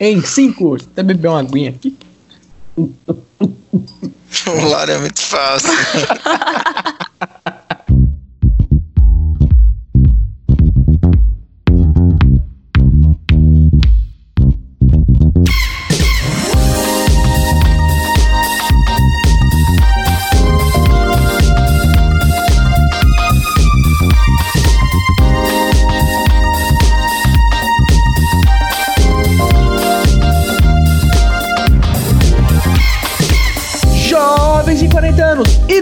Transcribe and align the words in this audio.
Em 0.00 0.22
5. 0.22 0.76
Até 0.76 1.02
beber 1.02 1.28
uma 1.28 1.40
aguinha 1.40 1.70
aqui. 1.70 1.96
O 4.46 4.68
Lauro 4.68 4.92
é 4.92 4.98
muito 4.98 5.20
fácil. 5.20 5.70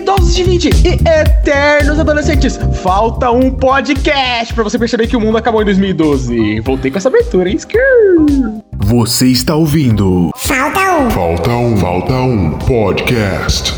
idosos 0.07 0.37
de 0.37 0.45
20 0.45 0.65
e 0.67 1.09
eternos 1.21 1.99
adolescentes. 1.99 2.57
Falta 2.81 3.29
um 3.33 3.51
podcast 3.51 4.55
pra 4.55 4.63
você 4.63 4.79
perceber 4.79 5.09
que 5.09 5.17
o 5.17 5.21
mundo 5.21 5.37
acabou 5.37 5.61
em 5.61 5.65
2012. 5.65 6.61
Voltei 6.61 6.93
com 6.93 6.99
essa 6.99 7.09
abertura, 7.09 7.51
hein? 7.51 7.57
Skrrr. 7.57 8.63
Você 8.85 9.27
está 9.27 9.57
ouvindo 9.57 10.31
Falta 10.37 10.99
um. 10.99 11.11
Falta 11.11 11.51
um, 11.51 11.77
Falta 11.77 12.13
um 12.13 12.53
Podcast. 12.53 13.75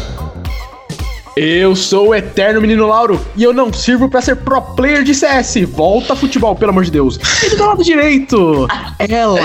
Eu 1.34 1.74
sou 1.74 2.08
o 2.08 2.14
eterno 2.14 2.60
menino 2.60 2.86
Lauro 2.86 3.18
e 3.34 3.42
eu 3.42 3.54
não 3.54 3.72
sirvo 3.72 4.10
pra 4.10 4.20
ser 4.20 4.36
pro 4.36 4.60
player 4.60 5.02
de 5.02 5.14
CS. 5.14 5.54
Volta 5.68 6.14
futebol, 6.14 6.54
pelo 6.54 6.72
amor 6.72 6.84
de 6.84 6.90
Deus. 6.90 7.18
E 7.42 7.56
do 7.56 7.64
lado 7.64 7.82
direito, 7.82 8.66
ela, 8.98 9.40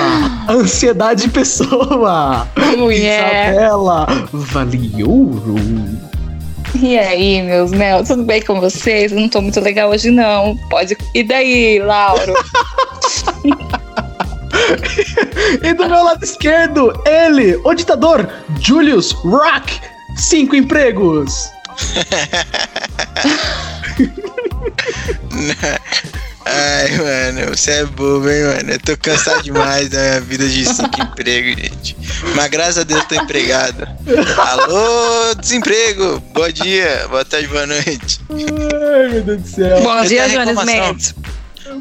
ansiedade 0.49 1.29
pessoa. 1.29 2.45
Mulher. 2.77 3.53
Isabela, 3.53 4.07
vale 4.33 5.01
ouro. 5.01 5.55
E 6.81 6.97
aí, 6.97 7.41
meus 7.41 7.71
mel, 7.71 8.03
tudo 8.03 8.23
bem 8.23 8.41
com 8.41 8.59
vocês? 8.59 9.11
Eu 9.11 9.19
não 9.19 9.29
tô 9.29 9.41
muito 9.41 9.59
legal 9.59 9.89
hoje, 9.89 10.09
não. 10.09 10.57
Pode. 10.69 10.97
E 11.13 11.23
daí, 11.23 11.79
Lauro? 11.79 12.33
E 15.61 15.73
do 15.73 15.89
meu 15.89 16.03
lado 16.03 16.23
esquerdo, 16.23 16.93
ele, 17.05 17.59
o 17.63 17.73
ditador, 17.73 18.29
Julius 18.61 19.11
Rock. 19.11 19.81
Cinco 20.15 20.55
empregos. 20.55 21.49
Ai, 26.45 26.91
mano, 26.97 27.55
você 27.55 27.71
é 27.71 27.85
bobo, 27.85 28.29
hein, 28.29 28.43
mano? 28.43 28.71
Eu 28.71 28.79
tô 28.79 28.97
cansado 28.97 29.41
demais 29.43 29.87
da 29.89 29.97
minha 29.99 30.21
vida 30.21 30.47
de 30.47 30.65
cinco 30.65 30.99
empregos, 31.01 31.61
gente. 31.63 31.97
Mas 32.35 32.49
graças 32.49 32.79
a 32.79 32.83
Deus 32.83 33.01
eu 33.01 33.07
tô 33.07 33.15
empregado. 33.15 33.87
Alô, 34.37 35.35
desemprego! 35.35 36.19
Bom 36.33 36.49
dia, 36.49 37.07
boa 37.09 37.23
tarde, 37.23 37.47
boa 37.47 37.65
noite. 37.65 38.19
Ai, 38.29 39.09
meu 39.09 39.21
Deus 39.23 39.41
do 39.41 39.47
céu. 39.47 39.81
Bom 39.81 39.97
Eu 39.99 40.05
dia, 40.05 40.29
Jonas. 40.29 40.65
Mendes. 40.65 41.15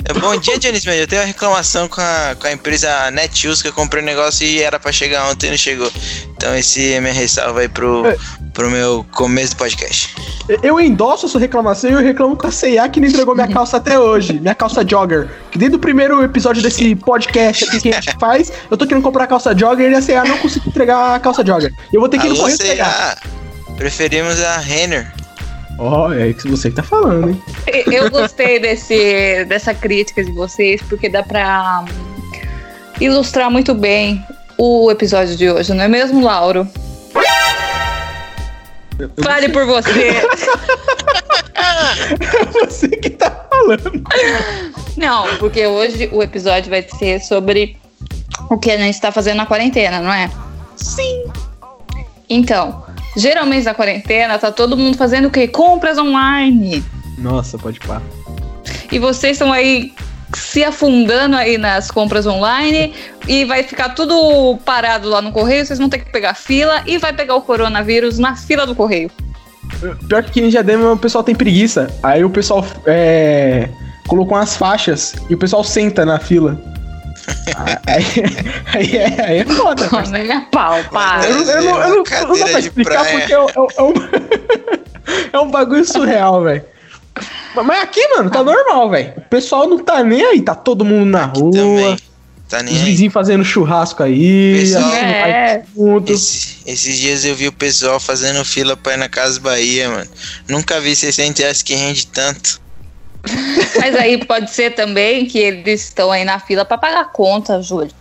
É, 0.05 0.13
Bom 0.15 0.37
dia, 0.37 0.59
Dionísio 0.59 0.89
Mendes. 0.91 1.03
Eu 1.03 1.09
tenho 1.09 1.23
uma 1.23 1.27
reclamação 1.27 1.89
com 1.89 2.01
a, 2.01 2.37
com 2.39 2.47
a 2.47 2.53
empresa 2.53 3.11
Netshoes 3.11 3.61
que 3.61 3.69
eu 3.69 3.73
comprei 3.73 4.01
um 4.03 4.07
negócio 4.07 4.47
e 4.47 4.63
era 4.63 4.79
pra 4.79 4.93
chegar 4.93 5.29
ontem 5.29 5.49
e 5.49 5.51
não 5.51 5.57
chegou. 5.59 5.91
Então 6.37 6.55
esse 6.57 6.93
é 6.93 7.01
minha 7.01 7.13
ressalva 7.13 7.61
aí 7.61 7.69
pro, 7.69 8.07
É. 8.07 8.17
pro 8.53 8.71
meu 8.71 9.05
começo 9.13 9.55
do 9.55 9.59
podcast. 9.59 10.15
Eu 10.63 10.81
endosso 10.81 11.27
a 11.27 11.29
sua 11.29 11.41
reclamação 11.41 11.91
e 11.91 11.93
eu 11.95 12.01
reclamo 12.01 12.37
com 12.37 12.47
a 12.47 12.51
C&A 12.51 12.89
que 12.89 13.01
não 13.01 13.09
entregou 13.09 13.35
minha 13.35 13.49
calça 13.49 13.79
até 13.79 13.99
hoje. 13.99 14.39
Minha 14.41 14.55
calça 14.55 14.87
jogger. 14.87 15.29
Que 15.51 15.59
desde 15.59 15.77
o 15.77 15.79
primeiro 15.79 16.23
episódio 16.23 16.63
desse 16.63 16.95
podcast 16.95 17.65
aqui 17.65 17.81
que 17.81 17.89
a 17.91 18.01
gente 18.01 18.17
faz, 18.19 18.53
eu 18.71 18.77
tô 18.77 18.87
querendo 18.87 19.03
comprar 19.03 19.25
a 19.25 19.27
calça 19.27 19.57
jogger 19.57 19.91
e 19.91 19.95
a 19.95 20.03
C&A 20.03 20.25
não 20.25 20.39
conseguiu 20.39 20.69
entregar 20.69 21.15
a 21.15 21.21
calça 21.21 21.45
jogger. 21.45 21.73
Eu 21.93 22.01
vou 22.01 22.09
ter 22.09 22.19
que 22.19 22.27
ir 22.27 22.31
no 22.31 22.37
correio 22.37 22.59
pegar. 22.59 23.17
C&A. 23.17 23.75
Preferimos 23.77 24.41
a 24.43 24.59
Renner. 24.59 25.13
Ó, 25.79 26.13
é 26.13 26.33
que 26.33 26.49
você 26.49 26.69
que 26.69 26.77
tá 26.77 26.83
falando, 26.83 27.31
hein? 27.31 27.43
Eu 27.91 28.11
gostei 28.11 28.61
desse, 28.61 29.45
dessa 29.47 29.73
crítica 29.73 30.23
de 30.23 30.31
vocês, 30.31 30.83
porque 30.83 31.09
dá 31.09 31.23
pra 31.23 31.85
ilustrar 33.01 33.51
muito 33.51 33.75
bem 33.75 34.25
o 34.59 34.91
episódio 34.91 35.35
de 35.35 35.51
hoje, 35.51 35.73
não 35.73 35.83
é 35.83 35.89
mesmo, 35.89 36.23
Lauro? 36.23 36.69
Fale 39.23 39.49
por 39.49 39.67
você. 39.67 40.13
É 41.55 42.45
você 42.53 42.89
que 42.89 43.11
tá 43.11 43.31
falando. 43.51 44.03
Não, 44.97 45.37
porque 45.37 45.67
hoje 45.67 46.09
o 46.13 46.23
episódio 46.23 46.71
vai 46.71 46.83
ser 46.83 47.21
sobre 47.21 47.77
o 48.51 48.59
que 48.59 48.71
a 48.71 48.77
gente 48.77 49.01
tá 49.01 49.11
fazendo 49.11 49.39
na 49.39 49.47
quarentena, 49.47 50.01
não 50.01 50.13
é? 50.13 50.31
Sim. 50.77 51.25
Então, 52.29 52.85
geralmente 53.17 53.65
na 53.65 53.75
quarentena 53.75 54.39
tá 54.39 54.51
todo 54.51 54.77
mundo 54.77 54.97
fazendo 54.97 55.29
o 55.29 55.31
quê? 55.31 55.49
Compras 55.49 55.99
online. 55.99 56.85
Nossa, 57.19 57.59
pode 57.59 57.81
pá. 57.81 58.01
E 58.91 58.99
vocês 58.99 59.33
estão 59.33 59.53
aí 59.53 59.93
se 60.35 60.65
afundando 60.65 61.37
aí 61.37 61.59
nas 61.59 61.91
compras 61.91 62.27
online 62.27 62.95
e 63.29 63.45
vai 63.45 63.63
ficar 63.63 63.91
tudo 63.91 64.57
parado 64.65 65.09
lá 65.09 65.21
no 65.23 65.33
correio, 65.33 65.65
vocês 65.65 65.79
vão 65.79 65.89
ter 65.89 65.99
que 65.99 66.11
pegar 66.11 66.35
fila 66.35 66.83
e 66.87 66.99
vai 66.99 67.13
pegar 67.13 67.35
o 67.35 67.43
coronavírus 67.43 68.19
na 68.19 68.35
fila 68.37 68.67
do 68.67 68.75
correio. 68.75 69.11
Pior 70.09 70.23
que 70.23 70.31
aqui 70.31 70.41
em 70.43 70.49
Diadema 70.49 70.93
o 70.93 70.99
pessoal 70.99 71.25
tem 71.25 71.35
preguiça. 71.35 71.89
Aí 72.03 72.25
o 72.25 72.31
pessoal 72.31 72.65
é, 72.87 73.69
colocou 74.07 74.37
umas 74.37 74.57
faixas 74.57 75.15
e 75.31 75.35
o 75.35 75.39
pessoal 75.39 75.65
senta 75.65 76.05
na 76.05 76.19
fila. 76.19 76.61
aí, 77.87 78.05
aí, 78.75 78.97
é, 78.97 79.25
aí 79.25 79.39
é 79.39 79.45
foda. 79.45 79.89
parceiro. 79.89 80.29
Né? 80.29 80.47
Pau, 80.51 80.79
para. 80.91 81.25
Eu, 81.29 81.37
não- 81.37 81.51
eu 81.53 81.63
não, 81.63 81.81
eu 81.83 82.29
não, 82.29 82.39
dá 82.39 82.47
pra 82.47 82.59
explicar 82.59 83.01
praia. 83.03 83.19
porque 83.19 83.33
é, 83.33 83.41
um- 83.41 83.49
é 83.49 83.83
um, 83.83 83.93
é 85.33 85.41
um 85.41 85.51
bagulho 85.51 85.85
surreal, 85.85 86.43
velho. 86.43 86.65
Mas 87.55 87.83
aqui, 87.83 88.07
mano, 88.17 88.31
tá 88.31 88.43
normal, 88.43 88.91
velho. 88.91 89.13
O 89.17 89.21
pessoal 89.23 89.69
não 89.69 89.79
tá 89.79 90.03
nem 90.03 90.25
aí, 90.25 90.41
tá 90.43 90.55
todo 90.55 90.85
mundo 90.85 91.11
na 91.11 91.25
rua. 91.27 91.53
Também. 91.53 91.97
Tá 92.49 92.63
nem 92.63 92.75
Os 92.75 92.81
aí. 92.81 92.87
vizinhos 92.87 93.13
fazendo 93.15 93.45
churrasco 93.45 94.03
aí. 94.03 94.59
Pessoal- 94.61 94.85
assistindo 94.85 95.07
É. 95.09 95.65
Esse- 96.13 96.57
esses 96.67 96.99
dias 96.99 97.25
eu 97.25 97.35
vi 97.35 97.49
o 97.49 97.53
pessoal 97.53 97.99
fazendo 97.99 98.45
fila 98.45 98.77
pra 98.77 98.93
ir 98.95 98.97
na 98.99 99.09
Casa 99.09 99.41
Bahia, 99.41 99.89
mano. 99.89 100.11
Nunca 100.49 100.79
vi 100.81 100.95
60 100.95 101.41
reais 101.43 101.63
que 101.63 101.75
rende 101.75 102.07
tanto. 102.09 102.61
Mas 103.79 103.95
aí 103.97 104.23
pode 104.25 104.51
ser 104.51 104.75
também 104.75 105.27
que 105.27 105.39
eles 105.39 105.85
estão 105.85 106.11
aí 106.11 106.25
na 106.25 106.39
fila 106.41 106.65
pra 106.65 106.77
pagar 106.77 107.05
conta, 107.13 107.63
Júlio. 107.63 107.93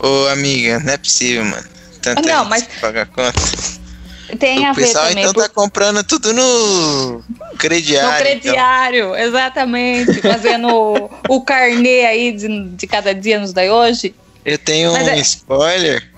Ô, 0.00 0.26
amiga, 0.28 0.78
não 0.80 0.92
é 0.92 0.96
possível, 0.98 1.44
mano. 1.44 1.64
Tanta 2.02 2.22
Não, 2.22 2.44
mas- 2.44 2.62
pra 2.64 2.80
pagar 2.80 3.06
conta. 3.06 3.32
Tem 4.38 4.66
a 4.66 4.72
o 4.72 4.74
ver 4.74 4.82
pessoal 4.86 5.06
também 5.08 5.22
então 5.22 5.32
por- 5.34 5.42
tá 5.42 5.48
comprando 5.48 6.04
tudo 6.04 6.32
no 6.32 7.22
crediário. 7.58 8.08
no 8.10 8.14
então. 8.16 8.40
crediário, 8.40 9.16
exatamente. 9.16 10.20
Fazendo 10.20 11.10
o 11.28 11.40
carnê 11.42 12.04
aí 12.04 12.32
de, 12.32 12.64
de 12.70 12.86
cada 12.86 13.14
dia 13.14 13.38
nos 13.40 13.52
daí 13.52 13.70
hoje. 13.70 14.14
Eu 14.44 14.58
tenho 14.58 14.92
Mas 14.92 15.06
um 15.06 15.10
é- 15.10 15.18
spoiler. 15.20 16.10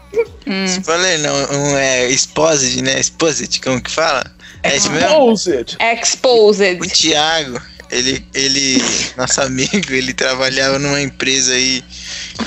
Hum. 0.46 0.64
Spoiler 0.64 1.18
não, 1.20 1.34
um 1.34 1.76
é 1.76 2.08
exposit, 2.10 2.82
né? 2.82 2.98
Exposit, 2.98 3.60
como 3.60 3.80
que 3.80 3.90
fala? 3.90 4.24
É? 4.62 4.76
Exposed. 4.76 5.76
Exposed. 5.80 6.80
O 6.82 6.86
Thiago, 6.88 7.60
ele, 7.90 8.26
ele, 8.34 8.82
nosso 9.16 9.40
amigo, 9.40 9.92
ele 9.92 10.12
trabalhava 10.12 10.78
numa 10.80 11.00
empresa 11.00 11.52
aí 11.54 11.84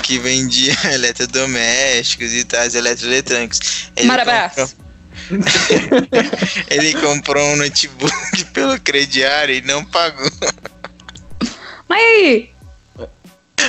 que 0.02 0.18
vendia 0.18 0.76
eletrodomésticos 0.92 2.32
e 2.34 2.44
tais, 2.44 2.74
eletroeletrônicos. 2.74 3.60
Ele 3.96 4.06
Marabraço. 4.08 4.56
comprou- 4.60 4.83
ele 6.70 6.94
comprou 7.00 7.42
um 7.44 7.56
notebook 7.56 8.44
pelo 8.52 8.78
crediário 8.80 9.54
e 9.54 9.62
não 9.62 9.84
pagou. 9.84 10.28
Mas 11.88 12.00
aí, 12.00 12.50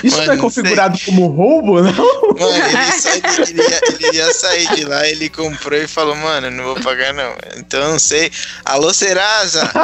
Isso 0.04 0.16
Mano, 0.18 0.28
não 0.28 0.34
é 0.34 0.38
configurado 0.38 1.00
como 1.06 1.28
roubo, 1.28 1.82
não? 1.82 1.92
Mano, 1.92 2.68
ele 2.68 2.92
só 3.00 3.10
ele 3.44 3.62
ia, 3.62 3.82
ele 3.94 4.18
ia 4.18 4.34
sair 4.34 4.76
de 4.76 4.84
lá, 4.86 5.08
ele 5.08 5.30
comprou 5.30 5.80
e 5.80 5.88
falou, 5.88 6.16
mano, 6.16 6.50
não 6.52 6.64
vou 6.64 6.76
pagar 6.76 7.14
não. 7.14 7.36
Então 7.58 7.82
eu 7.82 7.90
não 7.92 8.00
sei. 8.00 8.32
Alô, 8.66 8.94
Serasa? 8.94 9.70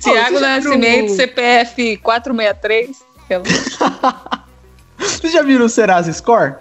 Tiago 0.00 0.40
Nascimento, 0.40 1.14
CPF 1.14 1.96
463. 1.98 2.96
pelo- 3.28 3.44
Vocês 4.98 5.32
já 5.32 5.42
viram 5.42 5.66
o 5.66 5.68
Serasa 5.68 6.12
Score? 6.12 6.54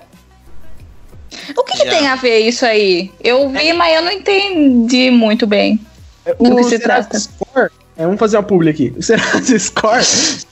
O 1.58 1.64
que, 1.64 1.78
que 1.78 1.90
tem 1.90 2.08
a 2.08 2.16
ver 2.16 2.40
isso 2.40 2.66
aí? 2.66 3.12
Eu 3.24 3.50
vi, 3.50 3.74
mas 3.74 3.96
eu 3.96 4.02
não 4.02 4.12
entendi 4.12 5.12
muito 5.12 5.46
bem. 5.46 5.80
É, 6.26 6.34
Do 6.34 6.54
O 6.54 6.56
que 6.58 6.64
se 6.66 6.80
trata? 6.80 7.20
Score. 7.20 7.72
É, 7.98 8.04
vamos 8.04 8.20
fazer 8.20 8.36
uma 8.38 8.44
publi 8.44 8.70
aqui. 8.70 8.94
O 8.98 9.02
Serasa 9.02 9.58
Score, 9.58 10.04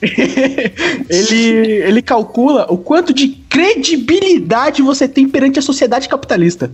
ele, 1.10 1.72
ele 1.82 2.02
calcula 2.02 2.66
o 2.70 2.78
quanto 2.78 3.12
de 3.12 3.28
credibilidade 3.28 4.80
você 4.80 5.06
tem 5.06 5.28
perante 5.28 5.58
a 5.58 5.62
sociedade 5.62 6.08
capitalista. 6.08 6.72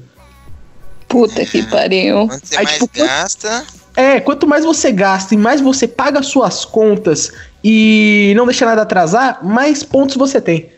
Puta 1.09 1.45
que 1.45 1.65
pariu. 1.65 2.29
Quanto 2.29 2.47
você 2.47 2.57
Aí, 2.57 2.65
mais 2.65 2.79
tipo, 2.79 2.89
gasta, 2.95 3.65
É, 3.97 4.21
quanto 4.21 4.47
mais 4.47 4.65
você 4.65 4.93
gasta 4.93 5.35
e 5.35 5.37
mais 5.37 5.61
você 5.61 5.89
paga 5.89 6.23
suas 6.23 6.65
contas 6.65 7.33
e 7.65 8.33
não 8.37 8.47
deixa 8.47 8.65
nada 8.65 8.83
atrasar, 8.83 9.45
mais 9.45 9.83
pontos 9.83 10.15
você 10.15 10.41
tem. 10.41 10.71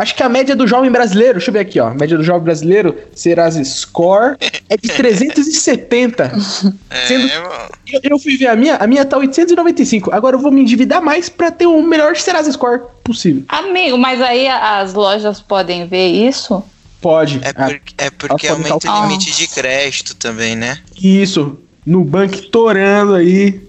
Acho 0.00 0.14
que 0.14 0.22
a 0.22 0.28
média 0.28 0.56
do 0.56 0.66
jovem 0.66 0.90
brasileiro, 0.90 1.34
deixa 1.34 1.50
eu 1.50 1.52
ver 1.52 1.58
aqui, 1.60 1.78
ó. 1.78 1.88
A 1.88 1.94
média 1.94 2.16
do 2.16 2.22
jovem 2.24 2.42
brasileiro, 2.44 2.96
Serasa 3.14 3.62
Score, 3.62 4.36
é 4.68 4.76
de 4.76 4.88
370. 4.96 6.32
Sendo- 7.06 7.28
É, 7.28 7.38
mano. 7.40 7.68
Eu, 7.92 8.00
eu 8.04 8.18
fui 8.18 8.36
ver 8.36 8.46
a 8.46 8.56
minha, 8.56 8.76
a 8.76 8.86
minha 8.86 9.04
tá 9.04 9.18
895. 9.18 10.10
Agora 10.12 10.36
eu 10.36 10.40
vou 10.40 10.50
me 10.50 10.60
endividar 10.62 11.02
mais 11.02 11.28
pra 11.28 11.50
ter 11.50 11.66
o 11.66 11.82
melhor 11.82 12.16
Serasa 12.16 12.50
Score 12.52 12.80
possível. 13.04 13.42
Amigo, 13.48 13.98
mas 13.98 14.20
aí 14.22 14.48
as 14.48 14.94
lojas 14.94 15.40
podem 15.40 15.86
ver 15.86 16.06
isso? 16.08 16.62
Pode. 17.00 17.40
É, 17.42 17.52
por- 17.52 17.80
é 17.98 18.10
porque 18.10 18.48
aumenta 18.48 18.90
o 18.90 19.02
limite 19.02 19.32
de 19.36 19.48
crédito 19.48 20.14
também, 20.14 20.54
né? 20.56 20.78
isso. 21.00 21.58
Nubank 21.86 22.42
torando 22.50 23.14
aí. 23.14 23.60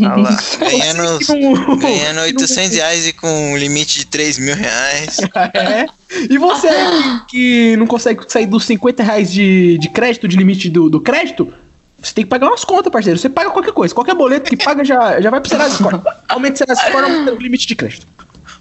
Lá, 0.00 0.36
ganhando, 0.58 1.18
ganhando 1.78 2.20
800 2.20 2.76
reais 2.76 3.06
e 3.06 3.12
com 3.12 3.52
um 3.52 3.56
limite 3.56 4.00
de 4.00 4.06
3 4.06 4.38
mil 4.38 4.54
reais. 4.54 5.18
É. 5.54 5.86
E 6.30 6.38
você 6.38 6.68
aí 6.68 7.20
que, 7.20 7.26
que 7.28 7.76
não 7.76 7.86
consegue 7.86 8.20
sair 8.28 8.46
dos 8.46 8.64
50 8.64 9.02
reais 9.02 9.32
de, 9.32 9.78
de 9.78 9.88
crédito, 9.88 10.26
de 10.26 10.36
limite 10.36 10.68
do, 10.68 10.90
do 10.90 11.00
crédito, 11.00 11.52
você 12.00 12.12
tem 12.14 12.24
que 12.24 12.30
pagar 12.30 12.48
umas 12.48 12.64
contas, 12.64 12.92
parceiro. 12.92 13.18
Você 13.18 13.28
paga 13.28 13.50
qualquer 13.50 13.72
coisa. 13.72 13.94
Qualquer 13.94 14.14
boleto 14.14 14.50
que 14.50 14.56
paga 14.56 14.84
já, 14.84 15.20
já 15.20 15.30
vai 15.30 15.40
pro 15.40 15.48
Serasa 15.48 15.76
Score. 15.76 16.00
Aumenta 16.28 16.54
o 16.54 16.58
Serasa 16.58 16.82
Score, 16.82 17.04
aumenta 17.04 17.32
o 17.32 17.38
limite 17.38 17.66
de 17.66 17.74
crédito. 17.74 18.06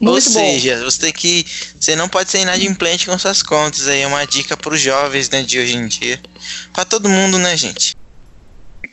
Ou 0.01 0.11
Muito 0.11 0.25
bom. 0.25 0.39
seja, 0.39 0.83
você 0.83 0.99
tem 0.99 1.13
que. 1.13 1.45
Você 1.79 1.95
não 1.95 2.09
pode 2.09 2.29
ser 2.29 2.39
inadimplente 2.39 3.05
com 3.05 3.17
suas 3.17 3.41
contas. 3.41 3.87
Aí 3.87 4.01
é 4.01 4.07
uma 4.07 4.25
dica 4.25 4.57
pros 4.57 4.81
jovens, 4.81 5.29
né, 5.29 5.41
de 5.41 5.59
hoje 5.59 5.77
em 5.77 5.87
dia. 5.87 6.19
Pra 6.73 6.83
todo 6.83 7.07
mundo, 7.07 7.37
né, 7.37 7.55
gente? 7.55 7.95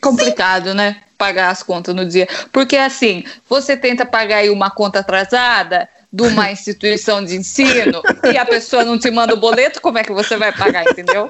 complicado, 0.03 0.73
né? 0.73 0.97
Pagar 1.23 1.51
as 1.51 1.63
contas 1.63 1.95
no 1.95 2.05
dia. 2.05 2.27
Porque 2.51 2.75
assim, 2.75 3.23
você 3.49 3.77
tenta 3.77 4.05
pagar 4.05 4.39
aí 4.39 4.49
uma 4.49 4.69
conta 4.69 4.99
atrasada 4.99 5.87
de 6.11 6.21
uma 6.21 6.51
instituição 6.51 7.23
de 7.23 7.37
ensino 7.37 8.01
e 8.29 8.37
a 8.37 8.45
pessoa 8.45 8.83
não 8.83 8.99
te 8.99 9.09
manda 9.09 9.33
o 9.33 9.37
boleto, 9.37 9.79
como 9.79 9.97
é 9.97 10.03
que 10.03 10.11
você 10.11 10.35
vai 10.35 10.51
pagar, 10.51 10.83
entendeu? 10.85 11.29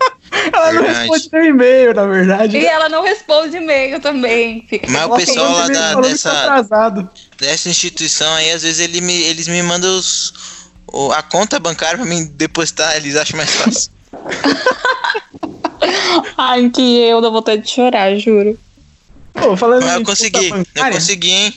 Ela 0.51 0.71
não 0.73 0.81
Verdade. 0.81 0.99
responde 1.11 1.29
no 1.31 1.45
e-mail, 1.45 1.93
na 1.93 2.05
verdade. 2.07 2.57
E 2.57 2.65
ela 2.65 2.89
não 2.89 3.03
responde 3.03 3.55
e-mail 3.57 3.99
também. 3.99 4.65
Fica 4.67 4.89
Mas 4.91 5.05
o 5.05 5.15
pessoal 5.15 5.51
lá 5.51 5.67
da- 5.67 6.01
dessa- 6.01 6.31
tá 6.31 6.41
atrasado. 6.41 7.07
Dessa 7.37 7.69
instituição 7.69 8.33
aí, 8.33 8.49
às 8.51 8.63
vezes 8.63 8.79
ele 8.79 8.99
me- 8.99 9.21
eles 9.21 9.47
me 9.47 9.61
mandam 9.61 9.95
os, 9.95 10.33
o- 10.91 11.11
a 11.11 11.21
conta 11.21 11.59
bancária 11.59 11.97
pra 11.99 12.07
mim 12.07 12.25
depositar, 12.33 12.95
eles 12.97 13.15
acham 13.15 13.37
mais 13.37 13.51
fácil. 13.51 13.91
Ai, 16.37 16.69
que 16.69 16.99
eu 17.01 17.21
dá 17.21 17.29
vontade 17.29 17.61
de 17.61 17.69
chorar, 17.69 18.15
juro. 18.17 18.57
Pô, 19.33 19.57
falando 19.57 19.83
Mas 19.83 19.95
eu 19.95 20.03
consegui, 20.03 20.49
eu 20.75 20.85
consegui, 20.91 21.31
hein? 21.31 21.53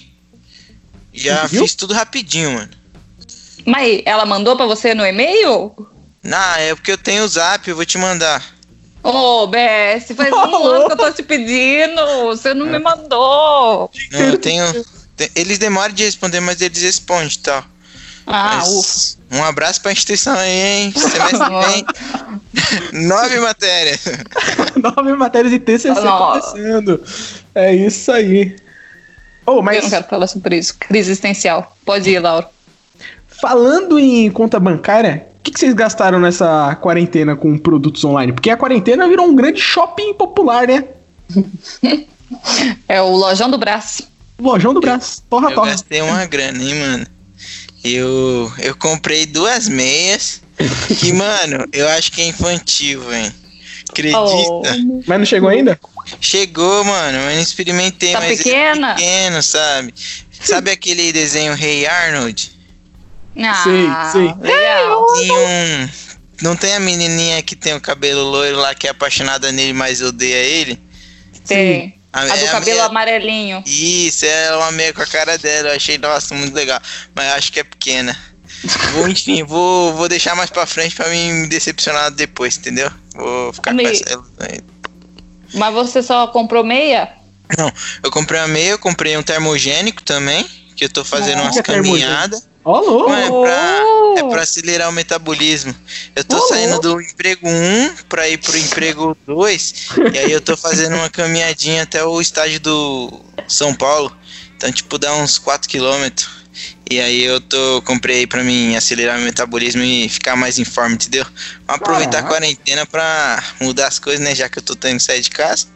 Já 1.13 1.43
Conseguiu? 1.43 1.63
fiz 1.63 1.75
tudo 1.75 1.95
rapidinho, 1.95 2.53
mano. 2.53 2.71
Mas 3.65 4.03
ela 4.05 4.25
mandou 4.27 4.57
pra 4.57 4.67
você 4.67 4.95
no 4.95 5.05
e-mail? 5.05 5.75
Não, 6.23 6.55
é 6.57 6.75
porque 6.75 6.93
eu 6.93 6.99
tenho 6.99 7.25
o 7.25 7.29
zap, 7.29 7.69
eu 7.69 7.77
vou 7.77 7.85
te 7.87 7.99
mandar. 7.99 8.45
Ô, 9.03 9.47
Bess, 9.47 10.07
faz 10.17 10.33
um 10.33 10.37
Ô, 10.37 10.67
ano 10.69 10.87
que 10.87 10.93
eu 10.93 10.97
tô 10.97 11.13
te 11.13 11.23
pedindo. 11.23 12.01
Você 12.27 12.53
não 12.55 12.67
me 12.67 12.79
mandou. 12.79 13.91
Não, 14.11 14.21
eu 14.21 14.39
tenho. 14.39 14.85
te- 15.17 15.31
Eles 15.35 15.59
demoram 15.59 15.95
de 15.95 16.05
responder, 16.05 16.41
mas 16.41 16.61
eles 16.61 16.83
respondem 16.83 17.29
e 17.29 17.39
tal. 17.39 17.65
Ah, 18.27 18.65
ufa. 18.67 19.17
Um 19.31 19.45
abraço 19.45 19.81
pra 19.81 19.93
instituição 19.93 20.35
aí, 20.37 20.51
hein? 20.51 20.93
Semestre 20.97 21.39
vem. 21.67 21.87
Nove 23.07 23.39
matérias. 23.39 24.01
Nove 24.77 25.13
matérias 25.15 25.53
de 25.53 25.61
TCC 25.61 25.89
Nossa. 26.01 26.49
acontecendo. 26.49 27.01
É 27.57 27.75
isso 27.75 28.13
aí. 28.13 28.55
Oh, 29.47 29.53
Eu 29.59 29.63
mas 29.63 29.83
não 29.83 29.91
quero 29.91 30.05
falar 30.05 30.27
sobre 30.27 30.59
isso. 30.59 30.75
Crise 30.79 31.11
existencial. 31.11 31.77
Pode 31.85 32.11
ir, 32.11 32.19
Laura. 32.19 32.49
falando 33.29 33.99
em 33.99 34.31
conta 34.31 34.59
bancária, 34.61 35.27
o 35.39 35.43
que, 35.43 35.51
que 35.53 35.59
vocês 35.61 35.73
gastaram 35.75 36.19
nessa 36.19 36.75
quarentena 36.77 37.35
com 37.37 37.57
produtos 37.57 38.05
online? 38.05 38.33
Porque 38.33 38.51
a 38.51 38.57
quarentena 38.57 39.09
virou 39.09 39.27
um 39.27 39.35
grande 39.35 39.61
shopping 39.61 40.15
popular, 40.15 40.67
né? 40.69 40.85
É 42.89 43.01
o 43.01 43.11
Lojão 43.17 43.49
do 43.49 43.57
Braço. 43.57 44.03
Lojão 44.39 44.75
do 44.75 44.81
braço. 44.81 45.23
Torra, 45.31 45.51
Eu 45.51 45.55
torra. 45.55 45.71
gastei 45.71 46.03
uma 46.03 46.27
grana, 46.27 46.61
hein, 46.63 46.75
mano. 46.75 47.07
Eu, 47.85 48.53
eu 48.59 48.77
comprei 48.77 49.25
duas 49.27 49.69
meias. 49.69 50.43
Que, 50.99 51.13
mano, 51.13 51.67
eu 51.73 51.89
acho 51.91 52.11
que 52.13 52.21
é 52.21 52.27
infantil, 52.29 53.01
velho. 53.03 53.33
Acredita? 53.89 54.19
Oh. 54.21 54.63
Mas 55.07 55.19
não 55.19 55.25
chegou 55.25 55.49
ainda? 55.49 55.79
Chegou, 56.21 56.85
mano. 56.85 57.19
Eu 57.19 57.35
não 57.37 57.41
experimentei, 57.43 58.13
Tá 58.13 58.21
mas 58.21 58.39
pequena? 58.39 58.91
é 58.93 58.95
pequeno, 58.95 59.43
sabe? 59.43 59.95
Sabe 60.41 60.71
aquele 60.71 61.13
desenho 61.13 61.55
Rei 61.55 61.87
Arnold? 61.87 62.53
Ah, 63.39 63.63
Sei, 63.65 63.87
sei. 64.13 64.35
legal. 64.41 65.07
Tem 65.15 65.33
um. 65.33 65.89
Não 66.43 66.57
tem 66.57 66.75
a 66.75 66.81
menininha 66.81 67.43
que 67.43 67.57
tem 67.57 67.75
o 67.75 67.81
cabelo 67.81 68.23
loiro 68.23 68.59
lá 68.59 68.75
que 68.75 68.87
é 68.87 68.91
apaixonada 68.91 69.51
nele, 69.53 69.73
mas 69.73 70.01
odeia 70.03 70.37
ele? 70.37 70.79
Tem. 71.47 71.97
A 72.13 72.25
do 72.25 72.33
é 72.33 72.47
cabelo 72.49 72.77
meia- 72.77 72.87
amarelinho. 72.87 73.63
Isso, 73.67 74.25
é 74.25 74.57
uma 74.57 74.73
meia 74.73 74.93
com 74.95 75.03
a 75.03 75.07
cara 75.07 75.37
dela. 75.37 75.69
Eu 75.71 75.77
achei, 75.77 75.99
nossa, 75.99 76.35
muito 76.35 76.55
legal. 76.55 76.81
Mas 77.15 77.27
eu 77.29 77.35
acho 77.35 77.53
que 77.53 77.61
é 77.61 77.65
pequena. 77.65 78.17
Vou, 78.93 79.07
enfim, 79.09 79.43
vou, 79.45 79.93
vou 79.95 80.09
deixar 80.09 80.35
mais 80.35 80.49
pra 80.49 80.65
frente 80.67 80.95
pra 80.95 81.09
mim 81.11 81.33
me 81.33 81.47
decepcionar 81.47 82.11
depois, 82.11 82.57
entendeu? 82.57 82.91
Vou 83.15 83.53
ficar 83.53 83.73
Amigo. 83.73 83.91
com 83.91 83.95
essa 83.95 84.13
ilusão 84.13 84.33
aí. 84.41 84.61
Mas 85.55 85.75
você 85.75 86.03
só 86.03 86.27
comprou 86.29 86.63
meia? 86.65 87.11
Eu 88.03 88.11
comprei 88.11 88.41
uma 88.41 88.49
meia, 88.49 88.71
eu 88.71 88.79
comprei 88.79 89.17
um 89.17 89.23
termogênico 89.23 90.03
também, 90.03 90.45
que 90.75 90.85
eu 90.85 90.89
tô 90.89 91.05
fazendo 91.05 91.39
Nossa, 91.39 91.59
umas 91.59 91.61
caminhadas. 91.61 92.49
Ó, 92.65 92.81
louco. 92.81 93.09
Não, 93.11 93.17
é 93.17 93.29
pra, 93.29 93.85
Oh. 93.85 94.15
é 94.19 94.23
pra 94.29 94.43
acelerar 94.43 94.89
o 94.89 94.93
metabolismo. 94.93 95.73
Eu 96.17 96.25
tô 96.25 96.37
Oh, 96.37 96.49
saindo 96.49 96.81
do 96.81 97.01
emprego 97.01 97.49
1 97.49 97.95
pra 98.09 98.29
ir 98.29 98.39
pro 98.39 98.59
emprego 98.59 99.17
2. 99.25 99.75
e 100.13 100.19
aí 100.19 100.33
eu 100.33 100.41
tô 100.41 100.57
fazendo 100.57 100.97
uma 100.97 101.09
caminhadinha 101.09 101.85
até 101.85 102.03
o 102.05 102.21
estádio 102.21 102.59
do 102.59 103.21
São 103.47 103.73
Paulo. 103.73 104.15
Então, 104.57 104.73
tipo, 104.73 104.99
dá 104.99 105.15
uns 105.15 105.39
4 105.39 105.69
quilômetros. 105.69 106.29
E 106.89 107.01
aí 107.01 107.25
eu 107.25 107.41
tô 107.41 107.83
comprei 107.83 108.27
pra 108.27 108.45
mim 108.45 108.77
acelerar 108.77 109.17
meu 109.17 109.25
metabolismo 109.27 109.83
e 109.83 110.09
ficar 110.09 110.37
mais 110.37 110.59
em 110.59 110.65
forma, 110.65 110.95
entendeu? 110.95 111.25
Vamos 111.67 111.83
aproveitar 111.83 112.19
a 112.19 112.23
Caraca. 112.23 112.29
quarentena 112.29 112.87
pra 112.87 113.43
mudar 113.61 113.89
as 113.89 113.99
coisas, 113.99 114.21
né? 114.25 114.35
Já 114.37 114.49
que 114.49 114.59
eu 114.59 114.63
tô 114.63 114.77
tendo 114.77 114.99
que 114.99 115.03
sair 115.03 115.21
de 115.21 115.31
casa. 115.31 115.67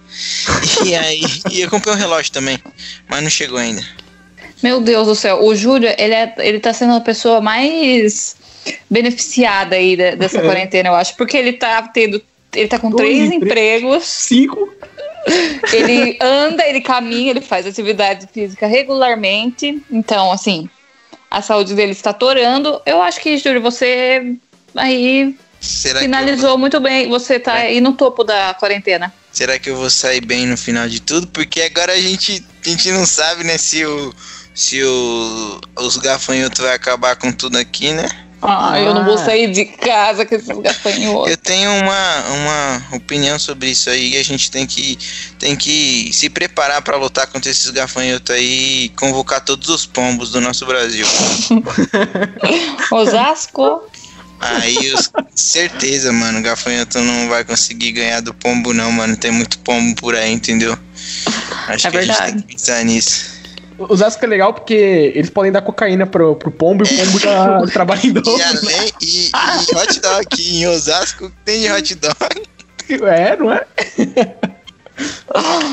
E 0.85 0.95
aí, 0.95 1.23
e 1.51 1.61
eu 1.63 1.71
comprei 1.71 1.93
um 1.93 1.97
relógio 1.97 2.31
também, 2.33 2.59
mas 3.09 3.23
não 3.23 3.31
chegou 3.31 3.59
ainda. 3.59 3.83
Meu 4.63 4.81
Deus 4.81 5.07
do 5.09 5.15
céu, 5.17 5.43
o 5.43 5.55
Júlio, 5.57 5.93
ele, 5.99 6.15
é, 6.15 6.35
ele 6.39 6.61
tá 6.61 6.73
sendo 6.73 6.95
a 6.95 7.01
pessoa 7.01 7.41
mais 7.41 8.37
beneficiada 8.89 9.75
aí 9.75 9.97
de- 9.97 10.15
dessa 10.17 10.39
É. 10.39 10.43
quarentena, 10.47 10.91
eu 10.91 10.95
acho. 10.95 11.17
Porque 11.17 11.37
ele 11.37 11.55
tá 11.55 11.83
tendo. 11.83 12.23
Ele 12.55 12.69
tá 12.69 12.79
com 12.79 12.91
Dois 12.91 13.03
três 13.03 13.33
empregos. 13.33 13.43
empregos, 13.51 14.05
Cinco. 14.05 14.73
ele 15.73 16.19
anda, 16.21 16.67
ele 16.67 16.81
caminha, 16.81 17.31
ele 17.31 17.41
faz 17.41 17.67
atividade 17.67 18.29
física 18.33 18.67
regularmente. 18.67 19.81
Então, 19.91 20.31
assim, 20.33 20.69
a 21.31 21.41
saúde 21.41 21.75
dele 21.75 21.93
está 21.93 22.13
torando. 22.13 22.81
Eu 22.85 23.01
acho 23.01 23.21
que, 23.21 23.39
Júlio, 23.39 23.63
você 23.63 24.37
aí 24.75 25.37
Será 25.61 26.01
eu 26.03 26.09
vou, 26.09 26.19
finalizou 26.19 26.59
muito 26.59 26.81
bem. 26.81 27.09
Você 27.09 27.39
tá 27.39 27.55
aí 27.55 27.81
no 27.81 27.93
topo 27.93 28.25
da 28.25 28.55
quarentena. 28.55 29.13
será 29.31 29.59
que 29.59 29.71
eu 29.71 29.77
vou 29.77 29.91
sair 29.91 30.21
bem 30.21 30.47
no 30.47 30.57
final 30.57 30.89
de 30.89 31.01
tudo? 31.01 31.27
Porque 31.29 31.61
agora 31.63 31.93
a 31.93 32.01
gente, 32.01 32.45
a 32.65 32.69
gente 32.69 32.91
não 32.91 33.07
sabe, 33.07 33.45
né, 33.45 33.57
se 33.59 33.85
o. 33.85 34.13
Se 34.53 34.83
o, 34.83 35.61
os 35.79 35.97
gafanhotos 35.97 36.59
vai 36.59 36.75
acabar 36.75 37.15
com 37.15 37.31
tudo 37.31 37.57
aqui, 37.57 37.93
né? 37.93 38.09
Ah, 38.43 38.79
eu 38.81 38.95
não 38.95 39.05
vou 39.05 39.15
Ah. 39.15 39.25
sair 39.25 39.51
de 39.53 39.67
casa 39.67 40.25
com 40.25 40.35
esses 40.35 40.49
gafanhotos. 40.59 41.31
Eu 41.31 41.37
tenho 41.37 41.71
uma, 41.73 42.25
uma 42.29 42.83
opinião 42.97 43.39
sobre 43.39 43.69
isso 43.69 43.91
aí. 43.91 44.17
A 44.17 44.23
gente 44.23 44.51
tem 44.51 44.67
que, 44.67 44.99
tem 45.39 45.55
que 45.55 46.11
se 46.13 46.31
preparar 46.31 46.81
para 46.81 46.97
lutar 46.97 47.27
contra 47.27 47.51
esses 47.51 47.69
gafanhotos 47.71 48.35
aí 48.35 48.85
e 48.85 48.89
convocar 48.91 49.41
todos 49.45 49.69
os 49.69 49.85
pombos 49.85 50.31
do 50.31 50.41
nosso 50.41 50.65
Brasil. 50.65 51.07
Osasco. 52.91 53.83
Aí, 54.41 54.95
os, 54.95 55.11
certeza, 55.35 56.11
mano, 56.13 56.39
o 56.39 56.43
gafanhoto 56.43 56.99
não 57.01 57.29
vai 57.29 57.45
conseguir 57.45 57.93
ganhar 57.93 58.21
do 58.21 58.33
pombo, 58.33 58.73
não, 58.73 58.91
mano. 58.91 59.17
Tem 59.17 59.31
muito 59.31 59.59
pombo 59.59 59.95
por 59.97 60.15
aí, 60.15 60.33
entendeu? 60.33 60.79
Acho 61.69 61.89
É 61.89 61.91
que 61.91 61.97
a 61.99 62.01
gente 62.03 62.09
verdade. 62.17 62.33
tem 62.33 62.41
que 62.43 62.55
pensar 62.55 62.83
nisso. 62.85 63.40
O 63.89 63.97
Zasco 63.97 64.25
é 64.25 64.29
legal 64.29 64.53
porque 64.53 64.75
eles 65.15 65.31
podem 65.31 65.51
dar 65.51 65.63
cocaína 65.63 66.07
pro, 66.07 66.37
pro 66.37 66.51
pombo 66.51 66.85
e 66.87 66.95
o 66.95 66.99
pombo 67.07 67.19
já 67.21 67.61
trabalha 67.73 68.01
em 68.07 68.13
dobro. 68.13 68.39
E 68.39 68.43
além, 68.43 68.93
e, 69.01 69.27
e 69.31 69.77
hot 69.77 70.01
dog 70.01 70.27
em 70.59 70.67
Osasco, 70.67 71.33
tem 71.45 71.61
de 71.63 71.73
hot 71.73 71.95
dog? 71.95 72.43
É, 73.07 73.37
não 73.37 73.53
é? 73.53 73.65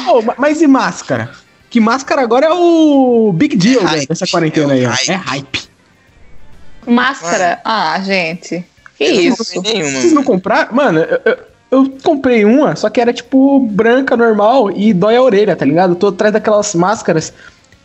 Oh, 0.09 0.21
ma- 0.21 0.35
mas 0.37 0.61
e 0.61 0.67
máscara? 0.67 1.31
Que 1.69 1.81
máscara 1.81 2.21
agora 2.21 2.45
é 2.45 2.53
o 2.53 3.33
big 3.35 3.57
deal, 3.57 3.81
É 3.81 3.85
velho, 3.85 3.97
hype, 3.97 4.07
dessa 4.07 4.25
quarentena 4.27 4.71
aí, 4.73 4.83
é 4.85 4.87
ó. 4.87 4.89
o 4.89 4.93
hype. 4.93 5.09
É 5.11 5.15
hype. 5.15 5.59
Máscara. 6.85 7.59
Ah, 7.65 7.99
gente. 8.01 8.63
Que 8.97 9.03
Eu 9.03 9.13
não 9.15 9.21
isso? 9.21 9.53
comprei 9.55 9.73
nenhuma, 9.73 9.91
Vocês 9.99 10.13
não 10.13 10.21
mano. 10.23 10.25
compraram? 10.25 10.73
Mano, 10.73 10.99
eu, 10.99 11.19
eu- 11.25 11.37
eu 11.69 11.89
comprei 12.01 12.45
uma, 12.45 12.77
só 12.77 12.89
que 12.89 13.01
era 13.01 13.11
tipo 13.11 13.59
branca, 13.59 14.15
normal 14.15 14.71
e 14.71 14.93
dói 14.93 15.17
a 15.17 15.21
orelha, 15.21 15.53
tá 15.57 15.65
ligado? 15.65 15.91
Eu 15.91 15.95
tô 15.97 16.07
atrás 16.07 16.31
daquelas 16.31 16.73
máscaras 16.73 17.33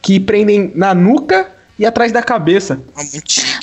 que 0.03 0.19
prendem 0.19 0.73
na 0.75 0.95
nuca 0.95 1.51
e 1.79 1.87
atrás 1.87 2.13
da 2.13 2.23
cabeça. 2.23 2.81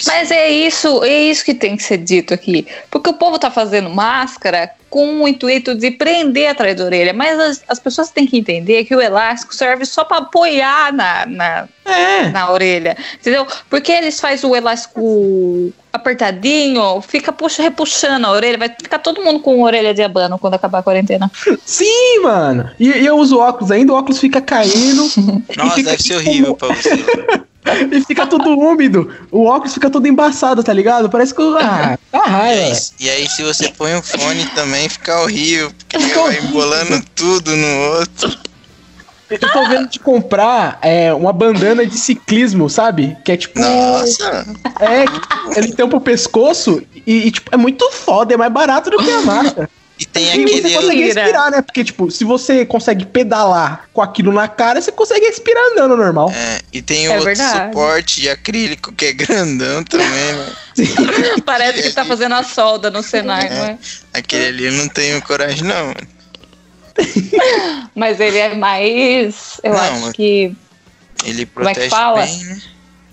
Mas 0.07 0.31
é 0.31 0.49
isso, 0.49 1.03
é 1.03 1.23
isso 1.23 1.45
que 1.45 1.53
tem 1.53 1.77
que 1.77 1.83
ser 1.83 1.97
dito 1.97 2.33
aqui. 2.33 2.67
Porque 2.89 3.09
o 3.09 3.13
povo 3.13 3.37
tá 3.37 3.51
fazendo 3.51 3.89
máscara 3.89 4.71
com 4.89 5.21
o 5.21 5.27
intuito 5.27 5.75
de 5.75 5.91
prender 5.91 6.49
atrás 6.49 6.75
da 6.75 6.83
orelha. 6.83 7.13
Mas 7.13 7.39
as, 7.39 7.63
as 7.67 7.79
pessoas 7.79 8.09
têm 8.09 8.25
que 8.25 8.37
entender 8.37 8.85
que 8.85 8.95
o 8.95 8.99
elástico 9.01 9.53
serve 9.53 9.85
só 9.85 10.03
para 10.03 10.17
apoiar 10.17 10.91
na, 10.91 11.25
na, 11.27 11.67
É. 11.85 12.29
na 12.29 12.51
orelha. 12.51 12.97
Entendeu? 13.19 13.45
Porque 13.69 13.91
eles 13.91 14.19
fazem 14.19 14.49
o 14.49 14.55
elástico 14.55 15.71
apertadinho, 15.93 17.01
fica 17.01 17.31
puxa, 17.31 17.61
repuxando 17.61 18.25
a 18.25 18.31
orelha. 18.31 18.57
Vai 18.57 18.69
ficar 18.69 18.99
todo 18.99 19.23
mundo 19.23 19.39
com 19.39 19.61
orelha 19.61 19.93
de 19.93 20.01
abano 20.01 20.39
quando 20.39 20.55
acabar 20.55 20.79
a 20.79 20.83
quarentena. 20.83 21.31
Sim, 21.63 22.21
mano. 22.23 22.69
E, 22.79 22.89
e 22.89 23.05
eu 23.05 23.15
uso 23.17 23.37
óculos 23.37 23.69
ainda, 23.71 23.93
o 23.93 23.95
óculos 23.95 24.19
fica 24.19 24.41
caindo. 24.41 25.03
Nossa, 25.55 25.75
fica, 25.75 25.91
deve 25.91 26.03
ser 26.03 26.15
horrível 26.15 26.55
pra 26.55 26.69
você. 26.69 26.89
E 27.91 28.01
fica 28.05 28.25
tudo 28.25 28.57
úmido. 28.57 29.11
O 29.31 29.45
óculos 29.45 29.73
fica 29.73 29.89
todo 29.89 30.07
embaçado, 30.07 30.63
tá 30.63 30.71
ligado? 30.73 31.09
Parece 31.09 31.33
que. 31.35 31.41
Ah, 31.61 31.97
E 32.13 32.17
raiva. 32.17 32.61
aí, 32.63 32.77
e 32.99 33.09
aí, 33.09 33.29
se 33.29 33.43
você 33.43 33.67
põe 33.69 33.93
um 33.95 34.01
fone 34.01 34.45
também, 34.55 34.87
fica 34.89 35.19
horrível. 35.21 35.71
Porque 35.77 35.99
Fica 35.99 36.15
vai 36.19 36.29
horrível. 36.29 36.49
embolando 36.49 37.03
tudo 37.15 37.55
no 37.55 37.81
outro. 37.97 38.37
Eu 39.29 39.39
tô 39.39 39.67
vendo 39.67 39.89
de 39.89 39.99
comprar 39.99 40.79
é, 40.81 41.13
uma 41.13 41.31
bandana 41.31 41.85
de 41.85 41.95
ciclismo, 41.97 42.67
sabe? 42.69 43.15
Que 43.23 43.33
é 43.33 43.37
tipo. 43.37 43.59
Nossa, 43.59 44.45
É, 44.79 45.05
ele 45.59 45.71
tampa 45.73 45.97
o 45.97 46.01
pescoço 46.01 46.81
e, 47.05 47.27
e, 47.27 47.31
tipo, 47.31 47.53
é 47.53 47.57
muito 47.57 47.91
foda, 47.91 48.33
é 48.33 48.37
mais 48.37 48.51
barato 48.51 48.89
do 48.89 48.97
que 48.97 49.11
a 49.11 49.21
máscara. 49.21 49.69
E 49.99 50.05
tem 50.05 50.23
E 50.23 50.27
você 50.27 50.33
aquele. 50.67 50.75
consegue 50.75 51.03
Tira. 51.09 51.21
respirar, 51.23 51.51
né? 51.51 51.61
Porque, 51.61 51.83
tipo, 51.83 52.09
se 52.09 52.23
você 52.23 52.65
consegue 52.65 53.05
pedalar 53.05 53.89
com 53.93 54.01
aquilo 54.01 54.31
na 54.31 54.47
cara, 54.47 54.81
você 54.81 54.91
consegue 54.91 55.25
respirar 55.25 55.61
andando 55.73 55.97
normal. 55.97 56.31
É, 56.31 56.61
e 56.71 56.81
tem 56.81 57.05
É 57.07 57.09
outro 57.09 57.25
verdade. 57.25 57.67
suporte 57.73 58.21
de 58.21 58.29
acrílico 58.29 58.93
que 58.93 59.05
é 59.07 59.13
grandão 59.13 59.83
também, 59.83 60.07
né? 60.07 60.53
Parece 61.45 61.83
que 61.83 61.91
tá 61.91 62.05
fazendo 62.05 62.35
a 62.35 62.43
solda 62.43 62.89
no 62.89 63.03
Senai, 63.03 63.49
não 63.49 63.65
é? 63.65 63.77
Aquele 64.13 64.45
ali 64.47 64.65
eu 64.67 64.71
não 64.73 64.87
tenho 64.87 65.21
coragem, 65.21 65.63
não. 65.63 65.87
mano. 65.87 66.07
Mas 67.95 68.19
ele 68.19 68.37
é 68.37 68.55
mais. 68.55 69.59
Eu 69.63 69.73
Não, 69.73 69.79
acho 69.79 70.11
que. 70.13 70.55
Ele 71.25 71.45
Como 71.45 71.67
é 71.67 71.73
que 71.73 71.79
protege 71.79 71.89
fala? 71.89 72.25
bem, 72.25 72.43
né? 72.45 72.61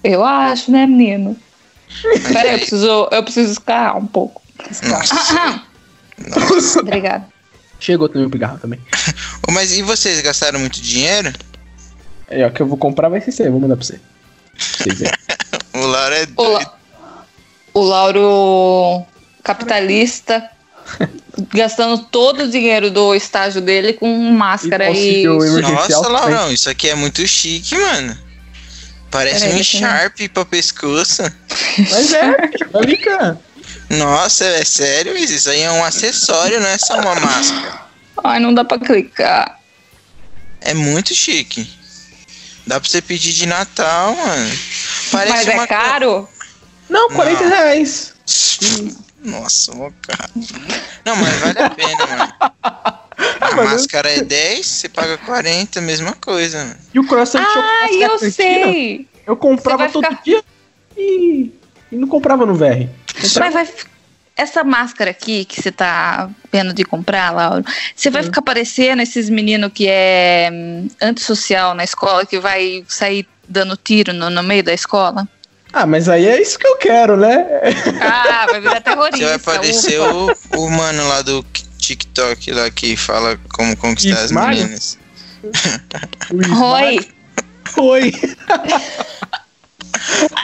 Eu 0.05 0.25
acho, 0.25 0.71
né, 0.71 0.87
menino? 0.87 1.37
Peraí, 2.33 2.47
eu 2.47 2.53
aí- 2.55 2.59
preciso, 2.59 3.09
eu 3.11 3.23
preciso 3.23 3.53
escarrar 3.53 3.97
um 3.97 4.07
pouco. 4.07 4.41
Nossa. 6.19 6.81
Obrigada. 6.81 7.27
Chegou 7.79 8.09
também 8.09 8.27
o 8.27 8.31
pigarro 8.31 8.59
também. 8.59 8.81
Mas 9.51 9.73
e 9.77 9.83
vocês 9.83 10.21
gastaram 10.23 10.59
muito 10.59 10.81
dinheiro? 10.81 11.33
É, 12.29 12.45
ó, 12.47 12.51
que 12.51 12.61
eu 12.63 12.67
vou 12.67 12.77
comprar 12.79 13.09
vai 13.09 13.21
ser 13.21 13.43
aí, 13.45 13.51
vou 13.51 13.61
mandar 13.61 13.77
pra 13.77 13.85
você. 13.85 14.01
O 15.75 15.79
Laura 15.87 16.17
é 16.17 16.23
O, 16.23 16.27
doido. 16.27 16.53
La- 16.55 16.77
o 17.75 17.81
Lauro 17.83 19.07
capitalista 19.45 20.43
gastando 21.53 21.99
todo 22.05 22.45
o 22.45 22.51
dinheiro 22.51 22.91
do 22.91 23.15
estágio 23.15 23.61
dele 23.61 23.93
com 23.93 24.09
máscara 24.33 24.91
E 24.91 25.25
e. 25.25 25.27
Nossa. 25.27 26.09
Laurão, 26.09 26.51
isso 26.51 26.71
aqui 26.71 26.89
é 26.89 26.95
muito 26.95 27.27
chique, 27.27 27.77
mano. 27.77 28.17
Parece 29.11 29.41
Peraí, 29.41 29.53
um 29.55 29.59
ver. 29.59 29.65
Sharp 29.65 30.17
pra 30.33 30.45
pescoço. 30.47 31.23
Mas 31.79 32.13
é, 32.15 32.37
ali, 32.75 32.97
cara. 32.97 33.39
Nossa, 33.91 34.45
é 34.45 34.65
sério? 34.65 35.17
Isso 35.17 35.49
aí 35.49 35.61
é 35.63 35.71
um 35.71 35.85
acessório, 35.85 36.61
não 36.61 36.69
é 36.69 36.79
só 36.79 36.99
uma 37.01 37.15
máscara. 37.15 37.81
Ai, 38.25 38.41
não 38.41 38.53
dá 38.53 38.65
pra 38.65 38.79
clicar. 38.79 39.61
É 40.61 40.75
muito 40.75 41.15
chique. 41.15 41.69
Dá 42.67 42.81
pra 42.81 42.89
você 42.89 43.01
pedir 43.01 43.33
de 43.33 43.47
Natal, 43.47 44.17
mano. 44.17 44.59
Parece 45.13 45.47
Mas 45.47 45.55
uma 45.55 45.63
é 45.63 45.67
caro? 45.69 46.29
Não, 46.89 47.09
40 47.11 47.43
Não. 47.43 47.49
reais. 47.49 48.15
Nossa, 49.23 49.73
mó 49.75 49.91
caro. 50.03 50.31
Não, 51.05 51.17
mas 51.17 51.39
vale 51.41 51.59
a 51.61 51.71
pena, 51.71 52.07
mano. 52.07 52.33
A 53.41 53.51
mas 53.55 53.59
eu 53.59 53.65
máscara 53.65 54.11
é 54.11 54.21
10, 54.23 54.67
você 54.67 54.89
paga 54.91 55.17
40, 55.19 55.81
mesma 55.81 56.13
coisa, 56.15 56.59
mano. 56.59 56.77
E 56.93 56.99
o 56.99 57.07
croissant 57.07 57.41
de 57.41 57.47
Ai, 57.59 57.89
chocolate 57.93 58.25
eu 58.25 58.31
sei! 58.33 59.09
Eu 59.27 59.37
comprava 59.37 59.89
todo 59.89 60.05
ficar- 60.07 60.23
dia 60.23 60.45
e, 60.97 61.51
e 61.91 61.97
não 61.97 62.09
comprava 62.09 62.45
no 62.47 62.55
VR. 62.55 62.89
Mas 63.39 63.53
vai. 63.55 63.69
Essa 64.39 64.63
máscara 64.63 65.11
aqui 65.13 65.47
que 65.47 65.63
você 65.63 65.73
tá 65.73 66.29
vendo 66.53 66.75
de 66.75 66.85
comprar, 66.85 67.31
Lauro, 67.33 67.65
você 67.95 68.11
vai 68.11 68.23
ficar 68.23 68.43
parecendo 68.43 69.01
esses 69.01 69.31
meninos 69.31 69.71
que 69.73 69.87
é 69.89 70.51
hum, 70.53 70.89
antissocial 71.01 71.75
na 71.75 71.83
escola, 71.83 72.27
que 72.27 72.39
vai 72.39 72.85
sair 72.87 73.27
dando 73.49 73.79
tiro 73.79 74.13
no, 74.13 74.29
no 74.29 74.43
meio 74.43 74.63
da 74.63 74.75
escola? 74.75 75.27
Ah, 75.73 75.87
mas 75.87 76.07
aí 76.09 76.27
é 76.27 76.41
isso 76.41 76.59
que 76.59 76.67
eu 76.67 76.77
quero, 76.77 77.17
né? 77.17 77.47
Ah, 78.01 78.47
vai 78.51 78.61
virar 78.61 78.81
terrorista. 78.83 79.17
Você 79.19 79.25
vai 79.25 79.39
parecer 79.39 80.01
ufa. 80.01 80.57
o, 80.59 80.67
o 80.67 80.71
mano 80.71 81.09
lá 81.09 81.23
do 81.23 81.43
TikTok 81.79 82.51
lá 82.53 82.71
que 82.71 82.95
fala 82.95 83.39
como 83.55 83.75
conquistar 83.77 84.19
as 84.19 84.27
Ismário? 84.27 84.59
meninas. 84.59 84.99
Ismael- 86.31 86.99
Oi! 86.99 87.09
Oi. 87.79 88.13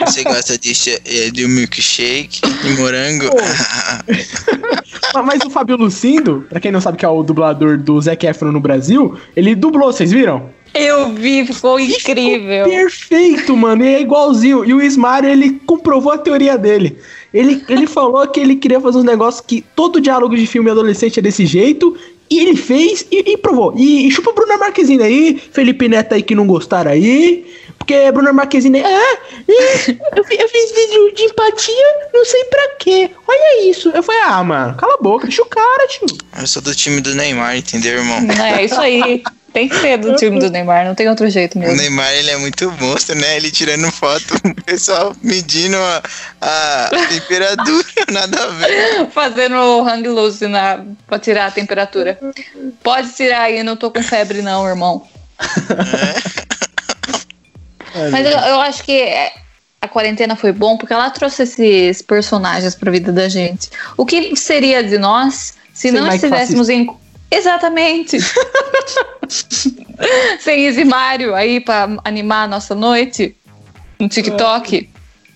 Você 0.05 0.23
gosta 0.23 0.57
de, 0.57 0.73
eh, 1.05 1.31
de 1.31 1.45
um 1.45 1.49
milkshake 1.49 2.41
e 2.63 2.71
morango? 2.79 3.25
Mas- 5.25 5.41
o 5.45 5.49
Fábio 5.49 5.77
Lucindo, 5.77 6.45
pra 6.49 6.59
quem 6.59 6.71
não 6.71 6.81
sabe 6.81 6.97
que 6.97 7.05
é 7.05 7.09
o 7.09 7.23
dublador 7.23 7.77
do 7.77 7.99
Zac 8.01 8.25
Efron 8.25 8.51
no 8.51 8.59
Brasil, 8.59 9.17
ele 9.35 9.55
dublou, 9.55 9.91
vocês 9.91 10.11
viram? 10.11 10.49
Eu 10.73 11.13
vi, 11.13 11.45
ficou 11.45 11.79
incrível. 11.79 12.65
Perfeito, 12.65 13.55
mano, 13.55 13.83
e 13.83 13.93
é 13.93 14.01
igualzinho. 14.01 14.65
E 14.65 14.73
o 14.73 14.81
Ismário, 14.81 15.29
ele 15.29 15.61
comprovou 15.67 16.11
a 16.11 16.17
teoria 16.17 16.57
dele. 16.57 16.97
Ele, 17.31 17.63
ele 17.69 17.85
falou 17.85 18.25
que 18.27 18.39
ele 18.39 18.55
queria 18.55 18.81
fazer 18.81 18.97
uns 18.97 19.03
negócios 19.03 19.43
que 19.45 19.63
todo 19.75 20.01
diálogo 20.01 20.35
de 20.35 20.47
filme 20.47 20.71
adolescente 20.71 21.19
é 21.19 21.21
desse 21.21 21.45
jeito, 21.45 21.95
e 22.29 22.39
ele 22.39 22.55
fez 22.55 23.05
e, 23.11 23.33
e 23.33 23.37
provou. 23.37 23.73
E, 23.77 24.07
e 24.07 24.11
chupa 24.11 24.33
Bruna 24.33 24.57
Marquezine 24.57 25.03
aí, 25.03 25.41
Felipe 25.51 25.87
Neto 25.87 26.13
aí 26.15 26.23
que 26.23 26.33
não 26.33 26.47
gostaram 26.47 26.89
aí, 26.91 27.45
porque 27.83 28.11
Bruna 28.13 28.31
Marquezine, 28.31 28.81
ah, 28.81 29.17
eu, 30.15 30.23
fi- 30.23 30.37
eu 30.39 30.47
fiz 30.49 30.71
vídeo 30.71 31.13
de 31.15 31.23
empatia, 31.23 32.07
não 32.13 32.23
sei 32.25 32.45
pra 32.45 32.69
quê. 32.79 33.11
Olha 33.27 33.69
isso. 33.69 33.89
Eu 33.93 34.01
falei, 34.01 34.21
ah, 34.23 34.43
mano, 34.43 34.75
cala 34.75 34.93
a 34.95 35.03
boca, 35.03 35.27
deixa 35.27 35.41
o 35.41 35.45
cara, 35.45 35.87
tio. 35.89 36.07
Eu 36.39 36.47
sou 36.47 36.61
do 36.61 36.73
time 36.73 37.01
do 37.01 37.13
Neymar, 37.13 37.57
entendeu, 37.57 37.97
irmão? 37.99 38.19
É 38.41 38.63
isso 38.63 38.79
aí. 38.79 39.21
Tem 39.51 39.69
que 39.69 39.75
ser 39.75 39.97
do 39.97 40.15
time 40.15 40.39
do 40.39 40.49
Neymar, 40.49 40.83
não 40.83 40.95
tem 40.95 41.07
outro 41.07 41.29
jeito 41.29 41.55
O 41.57 41.59
mesmo. 41.59 41.75
Neymar, 41.75 42.11
ele 42.13 42.31
é 42.31 42.37
muito 42.37 42.71
monstro, 42.79 43.15
né? 43.15 43.37
Ele 43.37 43.51
tirando 43.51 43.91
foto, 43.91 44.33
o 44.43 44.63
pessoal 44.63 45.15
medindo 45.21 45.77
a, 45.77 46.01
a 46.41 46.89
temperatura, 47.09 47.85
nada 48.11 48.43
a 48.43 48.47
ver. 48.47 49.07
Fazendo 49.11 49.55
o 49.57 49.87
hang 49.87 50.07
loose 50.07 50.47
na, 50.47 50.83
pra 51.05 51.19
tirar 51.19 51.47
a 51.47 51.51
temperatura. 51.51 52.17
Pode 52.81 53.11
tirar 53.11 53.41
aí, 53.41 53.61
não 53.61 53.75
tô 53.75 53.91
com 53.91 54.01
febre 54.01 54.41
não, 54.41 54.65
irmão. 54.67 55.05
Mas 58.11 58.25
eu, 58.25 58.31
eu 58.31 58.59
acho 58.61 58.83
que 58.83 58.91
é, 58.91 59.33
a 59.81 59.87
quarentena 59.87 60.35
foi 60.35 60.51
bom 60.51 60.77
porque 60.77 60.93
ela 60.93 61.09
trouxe 61.09 61.43
esses 61.43 62.01
personagens 62.01 62.73
pra 62.75 62.91
vida 62.91 63.11
da 63.11 63.27
gente. 63.27 63.69
O 63.97 64.05
que 64.05 64.35
seria 64.35 64.83
de 64.83 64.97
nós 64.97 65.55
se 65.73 65.91
Sem 65.91 65.91
não 65.91 66.07
estivéssemos 66.07 66.69
em. 66.69 66.89
Exatamente! 67.29 68.17
Sem 70.39 70.65
Easy 70.65 70.85
Mario 70.85 71.35
aí 71.35 71.59
pra 71.59 71.89
animar 72.03 72.43
a 72.43 72.47
nossa 72.47 72.75
noite 72.75 73.35
no 73.99 74.07
TikTok. 74.07 74.89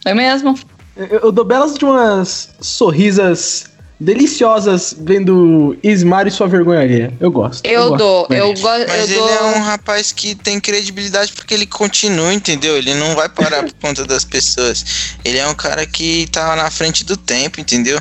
Não 0.06 0.12
é 0.12 0.16
mesmo? 0.16 0.58
Eu, 0.96 1.06
eu 1.06 1.32
dou 1.32 1.46
belas 1.46 1.76
de 1.76 1.86
umas 1.86 2.50
sorrisas 2.60 3.70
deliciosas 4.00 4.96
vendo 4.98 5.77
Ismário 5.82 6.30
e 6.30 6.32
sua 6.32 6.48
vergonha 6.48 6.82
alheia. 6.82 7.13
Eu 7.20 7.32
gosto. 7.32 7.66
Eu, 7.66 7.89
gosto. 7.89 7.98
dou, 7.98 8.27
eu, 8.30 8.54
go 8.54 8.68
eu 8.70 8.88
Mas 8.88 9.10
ele 9.10 9.20
dou. 9.20 9.30
é 9.30 9.44
um 9.58 9.62
rapaz 9.62 10.12
que 10.12 10.36
tem 10.36 10.60
credibilidade 10.60 11.34
porque 11.34 11.54
ele 11.54 11.66
continua, 11.66 12.34
entendeu? 12.34 12.77
Ele 12.77 12.94
não 12.94 13.16
vai 13.16 13.27
parar 13.30 13.63
por 13.63 13.74
conta 13.75 14.06
das 14.06 14.24
pessoas. 14.24 15.16
Ele 15.25 15.38
é 15.38 15.48
um 15.48 15.56
cara 15.56 15.86
que 15.86 16.27
tá 16.32 16.56
na 16.56 16.70
frente 16.70 17.04
do 17.04 17.18
tempo, 17.18 17.60
entendeu? 17.60 18.00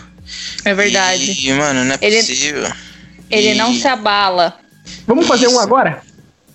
É 0.65 0.75
verdade. 0.75 1.33
E, 1.49 1.53
mano, 1.53 1.85
não 1.85 1.95
é 1.95 1.99
Ele- 2.01 2.17
possível. 2.17 2.71
Ele 3.31 3.51
E- 3.53 3.55
não 3.55 3.75
se 3.75 3.87
abala. 3.89 4.55
Vamos 5.07 5.27
fazer 5.27 5.47
um 5.49 5.53
Isso. 5.53 5.61
agora? 5.61 6.03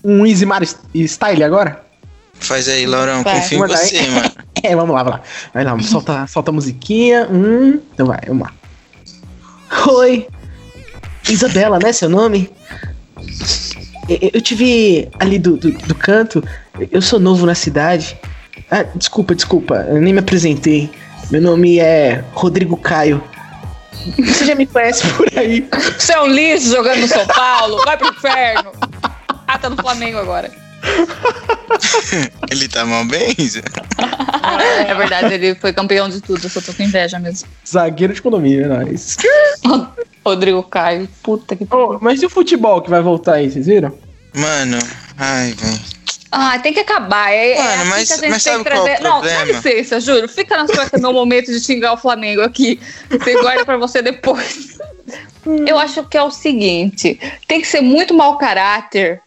Um 0.03 0.25
Ismário 0.25 0.67
style 0.95 1.43
agora? 1.43 1.83
Faz 2.39 2.67
aí, 2.67 2.85
Laurão, 2.87 3.21
Vai. 3.23 3.35
confio 3.41 3.63
em 3.65 3.67
você, 3.67 4.01
mano. 4.07 4.31
É, 4.63 4.75
vamos 4.75 4.93
lá, 4.93 5.01
vamos 5.01 5.19
lá. 5.19 5.25
Vai 5.55 5.63
lá, 5.63 5.79
solta, 5.81 6.27
solta 6.27 6.51
a 6.51 6.53
musiquinha. 6.53 7.27
Hum, 7.31 7.79
então 7.95 8.05
vai, 8.05 8.19
vamos 8.27 8.43
lá. 8.43 8.53
Oi. 9.87 10.27
Isabela, 11.29 11.79
né? 11.79 11.91
Seu 11.93 12.09
nome? 12.09 12.49
Eu, 14.09 14.41
vi 14.55 15.07
ali 15.19 15.39
do, 15.39 15.57
do, 15.57 15.71
do 15.71 15.95
canto. 15.95 16.43
Eu 16.91 17.01
sou 17.01 17.19
novo 17.19 17.45
na 17.45 17.55
cidade. 17.55 18.17
Ah, 18.69 18.83
desculpa, 18.95 19.35
desculpa. 19.35 19.75
Eu 19.87 20.01
nem 20.01 20.13
me 20.13 20.19
apresentei. 20.19 20.89
Meu 21.29 21.41
nome 21.41 21.79
é 21.79 22.23
Rodrigo 22.33 22.75
Caio. 22.75 23.23
Você 24.17 24.45
já 24.45 24.55
me 24.55 24.65
conhece 24.65 25.07
por 25.13 25.27
aí. 25.37 25.67
Você 25.97 26.13
é 26.13 26.21
um 26.21 26.27
lixo 26.27 26.69
jogando 26.69 27.01
no 27.01 27.07
São 27.07 27.25
Paulo. 27.27 27.81
Vai 27.85 27.97
pro 27.97 28.09
inferno. 28.09 28.71
Ah, 29.47 29.57
tá 29.57 29.69
no 29.69 29.77
Flamengo 29.77 30.17
agora. 30.17 30.60
Ele 32.49 32.67
tá 32.67 32.85
mal 32.85 33.05
bem? 33.05 33.33
Zé? 33.47 33.61
é 34.87 34.93
verdade, 34.93 35.33
ele 35.33 35.55
foi 35.55 35.71
campeão 35.73 36.09
de 36.09 36.21
tudo, 36.21 36.43
eu 36.43 36.49
só 36.49 36.59
tô 36.61 36.73
com 36.73 36.83
inveja 36.83 37.17
mesmo. 37.19 37.47
Zagueiro 37.67 38.13
de 38.13 38.19
economia, 38.19 38.67
nice. 38.67 39.17
Rodrigo 40.25 40.61
Caio, 40.63 41.07
puta 41.23 41.55
que 41.55 41.65
Oh, 41.71 41.97
mas 42.01 42.21
e 42.21 42.25
o 42.25 42.29
futebol 42.29 42.81
que 42.81 42.89
vai 42.89 43.01
voltar 43.01 43.35
aí, 43.35 43.49
vocês 43.49 43.65
viram? 43.65 43.97
Mano, 44.33 44.77
ai, 45.17 45.53
velho. 45.53 45.79
Ah, 46.31 46.57
tem 46.59 46.73
que 46.73 46.79
acabar. 46.79 47.31
É, 47.31 47.51
é 47.51 47.57
Mano, 47.57 47.81
assim 47.81 47.89
mas- 47.89 48.07
que 48.07 48.13
a 48.13 48.17
gente 48.17 48.29
mas 48.29 48.43
tem 48.43 48.63
que 48.63 48.69
qual 48.69 48.87
é 48.87 48.93
o 48.93 49.01
trazer. 49.01 49.03
Não, 49.03 49.21
dá 49.21 49.43
licença, 49.43 49.99
juro. 49.99 50.29
Fica 50.29 50.55
na 50.57 50.67
sua 50.67 50.87
é 50.91 50.97
meu 50.97 51.11
momento 51.11 51.51
de 51.51 51.59
xingar 51.59 51.93
o 51.93 51.97
Flamengo 51.97 52.41
aqui. 52.41 52.79
Você 53.09 53.33
guarda 53.41 53.65
pra 53.65 53.77
você 53.77 54.01
depois. 54.01 54.79
Eu 55.67 55.77
acho 55.77 56.03
que 56.05 56.17
é 56.17 56.23
o 56.23 56.31
seguinte: 56.31 57.19
tem 57.47 57.59
que 57.59 57.67
ser 57.67 57.81
muito 57.81 58.13
mau 58.13 58.37
caráter 58.37 59.21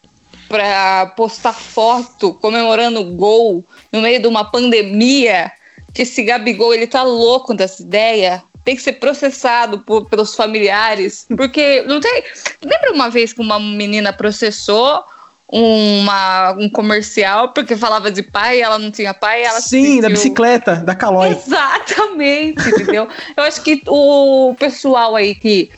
pra 0.55 1.07
postar 1.17 1.51
foto 1.51 2.33
comemorando 2.35 3.01
o 3.01 3.13
gol 3.13 3.65
no 3.91 4.01
meio 4.01 4.21
de 4.21 4.27
uma 4.27 4.45
pandemia. 4.45 5.51
Que 5.93 6.03
esse 6.03 6.23
Gabigol 6.23 6.73
ele 6.73 6.87
tá 6.87 7.03
louco 7.03 7.53
dessa 7.53 7.81
ideia. 7.81 8.41
Tem 8.63 8.75
que 8.75 8.81
ser 8.81 8.93
processado 8.93 9.79
por- 9.79 10.05
pelos 10.05 10.33
familiares. 10.33 11.25
Porque 11.35 11.81
não 11.83 11.99
tem. 11.99 12.23
Lembra 12.63 12.93
uma 12.93 13.09
vez 13.09 13.33
que 13.33 13.41
uma 13.41 13.59
menina 13.59 14.13
processou 14.13 15.03
uma, 15.47 16.51
um 16.53 16.69
comercial 16.69 17.49
porque 17.49 17.75
falava 17.75 18.09
de 18.09 18.23
pai 18.23 18.57
e 18.59 18.61
ela 18.61 18.79
não 18.79 18.91
tinha 18.91 19.13
pai? 19.13 19.43
Ela 19.43 19.59
Sim, 19.61 20.01
da 20.01 20.09
bicicleta, 20.09 20.77
da 20.77 20.95
Calói. 20.95 21.31
Exatamente, 21.31 22.67
entendeu? 22.69 23.07
Eu 23.35 23.43
acho 23.43 23.61
que 23.61 23.81
o 23.87 24.55
pessoal 24.57 25.15
aí 25.15 25.35
que 25.35 25.69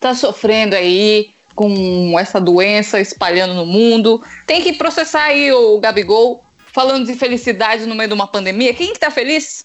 tá 0.00 0.14
sofrendo 0.14 0.74
aí 0.74 1.30
com 1.54 2.18
essa 2.18 2.40
doença 2.40 3.00
espalhando 3.00 3.54
no 3.54 3.66
mundo, 3.66 4.22
tem 4.46 4.62
que 4.62 4.72
processar 4.72 5.24
aí 5.24 5.52
o 5.52 5.78
Gabigol 5.78 6.44
falando 6.72 7.06
de 7.06 7.14
felicidade 7.14 7.86
no 7.86 7.94
meio 7.94 8.08
de 8.08 8.14
uma 8.14 8.26
pandemia. 8.26 8.74
Quem 8.74 8.92
que 8.92 8.98
tá 8.98 9.10
feliz? 9.10 9.64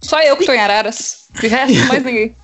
Só 0.00 0.20
eu 0.20 0.36
que 0.36 0.44
tô 0.44 0.52
em 0.52 0.58
Araras. 0.58 1.24
De 1.40 1.46
resto, 1.48 1.86
mais 1.86 2.02
ninguém. 2.04 2.34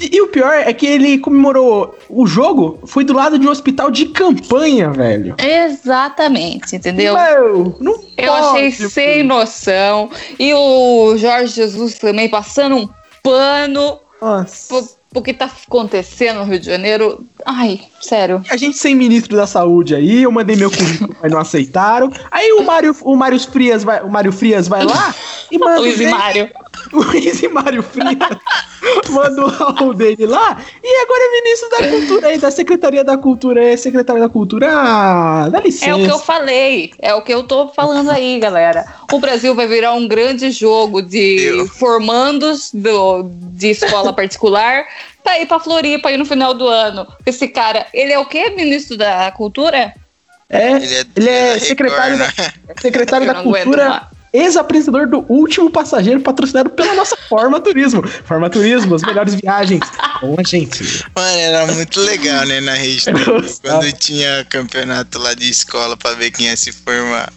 E, 0.00 0.20
o 0.22 0.28
pior 0.28 0.54
é 0.54 0.72
que 0.72 0.86
ele 0.86 1.18
comemorou 1.18 1.94
o 2.08 2.26
jogo, 2.26 2.80
foi 2.86 3.04
do 3.04 3.12
lado 3.12 3.38
de 3.38 3.46
um 3.46 3.50
hospital 3.50 3.90
de 3.90 4.06
campanha, 4.06 4.90
velho. 4.90 5.34
Exatamente, 5.38 6.76
entendeu? 6.76 7.14
Meu, 7.14 7.76
não 7.78 8.00
Eu 8.16 8.32
pode, 8.32 8.46
achei 8.46 8.72
pô. 8.72 8.88
sem 8.88 9.22
noção. 9.22 10.08
E 10.38 10.54
o 10.54 11.16
Jorge 11.18 11.54
Jesus 11.54 11.98
também 11.98 12.30
passando 12.30 12.76
um 12.76 12.88
pano 13.22 14.00
Nossa. 14.22 14.88
Pro 15.10 15.22
que 15.22 15.34
tá 15.34 15.50
acontecendo 15.66 16.38
no 16.38 16.44
Rio 16.44 16.60
de 16.60 16.66
Janeiro. 16.66 17.24
Ai, 17.44 17.80
sério. 18.00 18.44
A 18.50 18.56
gente 18.56 18.78
sem 18.78 18.94
ministro 18.94 19.36
da 19.36 19.46
saúde 19.46 19.94
aí, 19.94 20.22
eu 20.22 20.30
mandei 20.30 20.54
meu 20.56 20.70
currículo, 20.70 21.16
mas 21.20 21.32
não 21.32 21.38
aceitaram. 21.40 22.12
Aí 22.30 22.52
o 22.52 22.62
Mário, 22.62 22.96
o 23.02 23.16
Mário 23.16 23.38
Frias 23.40 23.82
vai, 23.82 24.02
o 24.02 24.08
Mário 24.08 24.32
Frias 24.32 24.68
vai 24.68 24.84
lá 24.84 25.14
e 25.50 25.58
manda 25.58 25.80
Luiz 25.80 26.00
e 26.00 26.06
o- 26.06 26.10
Mário. 26.10 26.50
o 26.92 26.96
Luiz 27.02 27.42
e 27.42 27.48
Mário 27.48 27.82
Frias 27.82 28.16
álbum 29.60 29.94
dele 29.94 30.26
lá. 30.26 30.62
E 30.82 31.02
agora 31.02 31.22
é 31.22 31.42
ministro 31.42 31.68
da 31.70 31.88
cultura 31.88 32.28
aí, 32.28 32.38
da 32.38 32.50
Secretaria 32.50 33.04
da 33.04 33.16
Cultura, 33.16 33.64
é 33.64 33.76
secretário 33.76 34.22
da 34.22 34.28
Cultura. 34.28 34.68
Ah, 34.70 35.48
dá 35.50 35.60
licença. 35.60 35.90
É 35.90 35.94
o 35.94 36.04
que 36.04 36.10
eu 36.10 36.18
falei, 36.18 36.92
é 36.98 37.14
o 37.14 37.22
que 37.22 37.32
eu 37.32 37.42
tô 37.42 37.68
falando 37.68 38.10
aí, 38.10 38.38
galera. 38.38 38.84
O 39.12 39.18
Brasil 39.18 39.54
vai 39.54 39.66
virar 39.66 39.92
um 39.92 40.06
grande 40.08 40.50
jogo 40.50 41.02
de 41.02 41.42
Eu. 41.42 41.66
formandos 41.66 42.70
do, 42.72 43.24
de 43.32 43.70
escola 43.70 44.12
particular 44.12 44.84
pra 45.22 45.38
ir 45.38 45.46
pra 45.46 45.60
Floripa 45.60 46.08
aí 46.08 46.16
no 46.16 46.24
final 46.24 46.54
do 46.54 46.66
ano. 46.66 47.06
Esse 47.26 47.48
cara, 47.48 47.86
ele 47.92 48.12
é 48.12 48.18
o 48.18 48.26
quê? 48.26 48.50
Ministro 48.50 48.96
da 48.96 49.30
Cultura? 49.32 49.94
É, 50.48 50.72
Ele 50.72 50.94
é, 50.94 51.04
ele 51.14 51.28
é 51.28 51.58
secretário, 51.60 52.18
da, 52.18 52.24
né? 52.24 52.52
secretário 52.80 53.24
da 53.26 53.38
aguento 53.38 53.64
Cultura. 53.64 54.08
Ex-apresentador 54.32 55.08
do 55.08 55.24
Último 55.28 55.70
Passageiro, 55.70 56.20
patrocinado 56.20 56.70
pela 56.70 56.94
nossa 56.94 57.16
Forma 57.28 57.60
Turismo. 57.60 58.06
Forma 58.06 58.48
Turismo, 58.48 58.94
as 58.94 59.02
melhores 59.02 59.34
viagens. 59.34 59.80
Bom, 60.22 60.36
gente. 60.46 60.82
Mano, 61.16 61.38
era 61.38 61.66
muito 61.66 62.00
legal, 62.00 62.46
né, 62.46 62.60
na 62.60 62.74
rede. 62.74 63.04
Quando 63.60 63.92
tinha 63.92 64.44
campeonato 64.48 65.18
lá 65.18 65.34
de 65.34 65.50
escola 65.50 65.96
pra 65.96 66.12
ver 66.14 66.30
quem 66.30 66.46
ia 66.46 66.56
se 66.56 66.70
formar. 66.72 67.32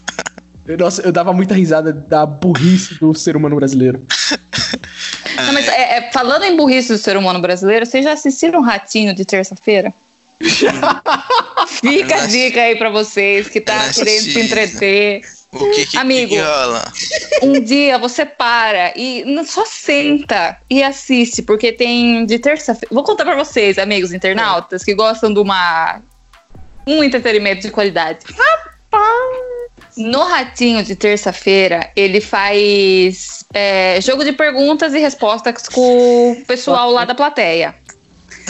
Eu- 0.68 0.78
Nossa, 0.78 1.02
eu 1.02 1.12
dava 1.12 1.34
muita 1.34 1.54
risada 1.56 1.92
da 1.92 2.26
burrice 2.26 2.96
do 3.00 3.14
ser 3.14 3.36
humano 3.36 3.56
brasileiro. 3.56 4.02
Não, 5.36 5.52
mas 5.54 5.68
é- 5.68 5.98
é, 5.98 6.12
falando 6.14 6.44
em 6.44 6.56
burrice 6.56 6.90
do 6.94 6.98
ser 6.98 7.18
humano 7.18 7.40
brasileiro, 7.40 7.86
vocês 7.86 8.04
já 8.06 8.14
assistiram 8.14 8.62
Ratinho 8.62 9.14
de 9.16 9.26
terça-feira? 9.26 9.92
Fica 11.68 12.16
a 12.24 12.26
dica 12.28 12.62
aí 12.62 12.76
pra 12.76 12.90
vocês 12.90 13.48
que 13.50 13.60
tá 13.62 13.92
querendo 13.94 14.22
se 14.24 14.40
entreter. 14.40 15.22
O 15.54 15.72
que 15.72 15.86
que, 15.86 15.98
Amigo. 15.98 16.30
que 16.30 16.42
rola? 16.42 16.92
Um 17.44 17.60
dia 17.60 17.98
você 17.98 18.26
para 18.26 18.94
e 18.96 19.26
só 19.46 19.66
senta 19.66 20.58
e 20.70 20.82
assiste, 20.82 21.42
porque 21.42 21.74
tem 21.74 22.26
de 22.26 22.40
terça-feira. 22.40 22.88
Vou 22.94 23.04
contar 23.04 23.26
pra 23.26 23.36
vocês, 23.36 23.78
amigos 23.78 24.14
internautas, 24.14 24.84
que 24.84 24.96
gostam 24.96 25.34
de 25.34 25.40
uma 25.40 26.02
um 26.88 27.04
entretenimento 27.04 27.62
de 27.62 27.72
qualidade. 27.72 28.20
No 29.98 30.24
Ratinho 30.24 30.84
de 30.84 30.96
terça-feira, 30.96 31.92
ele 31.96 32.20
faz 32.20 33.46
é, 33.54 34.00
jogo 34.02 34.24
de 34.24 34.32
perguntas 34.32 34.94
e 34.94 35.00
respostas 35.00 35.68
com 35.68 36.32
o 36.32 36.46
pessoal 36.46 36.92
lá 36.92 37.06
da 37.06 37.14
plateia. 37.14 37.76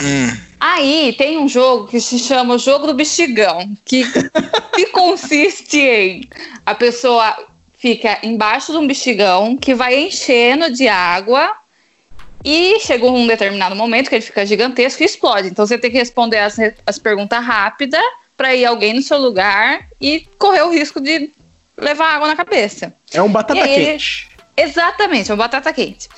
Hum, 0.00 0.36
Aí 0.66 1.12
tem 1.12 1.36
um 1.36 1.46
jogo 1.46 1.88
que 1.88 2.00
se 2.00 2.18
chama 2.18 2.54
o 2.54 2.58
Jogo 2.58 2.86
do 2.86 2.94
Bexigão, 2.94 3.76
que, 3.84 4.02
que 4.74 4.86
consiste 4.92 5.78
em 5.78 6.28
a 6.64 6.74
pessoa 6.74 7.36
fica 7.74 8.18
embaixo 8.22 8.72
de 8.72 8.78
um 8.78 8.86
bexigão 8.86 9.58
que 9.58 9.74
vai 9.74 9.94
enchendo 10.06 10.70
de 10.70 10.88
água 10.88 11.54
e 12.42 12.80
chega 12.80 13.06
um 13.06 13.26
determinado 13.26 13.76
momento 13.76 14.08
que 14.08 14.14
ele 14.14 14.24
fica 14.24 14.46
gigantesco 14.46 15.02
e 15.02 15.06
explode. 15.06 15.48
Então 15.48 15.66
você 15.66 15.76
tem 15.76 15.90
que 15.90 15.98
responder 15.98 16.38
as, 16.38 16.56
as 16.86 16.98
perguntas 16.98 17.44
rápidas 17.44 18.02
para 18.34 18.54
ir 18.54 18.64
alguém 18.64 18.94
no 18.94 19.02
seu 19.02 19.18
lugar 19.18 19.86
e 20.00 20.26
correr 20.38 20.62
o 20.62 20.70
risco 20.70 20.98
de 20.98 21.30
levar 21.76 22.14
água 22.14 22.28
na 22.28 22.36
cabeça. 22.36 22.94
É 23.12 23.20
um 23.20 23.30
batata 23.30 23.62
aí 23.62 23.84
quente. 23.84 24.28
Exatamente, 24.56 25.30
uma 25.30 25.36
batata 25.36 25.70
quente. 25.74 26.08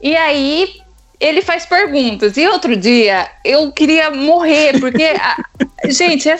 E 0.00 0.16
aí 0.16 0.80
ele 1.20 1.42
faz 1.42 1.66
perguntas. 1.66 2.36
E 2.36 2.46
outro 2.48 2.74
dia 2.76 3.28
eu 3.44 3.70
queria 3.72 4.10
morrer, 4.10 4.80
porque. 4.80 5.04
a- 5.04 5.36
gente, 5.88 6.28
é, 6.28 6.38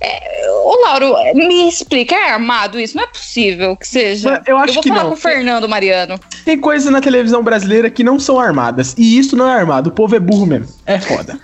é, 0.00 0.50
ô 0.50 0.80
Lauro, 0.82 1.14
me 1.34 1.68
explica, 1.68 2.14
é 2.14 2.30
armado 2.32 2.78
isso? 2.80 2.96
Não 2.96 3.04
é 3.04 3.06
possível 3.06 3.76
que 3.76 3.86
seja. 3.88 4.30
Mas 4.30 4.46
eu 4.46 4.56
acho 4.58 4.74
vou 4.74 4.82
que 4.82 4.88
falar 4.88 5.02
não. 5.02 5.10
com 5.10 5.14
o 5.16 5.18
Fernando 5.18 5.68
Mariano. 5.68 6.18
Tem 6.44 6.58
coisas 6.58 6.90
na 6.90 7.00
televisão 7.00 7.42
brasileira 7.42 7.90
que 7.90 8.02
não 8.04 8.18
são 8.20 8.38
armadas. 8.38 8.94
E 8.96 9.18
isso 9.18 9.36
não 9.36 9.48
é 9.48 9.54
armado. 9.54 9.90
O 9.90 9.92
povo 9.92 10.14
é 10.16 10.20
burro 10.20 10.46
mesmo. 10.46 10.68
É 10.86 10.98
foda. 11.00 11.38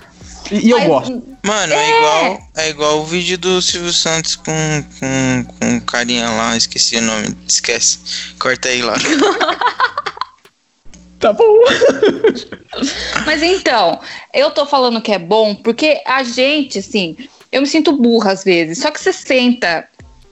E, 0.50 0.66
e 0.66 0.70
eu 0.70 0.78
Mas- 0.78 0.88
gosto. 0.88 1.22
Mano, 1.42 1.72
é. 1.72 1.96
igual, 1.98 2.38
é 2.58 2.68
igual 2.68 2.98
o 3.00 3.04
vídeo 3.06 3.38
do 3.38 3.62
Silvio 3.62 3.92
Santos 3.94 4.36
com, 4.36 4.52
com, 5.00 5.44
com 5.58 5.76
o 5.78 5.80
carinha 5.80 6.28
lá, 6.28 6.54
esqueci 6.54 6.98
o 6.98 7.00
nome, 7.00 7.34
esquece. 7.48 7.98
Corta 8.38 8.68
aí 8.68 8.82
lá. 8.82 8.94
Tá 11.20 11.34
bom. 11.34 11.60
Mas 13.26 13.42
então, 13.42 14.00
eu 14.32 14.50
tô 14.50 14.64
falando 14.64 15.02
que 15.02 15.12
é 15.12 15.18
bom 15.18 15.54
porque 15.54 16.02
a 16.06 16.24
gente, 16.24 16.78
assim, 16.78 17.14
eu 17.52 17.60
me 17.60 17.66
sinto 17.66 17.92
burra 17.92 18.32
às 18.32 18.42
vezes. 18.42 18.78
Só 18.78 18.90
que 18.90 18.98
você 18.98 19.12
senta 19.12 19.86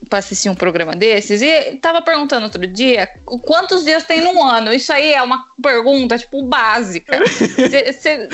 pra 0.08 0.18
assistir 0.18 0.48
um 0.48 0.54
programa 0.54 0.94
desses 0.96 1.40
e 1.42 1.76
tava 1.76 2.00
perguntando 2.02 2.44
outro 2.44 2.66
dia 2.66 3.06
quantos 3.44 3.84
dias 3.84 4.04
tem 4.04 4.20
num 4.22 4.42
ano. 4.42 4.72
Isso 4.72 4.92
aí 4.92 5.12
é 5.12 5.22
uma 5.22 5.44
pergunta, 5.62 6.18
tipo, 6.18 6.42
básica. 6.42 7.18
Cê- 7.26 7.92
cê- 7.92 8.28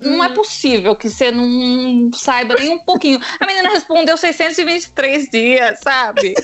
não 0.00 0.22
é 0.24 0.28
possível 0.30 0.94
que 0.96 1.08
você 1.08 1.30
não 1.30 2.10
saiba 2.12 2.54
nem 2.58 2.70
um 2.70 2.78
pouquinho. 2.78 3.20
A 3.38 3.46
menina 3.46 3.70
respondeu 3.70 4.16
623 4.16 5.28
dias, 5.30 5.78
sabe? 5.80 6.34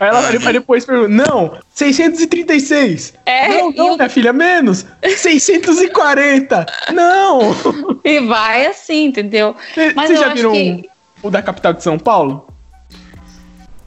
Aí 0.00 0.08
ela 0.08 0.28
aí 0.28 0.52
depois 0.52 0.84
pergunta: 0.84 1.08
Não, 1.08 1.58
636. 1.74 3.14
É, 3.26 3.48
não, 3.48 3.70
não, 3.72 3.96
minha 3.96 4.08
filha, 4.08 4.32
menos. 4.32 4.86
640. 5.02 6.66
Não. 6.92 7.40
E 8.04 8.20
vai 8.20 8.66
assim, 8.66 9.06
entendeu? 9.06 9.54
Mas 9.94 10.08
Vocês 10.08 10.20
eu 10.20 10.26
já 10.28 10.34
viram 10.34 10.52
que- 10.52 10.88
o 11.22 11.30
da 11.30 11.42
capital 11.42 11.72
de 11.72 11.82
São 11.82 11.98
Paulo? 11.98 12.46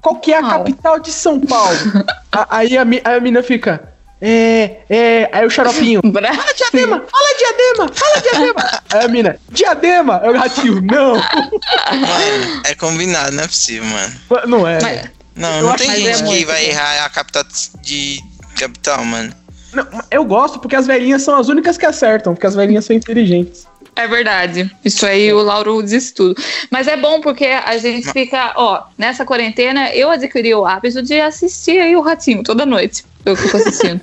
Qual 0.01 0.15
que 0.15 0.33
é 0.33 0.37
a 0.37 0.41
capital 0.43 0.99
de 0.99 1.11
São 1.11 1.39
Paulo? 1.39 1.77
A- 2.31 2.47
aí, 2.57 2.77
a, 2.77 2.81
aí 2.83 3.01
a 3.17 3.19
menina 3.19 3.43
fica. 3.43 3.89
É, 4.21 4.77
é. 4.89 5.29
Aí 5.33 5.45
o 5.45 5.49
xaropinho. 5.49 5.99
Fala 6.05 6.53
diadema, 6.55 7.03
fala 7.11 7.37
diadema, 7.37 7.89
fala 7.93 8.21
diadema. 8.21 8.81
Aí 8.93 9.05
a 9.05 9.07
mina, 9.07 9.39
diadema, 9.49 10.21
é 10.23 10.29
o 10.29 10.37
ratinho. 10.37 10.81
Não, 10.81 11.15
Mano, 11.15 12.61
é 12.65 12.75
combinado, 12.75 13.31
não 13.35 13.43
é 13.43 13.47
possível, 13.47 13.85
mano. 13.85 14.13
não 14.47 14.67
é. 14.67 14.79
Mas- 14.81 15.09
Não, 15.35 15.61
não 15.61 15.75
tem 15.75 15.89
que 15.91 16.07
é 16.07 16.13
gente 16.13 16.29
que 16.29 16.45
vai 16.45 16.65
errar 16.69 17.05
a 17.05 17.09
capital 17.09 17.43
de 17.81 18.21
capital, 18.57 19.03
mano. 19.05 19.33
Não, 19.73 19.87
eu 20.11 20.23
gosto 20.25 20.59
porque 20.59 20.75
as 20.75 20.85
velhinhas 20.85 21.21
são 21.23 21.35
as 21.37 21.47
únicas 21.47 21.77
que 21.77 21.85
acertam, 21.85 22.33
porque 22.33 22.45
as 22.47 22.55
velhinhas 22.55 22.85
são 22.85 22.95
inteligentes. 22.95 23.65
É 24.03 24.07
verdade. 24.07 24.71
Isso 24.83 25.05
aí 25.05 25.31
o 25.31 25.41
Lauro 25.41 25.81
disse 25.83 26.13
tudo. 26.13 26.35
Mas 26.69 26.87
é 26.87 26.97
bom 26.97 27.21
porque 27.21 27.45
a 27.45 27.77
gente 27.77 28.11
fica, 28.11 28.53
ó, 28.55 28.83
nessa 28.97 29.23
quarentena 29.25 29.93
eu 29.93 30.09
adquiri 30.09 30.53
o 30.55 30.65
hábito 30.65 31.01
de 31.01 31.19
assistir 31.19 31.79
aí 31.79 31.95
o 31.95 32.01
Ratinho 32.01 32.41
toda 32.43 32.65
noite. 32.65 33.03
Eu 33.25 33.35
fico 33.35 33.57
assistindo. 33.57 34.01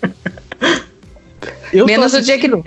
Eu 1.73 1.85
Menos 1.87 2.15
o 2.15 2.21
dia 2.23 2.35
assistindo. 2.37 2.65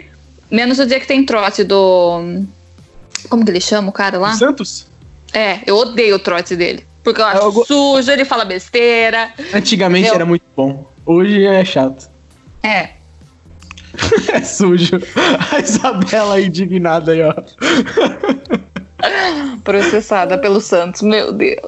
Menos 0.49 0.79
o 0.79 0.85
dia 0.85 0.99
que 0.99 1.07
tem 1.07 1.25
trote 1.25 1.63
do. 1.63 2.43
Como 3.29 3.43
que 3.43 3.51
ele 3.51 3.59
chama 3.61 3.89
o 3.89 3.91
cara 3.91 4.17
lá? 4.17 4.33
Santos? 4.33 4.85
É, 5.33 5.59
eu 5.65 5.75
odeio 5.77 6.15
o 6.15 6.19
trote 6.19 6.55
dele. 6.55 6.85
Porque 7.03 7.19
eu 7.21 7.25
acho 7.25 7.41
Eu 7.41 7.51
go- 7.51 7.65
sujo, 7.65 8.11
ele 8.11 8.25
fala 8.25 8.45
besteira. 8.45 9.33
Antigamente 9.53 10.01
Entendeu? 10.01 10.15
era 10.15 10.25
muito 10.25 10.45
bom. 10.55 10.87
Hoje 11.05 11.45
é 11.45 11.63
chato. 11.65 12.09
É. 12.61 12.89
É 14.31 14.41
sujo. 14.43 14.99
A 15.51 15.59
Isabela 15.59 16.39
indignada 16.39 17.11
aí, 17.11 17.21
ó. 17.21 17.33
Processada 19.63 20.37
pelo 20.37 20.61
Santos, 20.61 21.01
meu 21.01 21.31
Deus. 21.33 21.59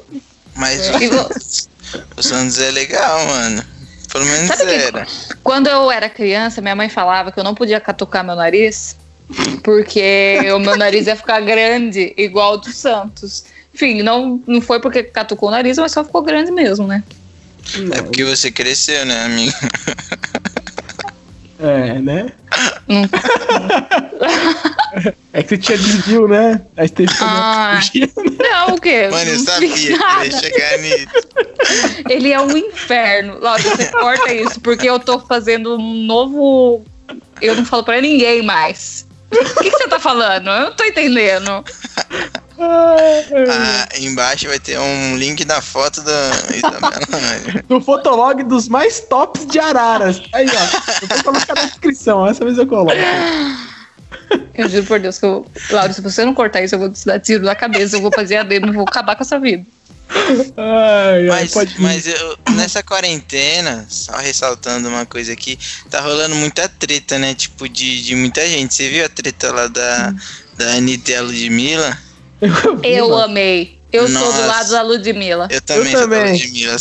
Mas 0.56 1.68
o 2.16 2.22
Santos 2.22 2.58
é 2.58 2.70
legal, 2.70 3.26
mano. 3.26 3.62
Pelo 4.12 4.24
menos 4.24 4.46
Sabe 4.46 4.64
que- 4.64 4.70
era. 4.70 5.06
Quando 5.42 5.66
eu 5.66 5.90
era 5.90 6.08
criança, 6.08 6.60
minha 6.60 6.76
mãe 6.76 6.88
falava 6.88 7.32
que 7.32 7.38
eu 7.40 7.44
não 7.44 7.54
podia 7.54 7.80
catucar 7.80 8.24
meu 8.24 8.36
nariz, 8.36 8.96
porque 9.62 10.38
o 10.54 10.58
meu 10.60 10.76
nariz 10.76 11.06
ia 11.06 11.16
ficar 11.16 11.40
grande, 11.40 12.14
igual 12.16 12.54
o 12.54 12.56
do 12.58 12.70
Santos. 12.72 13.44
Enfim, 13.74 14.02
não, 14.02 14.40
não 14.46 14.60
foi 14.60 14.78
porque 14.80 15.02
catucou 15.02 15.48
o 15.48 15.52
nariz, 15.52 15.76
mas 15.78 15.90
só 15.90 16.04
ficou 16.04 16.22
grande 16.22 16.52
mesmo, 16.52 16.86
né? 16.86 17.02
É 17.92 18.02
porque 18.02 18.24
você 18.24 18.50
cresceu, 18.52 19.04
né, 19.04 19.24
amigo? 19.24 19.52
É, 21.64 21.98
né? 21.98 22.26
É 25.32 25.42
que 25.42 25.48
você 25.48 25.58
tinha 25.58 25.76
desvio, 25.76 26.28
né? 26.28 26.60
Aí 26.76 26.86
você 26.86 26.94
teve 26.94 27.12
que 27.12 27.18
Ah. 27.20 27.80
Não, 28.38 28.76
o 28.76 28.80
quê? 28.80 29.08
Mano, 29.10 29.30
eu 29.30 29.38
sabia 29.40 29.68
que 29.68 29.90
ia 29.90 30.40
chegar 30.40 30.78
nisso. 30.78 31.08
Ele 32.08 32.32
é 32.32 32.40
um 32.40 32.56
inferno. 32.56 33.40
Laura, 33.40 33.60
você 33.60 33.86
corta 33.86 34.32
isso, 34.32 34.60
porque 34.60 34.88
eu 34.88 35.00
tô 35.00 35.18
fazendo 35.18 35.76
um 35.76 36.06
novo. 36.06 36.84
Eu 37.40 37.56
não 37.56 37.64
falo 37.64 37.82
pra 37.82 38.00
ninguém 38.00 38.42
mais. 38.42 39.04
O 39.32 39.60
que, 39.60 39.70
que 39.70 39.76
você 39.76 39.88
tá 39.88 39.98
falando? 39.98 40.48
Eu 40.48 40.60
não 40.66 40.72
tô 40.76 40.84
entendendo. 40.84 41.64
Ah, 42.58 43.88
embaixo 43.98 44.46
vai 44.46 44.58
ter 44.58 44.78
um 44.78 45.16
link 45.16 45.44
da 45.44 45.60
foto 45.60 46.02
da 46.02 46.30
Isabela. 46.54 47.62
Do 47.68 47.80
fotolog 47.80 48.42
dos 48.44 48.68
mais 48.68 49.00
tops 49.00 49.46
de 49.46 49.58
Araras. 49.58 50.22
Aí, 50.32 50.46
ó. 50.46 51.02
Eu 51.02 51.08
vou 51.08 51.24
colocar 51.24 51.54
na 51.54 51.64
descrição. 51.64 52.26
Essa 52.26 52.44
vez 52.44 52.56
eu 52.56 52.66
coloco. 52.66 52.92
Eu 54.54 54.68
juro 54.68 54.84
por 54.84 55.00
Deus 55.00 55.18
que 55.18 55.26
eu. 55.26 55.46
Laura, 55.70 55.92
se 55.92 56.00
você 56.00 56.24
não 56.24 56.34
cortar 56.34 56.62
isso, 56.62 56.74
eu 56.74 56.78
vou 56.78 56.90
te 56.90 57.04
dar 57.04 57.18
tiro 57.18 57.44
na 57.44 57.54
cabeça. 57.54 57.96
Eu 57.96 58.02
vou 58.02 58.12
fazer 58.12 58.36
a 58.36 58.42
dedo, 58.42 58.68
eu 58.68 58.72
vou 58.72 58.84
acabar 58.84 59.16
com 59.16 59.22
a 59.22 59.26
sua 59.26 59.38
vida. 59.38 59.64
Ai, 60.56 61.28
ai, 61.28 61.48
Mas, 61.54 61.78
mas 61.78 62.06
eu, 62.06 62.38
nessa 62.54 62.82
quarentena, 62.82 63.86
só 63.88 64.16
ressaltando 64.18 64.88
uma 64.88 65.06
coisa 65.06 65.32
aqui, 65.32 65.58
tá 65.90 66.00
rolando 66.00 66.36
muita 66.36 66.68
treta, 66.68 67.18
né? 67.18 67.34
Tipo, 67.34 67.68
de, 67.68 68.02
de 68.02 68.14
muita 68.14 68.46
gente. 68.46 68.74
Você 68.74 68.88
viu 68.88 69.04
a 69.04 69.08
treta 69.08 69.52
lá 69.52 69.66
da, 69.66 70.14
da 70.56 70.72
Anitta 70.74 71.10
e 71.10 71.16
a 71.16 71.22
Ludmilla? 71.22 72.03
Eu, 72.40 72.80
Eu 72.82 73.18
amei. 73.18 73.78
Eu 73.92 74.08
sou 74.08 74.20
Nossa. 74.20 74.42
do 74.42 74.46
lado 74.48 74.70
da 74.70 74.82
Ludmilla. 74.82 75.48
Eu 75.50 75.60
também, 75.60 75.92
Eu 75.92 75.98
sou 75.98 76.08
da 76.08 76.16
também. 76.16 76.32
Ludmilla. 76.32 76.76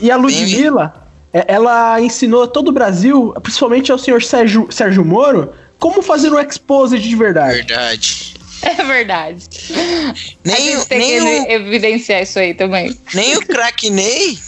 E 0.00 0.10
a 0.10 0.16
Ludmilla, 0.16 0.94
é- 1.32 1.44
ela 1.48 2.00
ensinou 2.00 2.42
a 2.42 2.48
todo 2.48 2.68
o 2.68 2.72
Brasil, 2.72 3.32
principalmente 3.42 3.92
ao 3.92 3.98
senhor 3.98 4.22
Sérgio, 4.22 4.66
Sérgio 4.70 5.04
Moro, 5.04 5.52
como 5.78 6.02
fazer 6.02 6.32
um 6.32 6.38
exposed 6.40 7.00
de 7.00 7.16
verdade. 7.16 7.56
Verdade. 7.58 8.32
É 8.64 8.74
verdade. 8.84 9.48
a 9.74 10.14
Nem, 10.44 10.70
gente 10.76 10.86
tem 10.86 11.20
nem, 11.20 11.44
que 11.46 11.50
o, 11.50 11.52
evidenciar 11.56 12.22
isso 12.22 12.38
aí 12.38 12.54
também. 12.54 12.96
nem 13.12 13.36
o 13.36 13.44
craque 13.44 13.90
Ney 13.90 14.38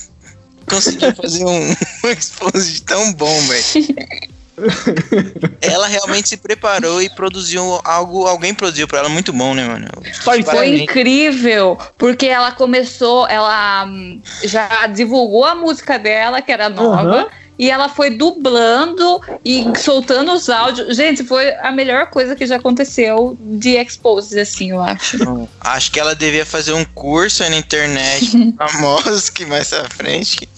conseguiu 0.68 1.12
fazer 1.16 1.44
um, 1.44 1.70
um 2.04 2.08
exposed 2.10 2.82
tão 2.84 3.12
bom, 3.14 3.40
velho. 3.40 3.64
Ela 5.60 5.86
realmente 5.86 6.28
se 6.28 6.36
preparou 6.36 7.02
e 7.02 7.08
produziu 7.08 7.80
algo, 7.84 8.26
alguém 8.26 8.54
produziu 8.54 8.86
pra 8.86 9.00
ela 9.00 9.08
muito 9.08 9.32
bom, 9.32 9.54
né, 9.54 9.66
mano? 9.66 9.88
Foi 10.22 10.42
Parabéns. 10.42 10.82
incrível, 10.82 11.78
porque 11.98 12.26
ela 12.26 12.52
começou, 12.52 13.26
ela 13.28 13.84
hum, 13.86 14.20
já 14.44 14.86
divulgou 14.86 15.44
a 15.44 15.54
música 15.54 15.98
dela, 15.98 16.40
que 16.40 16.52
era 16.52 16.68
nova, 16.68 17.02
Aham. 17.02 17.26
e 17.58 17.70
ela 17.70 17.88
foi 17.88 18.10
dublando 18.10 19.20
e 19.44 19.64
soltando 19.76 20.32
os 20.32 20.48
áudios. 20.48 20.96
Gente, 20.96 21.24
foi 21.24 21.52
a 21.56 21.72
melhor 21.72 22.06
coisa 22.06 22.36
que 22.36 22.46
já 22.46 22.56
aconteceu 22.56 23.36
de 23.40 23.70
exposes, 23.76 24.36
assim, 24.36 24.70
eu 24.70 24.80
acho. 24.80 25.18
Acho 25.60 25.90
que 25.90 25.98
ela 25.98 26.14
devia 26.14 26.46
fazer 26.46 26.72
um 26.72 26.84
curso 26.84 27.42
aí 27.42 27.50
na 27.50 27.56
internet, 27.56 28.54
famosos 28.56 29.28
que 29.30 29.44
mais 29.44 29.68
pra 29.68 29.88
frente 29.90 30.48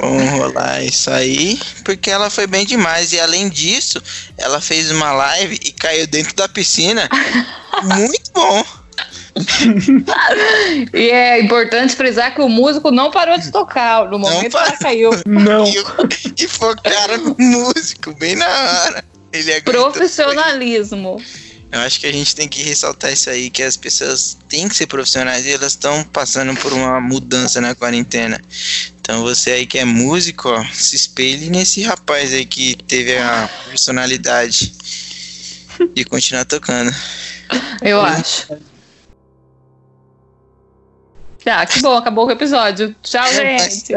vão 0.00 0.38
rolar 0.38 0.82
isso 0.82 1.10
aí, 1.10 1.58
porque 1.84 2.10
ela 2.10 2.30
foi 2.30 2.46
bem 2.46 2.64
demais. 2.64 3.12
E 3.12 3.20
além 3.20 3.48
disso, 3.48 4.02
ela 4.38 4.60
fez 4.60 4.90
uma 4.90 5.12
live 5.12 5.58
e 5.62 5.72
caiu 5.72 6.06
dentro 6.06 6.34
da 6.34 6.48
piscina. 6.48 7.08
Muito 7.84 8.30
bom. 8.32 8.64
E 10.92 11.10
é 11.10 11.40
importante 11.40 11.94
frisar 11.94 12.34
que 12.34 12.40
o 12.40 12.48
músico 12.48 12.90
não 12.90 13.10
parou 13.10 13.38
de 13.38 13.50
tocar. 13.50 14.08
No 14.10 14.18
momento 14.18 14.50
que 14.50 14.56
ela 14.56 14.76
caiu. 14.76 15.10
Não. 15.26 15.64
E, 15.64 16.44
e 16.44 16.48
focaram 16.48 17.18
no 17.18 17.36
músico, 17.38 18.12
bem 18.14 18.36
na 18.36 18.46
hora. 18.46 19.04
Ele 19.32 19.52
aguentou. 19.52 19.90
Profissionalismo. 19.90 21.22
Eu 21.72 21.80
acho 21.80 22.00
que 22.00 22.06
a 22.06 22.12
gente 22.12 22.34
tem 22.34 22.48
que 22.48 22.62
ressaltar 22.62 23.12
isso 23.12 23.30
aí, 23.30 23.48
que 23.48 23.62
as 23.62 23.76
pessoas 23.76 24.36
têm 24.48 24.68
que 24.68 24.74
ser 24.74 24.86
profissionais 24.88 25.46
e 25.46 25.52
elas 25.52 25.72
estão 25.72 26.02
passando 26.04 26.54
por 26.60 26.72
uma 26.72 27.00
mudança 27.00 27.60
na 27.60 27.74
quarentena. 27.74 28.40
Então 29.00 29.22
você 29.22 29.52
aí 29.52 29.66
que 29.66 29.78
é 29.78 29.84
músico, 29.84 30.48
ó, 30.48 30.64
se 30.72 30.96
espelhe 30.96 31.48
nesse 31.48 31.82
rapaz 31.82 32.32
aí 32.32 32.44
que 32.44 32.76
teve 32.88 33.16
a 33.16 33.48
personalidade 33.68 34.72
de 35.94 36.04
continuar 36.06 36.44
tocando. 36.44 36.92
Eu 37.82 38.00
acho. 38.00 38.46
Tá, 41.44 41.64
que 41.64 41.80
bom, 41.80 41.96
acabou 41.96 42.26
o 42.26 42.30
episódio. 42.30 42.94
Tchau, 43.02 43.26
gente. 43.32 43.94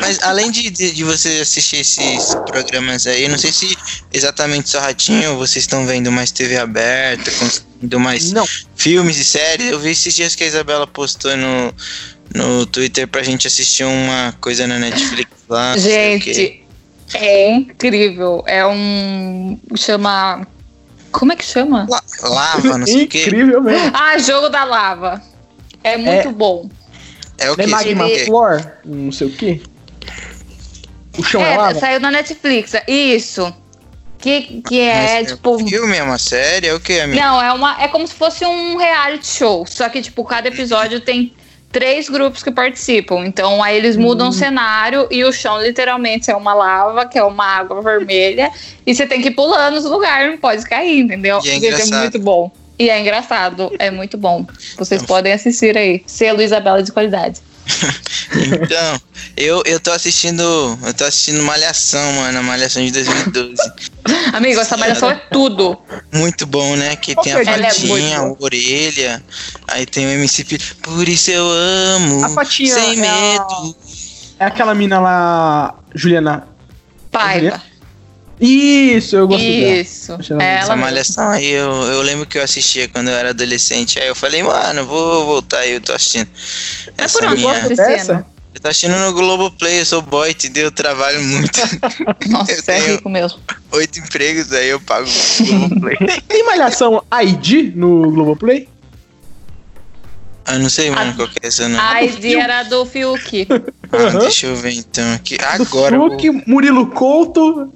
Mas 0.00 0.20
além 0.22 0.50
de, 0.50 0.70
de, 0.70 0.92
de 0.92 1.04
você 1.04 1.38
assistir 1.40 1.76
esses 1.76 2.34
programas 2.46 3.06
aí, 3.06 3.28
não 3.28 3.38
sei 3.38 3.52
se 3.52 3.76
exatamente 4.12 4.68
só 4.68 4.80
Ratinho, 4.80 5.36
vocês 5.38 5.62
estão 5.64 5.86
vendo 5.86 6.10
mais 6.10 6.30
TV 6.32 6.56
aberta, 6.58 7.30
consumindo 7.32 8.00
mais 8.00 8.32
Não. 8.32 8.46
filmes 8.74 9.18
e 9.18 9.24
séries. 9.24 9.70
Eu 9.70 9.78
vi 9.78 9.90
esses 9.90 10.14
dias 10.14 10.34
que 10.34 10.42
a 10.42 10.46
Isabela 10.46 10.86
postou 10.86 11.36
no, 11.36 11.72
no 12.34 12.66
Twitter 12.66 13.06
pra 13.06 13.22
gente 13.22 13.46
assistir 13.46 13.84
uma 13.84 14.34
coisa 14.40 14.66
na 14.66 14.78
Netflix 14.78 15.30
lá. 15.48 15.74
não 15.76 15.82
sei 15.82 16.16
o 16.16 16.20
quê. 16.20 16.34
Gente, 16.34 16.64
é 17.14 17.50
incrível. 17.52 18.42
É 18.46 18.66
um. 18.66 19.58
Chama. 19.76 20.46
Como 21.12 21.32
é 21.32 21.36
que 21.36 21.44
chama? 21.44 21.86
La- 21.88 22.02
Lava, 22.22 22.78
não 22.78 22.86
sei 22.86 23.04
o 23.04 23.08
quê. 23.08 23.20
Incrível 23.22 23.62
mesmo. 23.62 23.90
Ah, 23.94 24.18
Jogo 24.18 24.48
da 24.48 24.64
Lava. 24.64 25.22
É 25.84 25.96
muito 25.96 26.30
bom. 26.32 26.68
É 27.38 27.50
o 27.50 27.56
Não 27.56 27.64
é 27.64 27.66
que? 27.66 27.70
Magma 27.70 28.08
Ele- 28.08 28.24
Floor? 28.26 28.62
Não 28.84 29.10
sei 29.12 29.26
o 29.26 29.30
quê. 29.32 29.60
O 31.18 31.22
chão 31.22 31.44
é, 31.44 31.54
É, 31.54 31.56
lava? 31.56 31.78
saiu 31.78 32.00
na 32.00 32.10
Netflix. 32.10 32.72
Isso. 32.88 33.52
Que, 34.18 34.62
que 34.68 34.80
é, 34.80 35.20
Mas 35.22 35.32
tipo. 35.32 35.56
um 35.56 35.66
filme, 35.66 35.96
é 35.96 36.02
uma 36.02 36.18
série, 36.18 36.68
é 36.68 36.74
o 36.74 36.78
que, 36.78 37.00
amigo? 37.00 37.20
Não, 37.20 37.42
é 37.42 37.52
uma. 37.52 37.82
É 37.82 37.88
como 37.88 38.06
se 38.06 38.14
fosse 38.14 38.44
um 38.46 38.76
reality 38.76 39.26
show. 39.26 39.66
Só 39.66 39.88
que, 39.88 40.00
tipo, 40.00 40.24
cada 40.24 40.46
episódio 40.46 41.00
tem 41.00 41.34
três 41.72 42.08
grupos 42.08 42.40
que 42.42 42.52
participam. 42.52 43.26
Então, 43.26 43.60
aí 43.62 43.76
eles 43.76 43.96
mudam 43.96 44.28
Hum. 44.28 44.30
o 44.30 44.32
cenário 44.32 45.08
e 45.10 45.24
o 45.24 45.32
chão 45.32 45.60
literalmente 45.60 46.30
é 46.30 46.36
uma 46.36 46.54
lava, 46.54 47.04
que 47.06 47.18
é 47.18 47.24
uma 47.24 47.44
água 47.44 47.82
vermelha. 47.82 48.50
e 48.86 48.94
você 48.94 49.06
tem 49.06 49.20
que 49.20 49.28
ir 49.28 49.32
pulando 49.34 49.76
os 49.76 49.84
lugares, 49.84 50.30
não 50.30 50.38
pode 50.38 50.64
cair, 50.68 51.00
entendeu? 51.00 51.40
E 51.44 51.50
é 51.50 51.56
engraçado. 51.56 51.98
muito 52.00 52.18
bom. 52.20 52.50
E 52.78 52.88
é 52.90 53.00
engraçado, 53.00 53.70
é 53.78 53.90
muito 53.90 54.16
bom. 54.16 54.46
Vocês 54.76 55.02
podem 55.02 55.32
assistir 55.32 55.76
aí. 55.76 56.02
Selo 56.06 56.40
Isabela 56.42 56.82
de 56.82 56.92
qualidade. 56.92 57.40
Então, 58.34 59.00
eu, 59.36 59.62
eu 59.66 59.78
tô 59.78 59.92
assistindo. 59.92 60.42
Eu 60.82 60.94
tô 60.94 61.04
assistindo 61.04 61.42
Malhação, 61.42 62.12
mano. 62.14 62.38
a 62.38 62.42
Malhação 62.42 62.82
de 62.82 62.90
2012. 62.90 63.54
Amigo, 64.32 64.58
essa 64.58 64.76
malhação 64.78 65.10
é 65.10 65.16
tudo. 65.30 65.78
Muito 66.10 66.46
bom, 66.46 66.74
né? 66.76 66.96
Que 66.96 67.14
Qual 67.14 67.22
tem 67.24 67.34
a 67.34 67.40
que 67.42 67.48
é 67.50 67.52
a 67.52 67.70
fatinha, 67.70 68.18
a 68.20 68.32
orelha. 68.42 69.22
Aí 69.68 69.84
tem 69.84 70.06
o 70.06 70.10
MC 70.10 70.44
Filho. 70.44 70.64
Por 70.82 71.06
isso 71.06 71.30
eu 71.30 71.44
amo. 71.46 72.24
A 72.24 72.30
Fatinha 72.30 72.74
sem 72.74 72.98
é 73.04 73.06
a- 73.06 73.32
medo. 73.32 73.76
É 74.40 74.44
aquela 74.46 74.74
mina 74.74 74.98
lá, 74.98 75.74
Juliana. 75.94 76.48
Paiva. 77.10 77.62
Isso, 78.40 79.14
eu 79.16 79.28
gosto 79.28 79.42
dela. 79.44 79.72
Isso. 79.80 80.12
Achei 80.14 80.34
ela 80.34 80.42
É 80.44 80.54
Essa 80.58 80.76
malhação 80.76 81.28
aí, 81.30 81.50
eu, 81.50 81.70
eu 81.70 82.02
lembro 82.02 82.26
que 82.26 82.38
eu 82.38 82.42
assistia 82.42 82.88
quando 82.88 83.08
eu 83.08 83.14
era 83.14 83.30
adolescente. 83.30 84.00
Aí 84.00 84.08
eu 84.08 84.14
falei, 84.16 84.42
mano, 84.42 84.84
vou 84.84 85.24
voltar 85.26 85.58
aí, 85.58 85.72
eu 85.74 85.80
tô 85.80 85.92
assistindo. 85.92 86.28
Mas 86.32 86.92
Essa 86.98 87.18
por 87.18 87.28
onde 87.28 87.40
minha. 87.42 87.60
você 87.60 87.68
Dessa? 87.76 87.92
assistindo? 87.92 88.26
Eu 88.54 88.60
tô 88.60 88.68
assistindo 88.68 88.96
no 88.98 89.12
Globoplay, 89.14 89.80
eu 89.80 89.86
sou 89.86 90.02
boy, 90.02 90.30
entendeu? 90.30 90.64
Eu 90.64 90.70
trabalho 90.72 91.22
muito. 91.22 91.58
Nossa, 92.28 92.52
Eu 92.52 92.56
você 92.62 92.70
é 92.72 92.80
tenho- 92.80 92.96
rico 92.96 93.08
mesmo. 93.08 93.38
Oito 93.72 93.98
empregos, 93.98 94.52
aí 94.52 94.68
eu 94.68 94.80
pago 94.80 95.08
o 95.08 95.44
Globoplay. 95.46 95.96
Tem 96.28 96.44
malhação 96.44 97.02
ID 97.22 97.74
no 97.76 98.10
Globoplay? 98.10 98.68
Ah, 100.44 100.58
não 100.58 100.68
sei, 100.68 100.90
mano, 100.90 101.12
A- 101.12 101.14
qual 101.14 101.28
que 101.28 101.38
é 101.42 101.46
essa 101.46 101.68
não. 101.68 101.80
A 101.80 102.02
ID 102.02 102.34
era 102.34 102.64
do 102.64 102.84
Fiuk. 102.84 103.46
Ah, 103.92 104.18
deixa 104.18 104.46
eu 104.48 104.56
ver 104.56 104.72
então 104.72 105.14
aqui. 105.14 105.38
Do 105.38 105.44
Agora. 105.44 105.94
eu 105.94 106.00
vou- 106.08 106.18
Fiuk, 106.20 106.44
Murilo 106.46 106.88
Couto. 106.88 107.72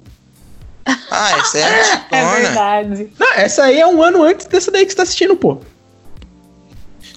Ah, 1.11 1.38
essa 1.38 1.59
é 1.59 1.64
a 1.64 1.68
É 1.68 1.92
antigona. 2.22 2.37
verdade. 2.40 3.09
Não, 3.18 3.33
essa 3.35 3.64
aí 3.64 3.81
é 3.81 3.87
um 3.87 4.03
ano 4.03 4.22
antes 4.22 4.46
dessa 4.46 4.70
daí 4.70 4.85
que 4.85 4.92
você 4.92 4.96
tá 4.96 5.03
assistindo, 5.03 5.35
pô. 5.37 5.55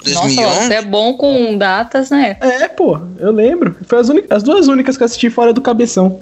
Nossa, 0.05 0.19
2011? 0.25 0.67
você 0.67 0.73
é 0.75 0.81
bom 0.81 1.13
com 1.15 1.57
datas, 1.57 2.09
né? 2.09 2.37
É, 2.39 2.67
pô, 2.67 2.99
eu 3.19 3.31
lembro. 3.31 3.75
Foi 3.85 3.99
as, 3.99 4.09
uni- 4.09 4.23
as 4.29 4.41
duas 4.43 4.67
únicas 4.67 4.95
que 4.97 5.03
eu 5.03 5.05
assisti 5.05 5.29
fora 5.29 5.51
do 5.53 5.61
cabeção. 5.61 6.21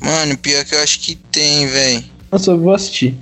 Mano, 0.00 0.36
pior 0.38 0.64
que 0.64 0.74
eu 0.74 0.82
acho 0.82 0.98
que 0.98 1.14
tem, 1.14 1.66
velho. 1.66 2.04
Nossa, 2.30 2.50
eu 2.50 2.58
vou 2.58 2.74
assistir. 2.74 3.16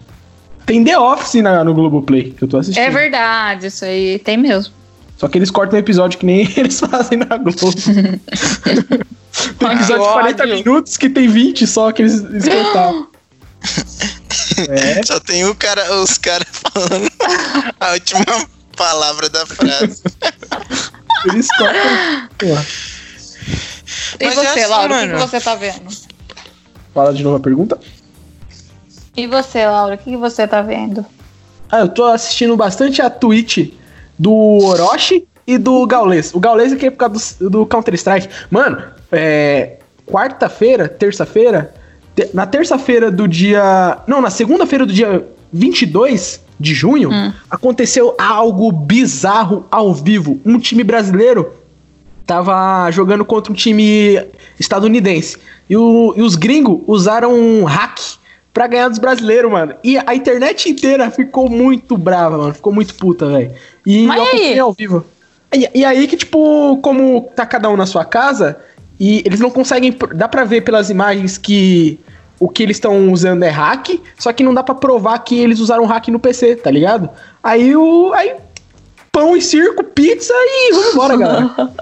Tem 0.65 0.83
The 0.85 0.97
Office 0.99 1.43
na, 1.43 1.65
no 1.65 1.75
Globoplay, 1.75 2.31
que 2.33 2.45
eu 2.45 2.49
tô 2.49 2.57
assistindo. 2.59 2.83
É 2.85 2.89
verdade, 2.91 3.67
isso 3.67 3.85
aí 3.85 4.19
tem 4.21 4.37
mesmo. 4.37 4.73
Só 5.19 5.29
que 5.29 5.37
eles 5.37 5.51
cortam 5.51 5.77
o 5.77 5.81
episódio 5.81 6.19
que 6.19 6.25
nem 6.25 6.49
eles 6.57 6.81
fazem 6.81 7.19
na 7.19 7.37
Globo. 7.37 7.59
tem 9.59 9.73
episódio 9.73 10.03
de 10.03 10.09
que 10.09 10.13
40 10.13 10.43
ódio. 10.43 10.55
minutos 10.57 10.97
que 10.97 11.09
tem 11.09 11.29
20 11.29 11.67
só 11.67 11.93
que 11.93 12.03
eles, 12.03 12.21
cortaram. 12.21 13.09
é, 14.69 15.03
Só 15.03 15.21
tem 15.21 15.45
o 15.45 15.55
cara, 15.55 15.95
os 15.97 16.19
caras 16.19 16.49
falando 16.73 17.11
a 17.79 17.93
última 17.93 18.25
palavra 18.77 19.29
da 19.29 19.47
frase. 19.47 20.03
eles 21.31 21.49
cortam. 21.57 22.69
E 24.19 24.25
Mas 24.25 24.35
você, 24.35 24.47
é 24.47 24.51
assim, 24.51 24.67
Laura, 24.67 24.95
o 24.95 25.01
que 25.01 25.07
mano. 25.07 25.19
você 25.19 25.41
tá 25.41 25.55
vendo? 25.55 26.11
fala 26.93 27.15
de 27.15 27.23
novo 27.23 27.37
a 27.37 27.41
pergunta. 27.41 27.79
E 29.17 29.27
você, 29.27 29.67
Laura, 29.67 29.95
o 29.95 29.99
que 29.99 30.11
que 30.11 30.17
você 30.17 30.47
tá 30.47 30.63
vendo? 30.63 31.05
Ah, 31.71 31.81
eu 31.81 31.89
tô 31.89 32.05
assistindo 32.05 32.57
bastante 32.57 33.01
a 33.01 33.09
Twitch 33.09 33.73
do 34.19 34.33
Orochi 34.33 35.27
e 35.47 35.57
do 35.57 35.87
Gaules. 35.87 36.35
O 36.35 36.41
Gaules 36.41 36.73
aqui 36.73 36.87
é 36.87 36.91
por 36.91 36.97
causa 36.97 37.37
do, 37.39 37.51
do 37.51 37.67
Counter-Strike. 37.67 38.29
Mano, 38.51 38.83
é. 39.13 39.77
Quarta-feira, 40.07 40.89
terça-feira. 40.89 41.73
te- 42.17 42.29
na 42.35 42.45
terça-feira 42.47 43.11
do 43.11 43.29
dia. 43.29 43.99
Não, 44.07 44.21
na 44.21 44.31
segunda-feira 44.31 44.85
do 44.85 44.93
dia 44.93 45.25
22 45.53 46.41
de 46.59 46.75
junho, 46.75 47.11
Hum. 47.11 47.33
aconteceu 47.49 48.15
algo 48.19 48.73
bizarro 48.73 49.65
ao 49.71 49.95
vivo. 49.95 50.41
Um 50.45 50.59
time 50.59 50.83
brasileiro 50.83 51.53
tava 52.27 52.91
jogando 52.91 53.25
contra 53.25 53.53
um 53.53 53.55
time 53.57 54.21
estadunidense. 54.59 55.37
E, 55.69 55.77
o- 55.77 56.13
e 56.17 56.23
os 56.23 56.35
gringos 56.35 56.81
usaram 56.87 57.33
um 57.35 57.65
hack 57.65 57.99
pra 58.53 58.67
ganhar 58.67 58.89
dos 58.89 58.99
brasileiros, 58.99 59.51
mano. 59.51 59.75
E 59.85 59.97
a 60.05 60.15
internet 60.15 60.69
inteira 60.69 61.11
ficou 61.11 61.49
muito 61.49 61.97
brava, 61.97 62.37
mano. 62.37 62.55
Ficou 62.55 62.73
muito 62.73 62.95
puta, 62.97 63.27
velho. 63.29 63.53
E 63.87 64.07
Mas 64.07 64.17
eu 64.19 64.23
acompanhei 64.25 64.59
ao 64.59 64.73
vivo. 64.73 65.05
E, 65.55 65.69
e 65.75 65.85
aí 65.85 66.07
que, 66.07 66.17
tipo, 66.17 66.79
como 66.83 67.31
tá 67.35 67.47
cada 67.47 67.69
um 67.71 67.77
na 67.77 67.87
sua 67.87 68.05
casa, 68.05 68.59
e 69.01 69.23
eles 69.25 69.41
não 69.41 69.51
conseguem. 69.51 69.97
Dá 70.15 70.29
pra 70.29 70.45
ver 70.45 70.61
pelas 70.61 70.91
imagens 70.91 71.39
que 71.39 71.99
o 72.39 72.49
que 72.49 72.63
eles 72.63 72.77
estão 72.77 73.11
usando 73.11 73.43
é 73.43 73.49
hack, 73.49 73.99
só 74.19 74.31
que 74.31 74.45
não 74.45 74.53
dá 74.53 74.63
pra 74.63 74.75
provar 74.75 75.19
que 75.21 75.39
eles 75.39 75.59
usaram 75.59 75.87
hack 75.87 76.09
no 76.09 76.21
PC, 76.21 76.57
tá 76.57 76.71
ligado? 76.71 77.09
Aí 77.43 77.75
o. 77.75 78.13
Aí. 78.13 78.35
Pão 79.13 79.37
e 79.37 79.43
circo, 79.43 79.83
pizza 79.83 80.33
e 80.33 80.73
vamos 80.73 80.93
embora, 80.93 81.17
galera. 81.17 81.51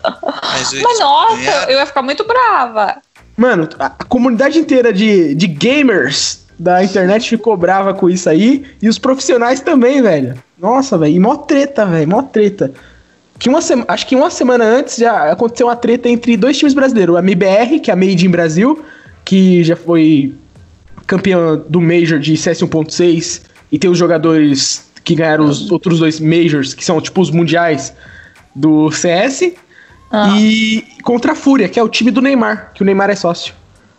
Mas, 0.43 0.73
Mas 0.73 0.99
nossa, 0.99 1.37
ganharam. 1.37 1.71
eu 1.71 1.79
ia 1.79 1.85
ficar 1.85 2.01
muito 2.01 2.25
brava. 2.25 3.03
Mano, 3.37 3.69
a, 3.79 3.85
a 3.87 4.05
comunidade 4.05 4.59
inteira 4.59 4.95
de, 4.95 5.35
de 5.35 5.47
gamers 5.47 6.47
da 6.59 6.83
internet 6.83 7.29
ficou 7.29 7.55
brava 7.55 7.93
com 7.93 8.09
isso 8.09 8.31
aí. 8.31 8.65
E 8.81 8.89
os 8.89 8.99
profissionais 8.99 9.61
também, 9.61 10.01
velho. 10.01 10.43
Nossa, 10.59 10.97
velho. 10.97 11.15
E 11.15 11.21
mó 11.21 11.37
treta, 11.37 11.85
velho. 11.85 12.09
Mó 12.09 12.23
treta. 12.23 12.73
Que 13.39 13.49
uma 13.49 13.61
sema- 13.63 13.85
acho 13.89 14.07
que 14.07 14.17
uma 14.17 14.31
semana 14.31 14.65
antes 14.65 14.97
já 14.97 15.31
aconteceu 15.31 15.67
uma 15.69 15.77
treta 15.77 16.09
entre 16.09 16.37
dois 16.37 16.59
times 16.59 16.75
brasileiros. 16.75 17.17
A 17.17 17.21
MBR, 17.21 17.79
que 17.81 17.91
é 17.91 17.95
a 17.95 17.97
Made 17.97 18.27
in 18.27 18.31
Brasil, 18.31 18.85
que 19.25 19.63
já 19.63 19.77
foi 19.77 20.35
campeã 21.07 21.57
do 21.69 21.81
Major 21.81 22.19
de 22.19 22.37
CS 22.37 22.61
1.6. 22.63 23.43
E 23.71 23.79
tem 23.79 23.89
os 23.91 23.99
jogadores 23.99 24.89
que 25.05 25.15
ganharam 25.15 25.45
os 25.47 25.71
outros 25.71 26.01
dois 26.01 26.19
Majors, 26.21 26.75
que 26.75 26.85
são 26.85 27.01
tipo 27.01 27.21
os 27.21 27.31
mundiais 27.31 27.93
do 28.55 28.91
CS. 28.91 29.53
Ah. 30.11 30.35
E 30.39 30.85
contra 31.03 31.33
a 31.33 31.35
Fúria, 31.35 31.69
que 31.69 31.79
é 31.79 31.83
o 31.83 31.89
time 31.89 32.11
do 32.11 32.21
Neymar, 32.21 32.73
que 32.75 32.83
o 32.83 32.85
Neymar 32.85 33.11
é 33.11 33.15
sócio. 33.15 33.55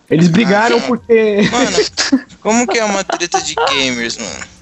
Eles 0.09 0.27
brigaram 0.27 0.77
Ah, 0.79 0.81
porque. 0.87 1.47
Mano, 1.51 2.25
como 2.41 2.67
que 2.67 2.79
é 2.79 2.83
uma 2.83 3.03
treta 3.03 3.39
de 3.41 3.53
gamers, 3.55 4.17
mano? 4.17 4.58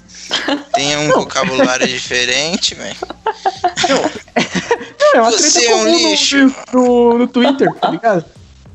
Tem 0.74 0.96
um 0.98 1.08
vocabulário 1.14 1.86
diferente, 1.86 2.74
velho. 2.74 2.96
Não, 5.00 5.14
é 5.14 5.20
uma 5.22 5.30
Você 5.30 5.52
treta 5.60 5.72
é 5.72 5.74
um 5.74 5.78
comum 5.84 5.92
no- 6.02 6.08
lixo. 6.10 6.54
No, 6.72 7.18
no 7.18 7.26
Twitter, 7.26 7.72
tá 7.74 7.90
ligado? 7.90 8.24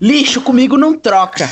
Lixo 0.01 0.41
comigo 0.41 0.77
não 0.77 0.97
troca. 0.97 1.49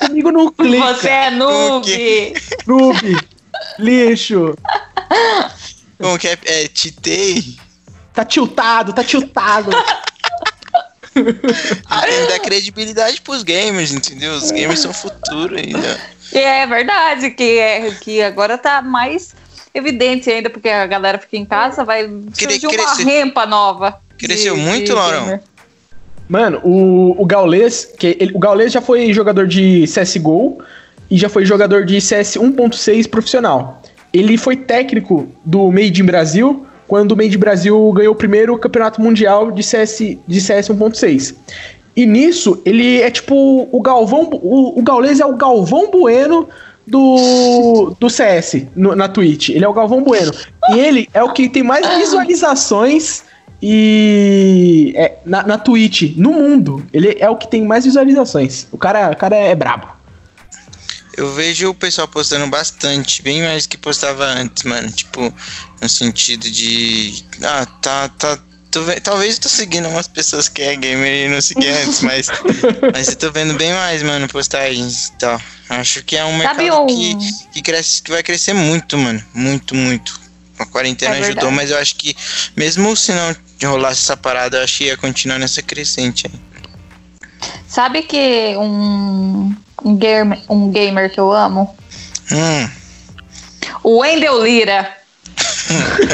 Comigo 0.00 0.30
não 0.30 0.50
clica. 0.50 0.94
Você 0.94 1.08
é 1.08 1.30
noob. 1.30 2.34
Noob. 2.66 3.16
Lixo. 3.78 4.54
Como 5.98 6.18
que 6.18 6.28
é? 6.28 6.38
É, 6.44 6.68
titei? 6.68 7.56
Tá 8.12 8.24
tiltado, 8.24 8.92
tá 8.92 9.04
tiltado. 9.04 9.70
Que 11.14 12.26
dar 12.28 12.38
credibilidade 12.40 13.20
pros 13.20 13.42
gamers, 13.42 13.92
entendeu? 13.92 14.32
Os 14.34 14.50
gamers 14.50 14.80
são 14.80 14.90
o 14.90 14.94
futuro 14.94 15.56
ainda. 15.56 16.00
E 16.32 16.38
é 16.38 16.66
verdade 16.66 17.30
que, 17.30 17.58
é, 17.58 17.90
que 18.00 18.22
agora 18.22 18.56
tá 18.56 18.80
mais 18.80 19.34
evidente 19.74 20.30
ainda, 20.30 20.48
porque 20.50 20.68
a 20.68 20.86
galera 20.86 21.18
fica 21.18 21.36
em 21.36 21.44
casa, 21.44 21.84
vai 21.84 22.08
Cre- 22.36 22.58
surgir 22.60 22.66
uma 22.78 22.94
rempa 22.94 23.46
nova. 23.46 24.00
Cresceu 24.16 24.54
de- 24.54 24.60
muito, 24.60 24.84
de 24.86 24.92
Laurão? 24.92 25.24
gamer. 25.24 25.40
Mano, 26.28 26.60
o, 26.62 27.20
o 27.20 27.24
Gaules, 27.26 27.88
que 27.98 28.16
ele- 28.20 28.32
o 28.34 28.38
Gaules 28.38 28.72
já 28.72 28.80
foi 28.80 29.12
jogador 29.12 29.48
de 29.48 29.84
CSGO 29.86 30.62
e 31.10 31.18
já 31.18 31.28
foi 31.28 31.44
jogador 31.44 31.84
de 31.84 32.00
CS 32.00 32.36
1.6 32.36 33.08
profissional. 33.08 33.82
Ele 34.12 34.36
foi 34.36 34.56
técnico 34.56 35.28
do 35.44 35.70
Made 35.72 36.00
in 36.00 36.04
Brasil 36.04 36.66
quando 36.90 37.12
o 37.12 37.16
Made 37.16 37.38
Brasil 37.38 37.92
ganhou 37.92 38.12
o 38.12 38.16
primeiro 38.16 38.58
campeonato 38.58 39.00
mundial 39.00 39.52
de 39.52 39.62
CS, 39.62 40.16
de 40.26 40.40
CS 40.40 40.70
1.6. 40.70 41.36
E 41.94 42.04
nisso, 42.04 42.60
ele 42.64 43.00
é 43.00 43.08
tipo 43.08 43.68
o 43.70 43.80
Galvão. 43.80 44.28
O, 44.32 44.80
o 44.80 44.82
é 45.20 45.24
o 45.24 45.36
Galvão 45.36 45.88
Bueno 45.88 46.48
do, 46.84 47.94
do 48.00 48.10
CS 48.10 48.66
no- 48.74 48.96
na 48.96 49.06
Twitch. 49.08 49.50
Ele 49.50 49.64
é 49.64 49.68
o 49.68 49.72
Galvão 49.72 50.02
Bueno. 50.02 50.32
E 50.74 50.80
ele 50.80 51.08
é 51.14 51.22
o 51.22 51.32
que 51.32 51.48
tem 51.48 51.62
mais 51.62 51.86
visualizações 51.96 53.22
e 53.62 54.92
é, 54.96 55.12
na, 55.24 55.44
na 55.44 55.56
Twitch, 55.56 56.16
no 56.16 56.32
mundo. 56.32 56.84
Ele 56.92 57.16
é 57.20 57.30
o 57.30 57.36
que 57.36 57.46
tem 57.46 57.64
mais 57.64 57.84
visualizações. 57.84 58.66
O 58.72 58.76
cara, 58.76 59.12
o 59.12 59.16
cara 59.16 59.36
é 59.36 59.54
brabo. 59.54 59.86
Eu 61.16 61.32
vejo 61.34 61.70
o 61.70 61.74
pessoal 61.74 62.06
postando 62.08 62.46
bastante, 62.46 63.22
bem 63.22 63.42
mais 63.42 63.64
do 63.66 63.70
que 63.70 63.76
postava 63.76 64.24
antes, 64.24 64.62
mano. 64.62 64.90
Tipo, 64.90 65.32
no 65.80 65.88
sentido 65.88 66.50
de. 66.50 67.24
Ah, 67.42 67.66
tá. 67.66 68.08
tá 68.08 68.38
tô 68.70 68.82
ve- 68.84 69.00
talvez 69.00 69.34
eu 69.34 69.40
tô 69.42 69.48
seguindo 69.48 69.88
umas 69.88 70.06
pessoas 70.06 70.48
que 70.48 70.62
é 70.62 70.76
gamer 70.76 71.26
e 71.26 71.28
não 71.28 71.40
segui 71.42 71.66
antes, 71.68 72.00
mas. 72.02 72.28
mas 72.92 73.08
eu 73.08 73.16
tô 73.16 73.30
vendo 73.32 73.54
bem 73.54 73.72
mais, 73.72 74.02
mano, 74.02 74.28
postagens 74.28 75.08
e 75.08 75.12
tal. 75.18 75.40
Acho 75.68 76.02
que 76.04 76.16
é 76.16 76.24
um 76.24 76.40
Sabe 76.40 76.62
mercado 76.64 76.82
um- 76.82 76.86
que, 76.86 77.16
que, 77.54 77.62
cresce, 77.62 78.02
que 78.02 78.10
vai 78.10 78.22
crescer 78.22 78.52
muito, 78.54 78.96
mano. 78.96 79.22
Muito, 79.34 79.74
muito. 79.74 80.18
A 80.58 80.66
quarentena 80.66 81.14
É 81.16 81.18
ajudou, 81.18 81.34
verdade. 81.34 81.56
mas 81.56 81.70
eu 81.70 81.78
acho 81.78 81.96
que, 81.96 82.14
mesmo 82.56 82.94
se 82.94 83.12
não 83.12 83.34
rolasse 83.64 84.02
essa 84.02 84.16
parada, 84.16 84.58
eu 84.58 84.64
acho 84.64 84.78
que 84.78 84.84
ia 84.84 84.96
continuar 84.96 85.38
nessa 85.38 85.62
crescente 85.62 86.26
aí. 86.26 86.40
Sabe 87.66 88.02
que 88.02 88.54
um, 88.58 89.54
um, 89.84 89.96
gamer, 89.96 90.38
um 90.48 90.70
gamer 90.70 91.10
que 91.10 91.20
eu 91.20 91.32
amo? 91.32 91.76
Hum. 92.32 92.70
O 93.82 93.98
Wendel 93.98 94.42
Lira. 94.44 94.96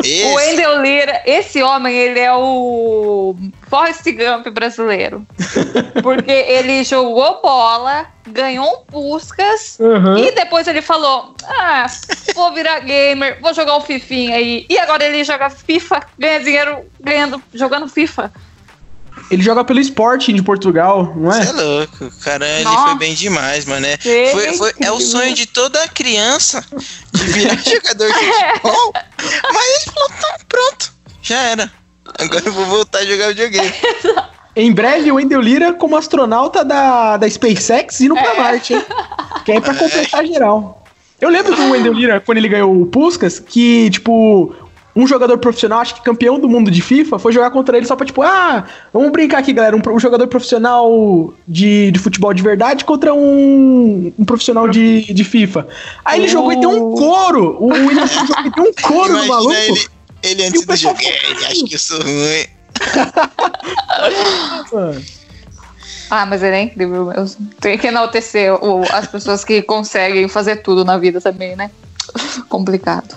O 0.00 0.04
Esse, 0.06 0.24
Wendel 0.34 0.80
Lira, 0.82 1.22
esse 1.26 1.62
homem, 1.62 1.94
ele 1.94 2.20
é 2.20 2.32
o 2.32 3.36
Forrest 3.68 4.04
Gump 4.12 4.46
brasileiro. 4.54 5.26
Porque 6.02 6.30
ele 6.30 6.82
jogou 6.84 7.40
bola, 7.42 8.06
ganhou 8.26 8.64
um 8.66 8.84
Puscas 8.90 9.76
Uhum. 9.78 10.16
e 10.16 10.30
depois 10.32 10.66
ele 10.66 10.80
falou: 10.80 11.34
Ah, 11.44 11.86
vou 12.34 12.54
virar 12.54 12.80
gamer, 12.80 13.38
vou 13.42 13.52
jogar 13.52 13.76
um 13.76 13.80
Fifinha 13.80 14.36
aí. 14.36 14.64
E 14.70 14.78
agora 14.78 15.04
ele 15.04 15.24
joga 15.24 15.50
FIFA, 15.50 16.00
ganha 16.18 16.40
dinheiro 16.40 16.78
ganhando, 17.00 17.42
jogando 17.52 17.88
FIFA. 17.88 18.32
Ele 19.30 19.42
joga 19.42 19.62
pelo 19.64 19.78
Sporting 19.80 20.34
de 20.34 20.42
Portugal, 20.42 21.12
não 21.16 21.30
Você 21.30 21.40
é? 21.42 21.50
é 21.50 21.52
louco, 21.52 22.04
o 22.06 22.10
cara 22.24 22.48
ele 22.48 22.64
Nossa. 22.64 22.88
foi 22.88 22.98
bem 22.98 23.14
demais, 23.14 23.64
mano. 23.66 23.84
É, 23.86 23.96
foi, 24.32 24.56
foi- 24.56 24.72
é 24.80 24.90
o 24.90 25.00
sonho 25.00 25.34
de 25.34 25.44
toda 25.46 25.86
criança 25.88 26.64
de 27.12 27.24
virar 27.24 27.56
jogador 27.62 28.06
de 28.08 28.14
futebol. 28.14 28.92
Mas 29.52 29.66
ele 29.66 29.92
falou, 29.94 30.08
tá, 30.20 30.38
pronto, 30.48 30.92
já 31.22 31.42
era. 31.42 31.72
Agora 32.18 32.42
eu 32.46 32.52
vou 32.52 32.64
voltar 32.66 33.00
a 33.00 33.04
jogar 33.06 33.28
videogame. 33.28 33.72
Em 34.56 34.72
breve, 34.72 35.12
o 35.12 35.16
Wendel 35.16 35.40
Lira 35.40 35.72
como 35.74 35.94
astronauta 35.96 36.64
da, 36.64 37.16
da 37.16 37.30
SpaceX 37.30 38.00
indo 38.00 38.14
pra 38.14 38.32
É. 38.34 38.36
Marte, 38.38 38.74
hein? 38.74 38.84
Que 39.44 39.52
é 39.52 39.60
pra 39.60 39.72
completar 39.74 40.26
geral. 40.26 40.82
Eu 41.20 41.28
lembro 41.28 41.54
do 41.54 41.70
Wendel 41.70 41.92
Lira, 41.92 42.18
quando 42.20 42.38
ele 42.38 42.48
ganhou 42.48 42.80
o 42.80 42.86
Puskas, 42.86 43.38
que, 43.38 43.88
tipo, 43.90 44.52
um 44.96 45.06
jogador 45.06 45.38
profissional, 45.38 45.78
acho 45.80 45.94
que 45.94 46.02
campeão 46.02 46.40
do 46.40 46.48
mundo 46.48 46.70
de 46.70 46.82
FIFA, 46.82 47.18
foi 47.18 47.30
jogar 47.32 47.50
contra 47.50 47.76
ele 47.76 47.86
só 47.86 47.94
pra 47.94 48.04
tipo, 48.04 48.20
ah, 48.22 48.64
vamos 48.92 49.12
brincar 49.12 49.38
aqui, 49.38 49.52
galera. 49.52 49.76
Um, 49.76 49.80
um 49.94 50.00
jogador 50.00 50.26
profissional 50.26 51.32
de, 51.46 51.90
de 51.92 51.98
futebol 52.00 52.34
de 52.34 52.42
verdade 52.42 52.84
contra 52.84 53.14
um, 53.14 54.12
um 54.18 54.24
profissional 54.24 54.66
de, 54.68 55.12
de 55.12 55.24
FIFA. 55.24 55.68
Aí 56.04 56.20
ele 56.20 56.28
jogou 56.28 56.52
e 56.52 56.60
deu 56.60 56.70
um 56.70 56.96
couro. 56.96 57.56
O 57.60 57.68
William 57.68 58.06
jogou 58.06 58.36
e 58.44 58.50
deu 58.50 58.64
um 58.64 58.72
couro 58.82 59.12
no 59.12 59.24
Imagina 59.24 59.34
maluco. 59.34 59.54
ele, 59.54 59.88
ele 60.22 60.44
antes 60.46 60.80
jogo. 60.80 60.98
"É, 61.00 61.30
Ele 61.30 61.44
acha 61.46 61.64
que 61.66 61.74
eu 61.74 61.78
sou 61.78 61.98
ruim. 62.02 62.46
Mano. 64.72 65.04
Ah, 66.10 66.24
mas 66.24 66.42
ele 66.42 66.56
é 66.56 66.62
incrível 66.62 67.04
mesmo. 67.04 67.46
Tem 67.60 67.76
que 67.76 67.86
enaltecer 67.86 68.54
o- 68.64 68.82
as 68.92 69.06
pessoas 69.06 69.44
que 69.44 69.60
conseguem 69.60 70.26
fazer 70.26 70.56
tudo 70.62 70.82
na 70.82 70.96
vida 70.96 71.20
também, 71.20 71.54
né? 71.54 71.70
Complicado. 72.48 73.14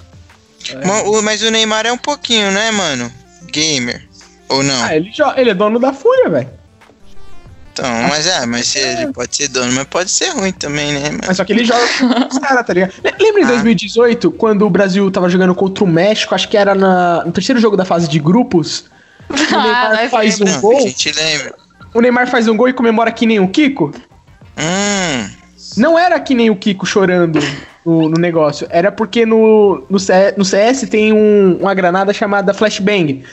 Ma- 0.85 1.01
o- 1.03 1.21
Mas 1.21 1.41
o 1.41 1.49
Neymar 1.51 1.85
é 1.85 1.91
um 1.91 1.97
pouquinho, 1.97 2.51
né, 2.51 2.71
mano? 2.71 3.11
Gamer. 3.51 4.07
Ou 4.49 4.61
não? 4.63 4.83
Ah, 4.83 4.95
ele, 4.95 5.11
ele 5.37 5.49
é 5.49 5.53
dono 5.53 5.79
da 5.79 5.93
Fúria, 5.93 6.29
velho. 6.29 6.49
Então, 7.73 7.89
mas 8.09 8.27
é, 8.27 8.45
mas 8.45 8.67
se 8.67 8.79
ele 8.79 9.13
pode 9.13 9.33
ser 9.35 9.47
dono, 9.47 9.71
mas 9.71 9.85
pode 9.85 10.11
ser 10.11 10.29
ruim 10.31 10.51
também, 10.51 10.91
né, 10.91 11.09
mano? 11.09 11.21
Mas 11.25 11.37
só 11.37 11.45
que 11.45 11.53
ele 11.53 11.63
joga 11.63 11.87
com 11.97 12.27
os 12.27 12.37
caras, 12.37 12.67
tá 12.67 12.73
ligado? 12.73 12.93
Le- 13.01 13.13
Lembra 13.17 13.41
em 13.41 13.45
Ah. 13.45 13.47
2018, 13.47 14.29
quando 14.31 14.65
o 14.65 14.69
Brasil 14.69 15.09
tava 15.09 15.29
jogando 15.29 15.55
contra 15.55 15.81
o 15.83 15.87
México, 15.87 16.35
acho 16.35 16.49
que 16.49 16.57
era 16.57 16.75
na- 16.75 17.23
no 17.25 17.31
terceiro 17.31 17.61
jogo 17.61 17.77
da 17.77 17.85
fase 17.85 18.07
de 18.09 18.19
grupos? 18.19 18.85
O 19.29 19.33
Neymar 19.33 19.93
nós 19.95 20.11
faz 20.11 20.41
um 20.41 20.43
lembra. 20.43 20.51
Não, 20.51 20.57
a 20.57 20.61
gol. 20.73 20.81
gente 20.81 21.11
lembra. 21.13 21.55
O 21.93 22.01
Neymar 22.01 22.27
faz 22.29 22.47
um 22.49 22.57
gol 22.57 22.67
e 22.67 22.73
comemora 22.73 23.09
que 23.11 23.25
nem 23.25 23.39
o 23.39 23.47
Kiko? 23.47 23.91
Hum, 24.57 25.29
Não 25.77 25.97
era 25.97 26.19
que 26.19 26.33
nem 26.33 26.49
o 26.49 26.55
Kiko 26.55 26.85
chorando 26.85 27.39
no, 27.85 28.09
no 28.09 28.17
negócio. 28.19 28.67
Era 28.69 28.91
porque 28.91 29.25
no, 29.25 29.83
no, 29.89 29.99
C- 29.99 30.33
no 30.37 30.43
CS 30.45 30.81
tem 30.89 31.13
um- 31.13 31.57
uma 31.61 31.73
granada 31.73 32.13
chamada 32.13 32.53
Flashbang. 32.53 33.23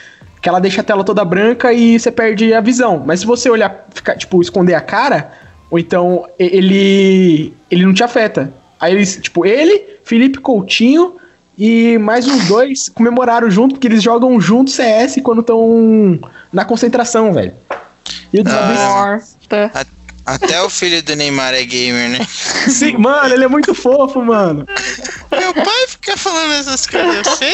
Que 0.40 0.48
ela 0.48 0.61
deixa 0.61 0.81
a 0.81 0.85
tela 0.85 1.03
toda 1.03 1.24
branca 1.24 1.72
e 1.72 1.98
você 1.98 2.12
perde 2.12 2.55
a 2.55 2.61
visão. 2.61 3.03
Mas 3.05 3.20
se 3.20 3.27
você 3.27 3.51
olhar, 3.51 3.87
ficar, 3.92 4.14
tipo, 4.16 4.40
esconder 4.40 4.74
a 4.74 4.81
cara, 4.81 5.33
ou 5.68 5.79
então 5.81 6.27
ele. 6.38 7.53
ele 7.70 7.85
não 7.85 7.92
te 7.92 8.05
afeta. 8.05 8.53
Aí 8.81 8.94
eles, 8.94 9.16
tipo, 9.20 9.44
ele, 9.44 9.98
Felipe 10.05 10.38
Coutinho 10.38 11.16
e 11.59 11.98
mais 11.98 12.29
uns 12.29 12.46
dois 12.46 12.88
comemoraram 12.88 13.51
junto, 13.51 13.74
porque 13.74 13.88
eles 13.88 14.01
jogam 14.01 14.40
junto 14.40 14.70
CS 14.70 15.18
quando 15.24 15.40
estão 15.40 16.20
na 16.53 16.64
concentração, 16.64 17.33
velho. 17.33 17.53
E 18.33 18.38
eu 18.38 18.44
desabei. 18.44 18.77
Ah. 18.77 19.85
Até 20.29 20.62
o 20.62 20.69
filho 20.69 21.03
do 21.03 21.17
Neymar 21.17 21.55
é 21.55 21.64
gamer, 21.64 22.11
né? 22.11 22.19
Sim, 22.69 22.99
mano, 22.99 23.33
ele 23.33 23.45
é 23.45 23.49
muito 23.49 23.75
fofo, 23.75 24.23
mano. 24.23 24.67
Meu 25.31 25.55
pai 25.55 25.87
fica 25.88 26.19
falando 26.19 26.53
essas 26.53 26.87
coisas 26.87 27.27
assim. 27.27 27.47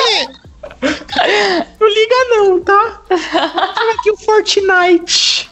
Não 1.78 1.88
liga 1.88 2.14
não, 2.30 2.60
tá? 2.60 3.00
Olha 3.10 3.94
aqui 3.94 4.10
o 4.10 4.16
Fortnite. 4.16 5.48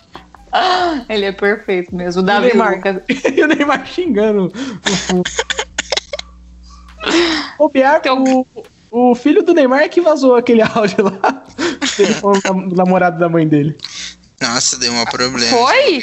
Ele 1.09 1.27
é 1.27 1.33
perfeito 1.33 1.95
mesmo. 1.95 2.21
O 2.21 2.25
E 2.25 2.25
o 2.25 2.27
Davi 2.27 2.47
Neymar? 2.49 2.75
Lucas. 2.75 2.97
e 3.09 3.41
o 3.43 3.47
Neymar 3.47 3.87
xingando 3.87 4.53
o 7.59 7.65
O 7.65 7.69
Biar, 7.69 8.01
Tem 8.01 8.11
o, 8.11 8.47
o 8.91 9.15
filho 9.15 9.45
do 9.45 9.55
Neymar 9.55 9.83
é 9.83 9.89
que 9.89 10.01
vazou 10.01 10.35
aquele 10.35 10.63
áudio 10.63 11.05
lá. 11.05 11.45
Do 12.69 12.77
namorado 12.77 13.19
da 13.21 13.29
mãe 13.29 13.47
dele. 13.47 13.77
Nossa, 14.43 14.77
deu 14.79 14.93
um 14.93 15.05
problema. 15.05 15.57
Foi? 15.57 16.01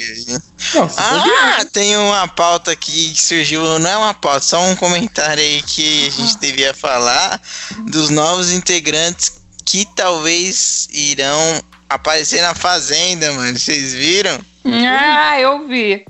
For 0.57 0.89
Ah, 0.97 1.65
tem 1.71 1.97
uma 1.97 2.27
pauta 2.27 2.71
aqui 2.71 3.13
que 3.13 3.21
surgiu, 3.21 3.61
não 3.79 3.89
é 3.89 3.97
uma 3.97 4.13
pauta, 4.13 4.41
só 4.41 4.61
um 4.61 4.75
comentário 4.75 5.43
aí 5.43 5.61
que 5.61 6.07
a 6.07 6.09
gente 6.11 6.37
devia 6.37 6.73
falar 6.73 7.41
dos 7.87 8.09
novos 8.09 8.51
integrantes 8.51 9.39
que 9.65 9.85
talvez 9.95 10.87
irão 10.91 11.61
aparecer 11.89 12.41
na 12.41 12.55
Fazenda, 12.55 13.31
mano. 13.33 13.57
Vocês 13.57 13.93
viram? 13.93 14.39
Ah, 14.65 15.39
eu 15.39 15.67
vi. 15.67 16.05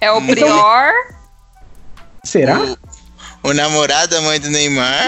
É 0.00 0.10
o 0.12 0.18
Então- 0.20 0.34
Prior. 0.34 0.92
Será? 2.24 2.58
O, 2.60 2.78
o 3.42 3.52
namorado 3.52 4.14
da 4.14 4.20
mãe 4.22 4.38
do 4.40 4.50
Neymar. 4.50 5.04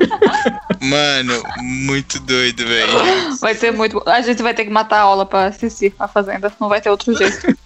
mano, 0.80 1.42
muito 1.58 2.18
doido, 2.20 2.66
velho. 2.66 3.36
Vai 3.40 3.54
ser 3.54 3.72
muito. 3.72 4.02
A 4.08 4.20
gente 4.20 4.42
vai 4.42 4.54
ter 4.54 4.64
que 4.64 4.70
matar 4.70 4.98
a 4.98 5.02
aula 5.02 5.24
pra 5.26 5.46
assistir 5.46 5.94
a 5.98 6.06
Fazenda. 6.08 6.52
Não 6.60 6.68
vai 6.68 6.80
ter 6.80 6.90
outro 6.90 7.16
jeito. 7.16 7.56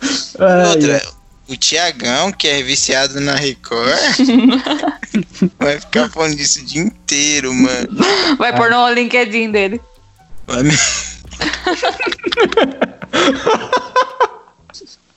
Outra, 0.68 1.02
o 1.46 1.56
Tiagão, 1.56 2.32
que 2.32 2.48
é 2.48 2.62
viciado 2.62 3.20
na 3.20 3.34
Record, 3.34 3.98
vai 5.60 5.78
ficar 5.78 6.08
falando 6.08 6.34
disso 6.36 6.60
o 6.60 6.64
dia 6.64 6.80
inteiro, 6.80 7.52
mano. 7.52 7.88
Vai 8.38 8.56
pôr 8.56 8.70
no 8.70 8.88
LinkedIn 8.90 9.50
dele. 9.50 9.78
Vai 10.46 10.62
me- 10.62 10.78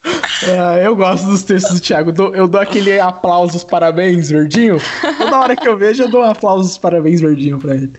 Ah, 0.06 0.78
eu 0.82 0.96
gosto 0.96 1.26
dos 1.28 1.44
textos 1.44 1.76
do 1.76 1.80
Thiago. 1.80 2.12
Dou- 2.12 2.36
Eu 2.36 2.48
dou 2.48 2.60
aquele 2.60 3.00
aplausos, 3.00 3.64
parabéns, 3.64 4.30
verdinho. 4.30 4.78
Toda 5.18 5.40
hora 5.40 5.56
que 5.56 5.68
eu 5.68 5.78
vejo, 5.78 6.04
eu 6.04 6.10
dou 6.10 6.24
aplausos, 6.24 6.78
parabéns, 6.78 7.22
verdinho 7.22 7.58
pra 7.60 7.76
ele. 7.76 7.94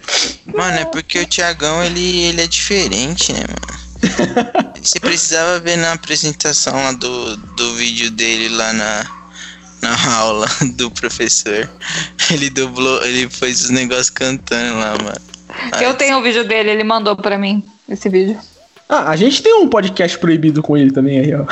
Mano, 0.47 0.79
é 0.79 0.85
porque 0.85 1.19
o 1.21 1.27
Tiagão, 1.27 1.83
ele, 1.83 2.23
ele 2.25 2.43
é 2.43 2.47
diferente, 2.47 3.33
né, 3.33 3.40
mano? 3.49 4.75
Você 4.83 5.01
precisava 5.01 5.59
ver 5.61 5.77
na 5.79 5.93
apresentação 5.93 6.75
lá 6.75 6.93
do, 6.93 7.37
do 7.38 7.75
vídeo 7.77 8.11
dele 8.11 8.51
lá 8.55 8.73
na, 8.75 9.07
na 9.81 10.14
aula 10.17 10.47
do 10.77 10.90
professor. 10.90 11.69
Ele 12.31 12.51
dublou, 12.51 13.03
ele 13.07 13.31
fez 13.31 13.62
os 13.64 13.71
negócios 13.71 14.11
cantando 14.11 14.79
lá, 14.79 14.97
mano. 15.03 15.21
Eu 15.81 15.95
tenho 15.95 16.19
o 16.19 16.23
vídeo 16.23 16.45
dele, 16.47 16.71
ele 16.71 16.85
mandou 16.85 17.17
pra 17.17 17.38
mim 17.38 17.64
esse 17.88 18.09
vídeo. 18.11 18.38
Ah, 18.88 19.11
a 19.11 19.16
gente 19.16 19.42
tem 19.42 19.55
um 19.55 19.68
podcast 19.68 20.18
proibido 20.18 20.62
com 20.62 20.77
ele 20.77 20.90
também 20.92 21.18
aí, 21.18 21.35
ó. 21.35 21.44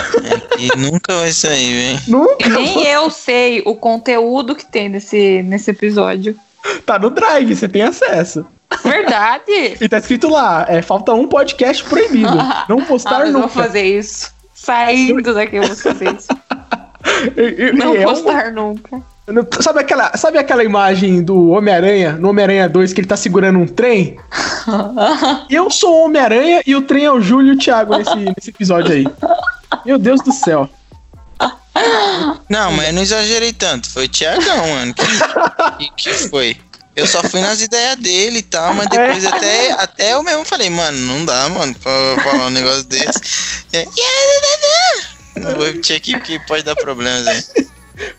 E 0.59 0.69
nunca 0.79 1.15
vai 1.19 1.33
sair, 1.33 1.73
velho. 1.75 2.01
Nunca. 2.09 2.49
Nem 2.49 2.87
eu 2.87 3.09
sei 3.11 3.63
o 3.65 3.75
conteúdo 3.75 4.55
que 4.55 4.67
tem 4.67 4.89
nesse, 4.89 5.43
nesse 5.43 5.71
episódio. 5.71 6.37
Tá 6.85 6.99
no 6.99 7.11
Drive, 7.11 7.57
você 7.57 7.69
tem 7.69 7.83
acesso. 7.83 8.45
Verdade? 8.85 9.77
E 9.81 9.89
tá 9.89 9.99
escrito 9.99 10.29
lá, 10.29 10.65
é, 10.69 10.81
falta 10.83 11.13
um 11.15 11.27
podcast 11.27 11.83
proibido. 11.85 12.37
Não 12.69 12.81
Ah, 12.81 12.85
postar 12.87 13.19
mas 13.21 13.27
eu 13.29 13.33
vou 13.33 13.43
nunca. 13.43 13.55
fazer 13.55 13.83
isso. 13.83 14.31
Saindo 14.55 15.35
daqui 15.35 15.57
eu 15.57 15.65
vou 15.67 15.77
fazer 15.77 16.15
isso. 16.15 16.29
Não 17.75 17.95
e 17.95 17.99
é 17.99 18.07
um- 18.07 18.11
postar 18.13 18.53
nunca. 18.53 19.03
Não- 19.27 19.47
sabe, 19.61 19.81
aquela, 19.81 20.17
sabe 20.17 20.39
aquela 20.39 20.65
imagem 20.65 21.23
do 21.23 21.51
Homem-Aranha, 21.51 22.13
no 22.13 22.31
Homem-Aranha 22.31 22.69
2, 22.69 22.93
que 22.93 23.01
ele 23.01 23.09
tá 23.09 23.17
segurando 23.17 23.59
um 23.59 23.67
trem? 23.67 24.19
Eu 25.49 25.71
sou 25.71 25.95
o 25.95 26.05
Homem-Aranha 26.07 26.63
e 26.67 26.75
o 26.75 26.83
trem 26.83 27.05
é 27.05 27.13
o 27.13 27.21
Júlio 27.21 27.53
e 27.53 27.57
o 27.57 27.59
Thiago 27.59 27.97
nesse, 27.97 28.15
nesse 28.37 28.51
episódio 28.51 28.93
aí. 28.93 29.07
Meu 29.85 29.99
Deus 29.99 30.21
do 30.23 30.33
céu. 30.33 30.69
Não, 32.49 32.71
mas 32.73 32.89
eu 32.89 32.93
não 32.93 33.03
exagerei 33.03 33.53
tanto. 33.53 33.91
Foi 33.91 34.05
o 34.05 34.09
Tiagão, 34.09 34.69
mano. 34.69 34.95
Que, 34.95 35.05
que, 35.79 35.91
que 35.97 36.29
foi? 36.29 36.57
Eu 36.95 37.07
só 37.07 37.23
fui 37.23 37.41
nas 37.41 37.61
ideias 37.63 37.97
dele 37.97 38.41
e 38.41 38.43
tal, 38.43 38.75
mas 38.75 38.87
depois 38.87 39.25
até, 39.25 39.73
até 39.73 40.13
eu 40.13 40.23
mesmo 40.23 40.45
falei, 40.45 40.69
mano, 40.69 40.99
não 40.99 41.25
dá, 41.25 41.49
mano, 41.49 41.75
pra 41.75 41.93
falar 42.23 42.47
um 42.49 42.51
negócio 42.51 42.85
desse. 42.85 43.65
É, 43.73 43.87
Não 45.41 45.55
vou 45.55 45.65
repetir 45.65 45.97
aqui 45.97 46.13
porque 46.13 46.39
pode 46.47 46.63
dar 46.63 46.77
problemas 46.77 47.27
aí. 47.27 47.67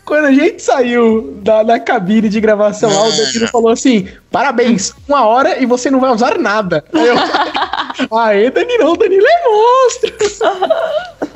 Quando 0.04 0.26
a 0.26 0.32
gente 0.32 0.62
saiu 0.62 1.38
da, 1.42 1.62
da 1.62 1.78
cabine 1.80 2.28
de 2.28 2.40
gravação 2.40 2.90
lá, 2.92 3.08
o. 3.08 3.10
Danilo 3.16 3.48
falou 3.48 3.68
assim: 3.70 4.08
parabéns, 4.30 4.92
uma 5.08 5.26
hora 5.26 5.58
e 5.62 5.66
você 5.66 5.90
não 5.90 6.00
vai 6.00 6.10
usar 6.10 6.38
nada. 6.38 6.84
Aí 6.92 7.06
eu, 7.06 7.16
Aê, 8.18 8.50
Danilão, 8.50 8.94
Danilo 8.96 9.24
é 9.26 9.48
monstro. 9.48 10.12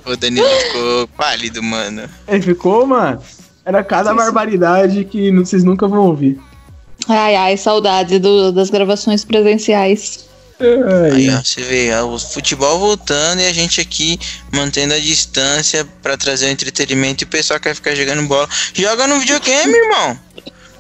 O 0.07 0.17
Danilo 0.17 0.47
ficou 0.47 1.09
pálido, 1.17 1.63
mano. 1.63 2.09
Ele 2.27 2.43
ficou, 2.43 2.87
mano. 2.87 3.21
Era 3.65 3.85
cada 3.85 4.15
barbaridade 4.15 5.05
que 5.05 5.31
vocês 5.33 5.63
nunca 5.63 5.87
vão 5.87 6.07
ouvir. 6.07 6.41
Ai, 7.07 7.37
ai, 7.37 7.57
saudade 7.57 8.19
do- 8.19 8.51
das 8.53 8.71
gravações 8.71 9.25
presenciais. 9.25 10.27
Aí, 11.13 11.31
ó, 11.31 11.39
você 11.43 11.63
vê, 11.63 11.91
ó, 11.95 12.05
o 12.07 12.19
futebol 12.19 12.79
voltando 12.79 13.41
e 13.41 13.47
a 13.47 13.53
gente 13.53 13.81
aqui 13.81 14.19
mantendo 14.53 14.95
a 14.95 14.99
distância 14.99 15.87
pra 16.03 16.17
trazer 16.17 16.47
o 16.47 16.51
entretenimento 16.51 17.23
e 17.23 17.27
o 17.27 17.29
pessoal 17.29 17.61
quer 17.61 17.75
ficar 17.75 17.95
jogando 17.95 18.27
bola. 18.27 18.49
Joga 18.75 19.07
no 19.07 19.21
videogame, 19.21 19.73
irmão. 19.73 20.19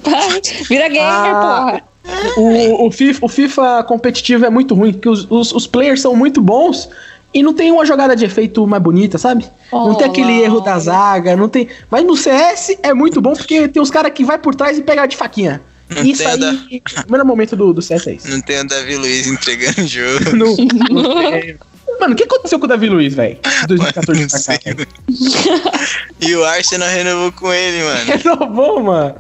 Vira 0.68 0.88
gamer, 0.88 1.02
Ah. 1.34 1.80
porra. 2.04 2.38
o, 2.38 2.86
o, 2.86 2.90
FIFA, 2.90 3.24
o 3.26 3.28
FIFA 3.28 3.84
competitivo 3.84 4.44
é 4.46 4.50
muito 4.50 4.74
ruim, 4.74 4.92
porque 4.92 5.08
os, 5.08 5.26
os, 5.30 5.52
os 5.52 5.66
players 5.66 6.00
são 6.00 6.14
muito 6.16 6.40
bons 6.40 6.88
e 7.34 7.42
não 7.42 7.52
tem 7.52 7.70
uma 7.70 7.84
jogada 7.84 8.16
de 8.16 8.24
efeito 8.24 8.66
mais 8.66 8.82
bonita, 8.82 9.18
sabe? 9.18 9.46
não 9.70 9.94
tem 9.94 10.06
aquele 10.06 10.32
Olá. 10.32 10.42
erro 10.44 10.60
da 10.60 10.78
zaga, 10.78 11.36
não 11.36 11.48
tem. 11.48 11.68
Mas 11.90 12.04
no 12.04 12.16
CS 12.16 12.78
é 12.82 12.94
muito 12.94 13.20
bom 13.20 13.34
porque 13.34 13.68
tem 13.68 13.82
os 13.82 13.90
caras 13.90 14.12
que 14.12 14.24
vai 14.24 14.38
por 14.38 14.54
trás 14.54 14.78
e 14.78 14.82
pega 14.82 15.06
de 15.06 15.16
faquinha. 15.16 15.60
Não 15.90 16.04
Isso 16.04 16.18
tem 16.22 16.26
a 16.26 16.50
aí, 16.50 16.82
o 17.08 17.10
melhor 17.12 17.24
momento 17.24 17.56
do, 17.56 17.72
do 17.72 17.80
CS 17.80 18.06
é 18.08 18.12
isso. 18.14 18.28
Não 18.28 18.40
tem 18.42 18.60
o 18.60 18.66
Davi 18.68 18.96
Luiz 18.96 19.26
entregando 19.26 19.80
o 19.82 19.86
jogo. 19.86 20.30
Não- 20.36 20.56
não 20.90 21.14
tem. 21.30 21.58
Mano, 21.98 22.12
o 22.12 22.16
que 22.16 22.24
aconteceu 22.24 22.58
com 22.58 22.66
o 22.66 22.68
Davi 22.68 22.88
Luiz, 22.88 23.14
velho? 23.14 23.38
De 23.62 23.66
2014 23.68 24.20
Não 24.20 24.28
pra 24.28 24.38
cá. 24.58 25.78
E 26.20 26.34
o 26.36 26.44
Arsenal 26.44 26.88
renovou 26.88 27.32
com 27.32 27.52
ele, 27.52 27.82
mano. 27.82 28.04
Renovou, 28.04 28.82
mano. 28.82 29.14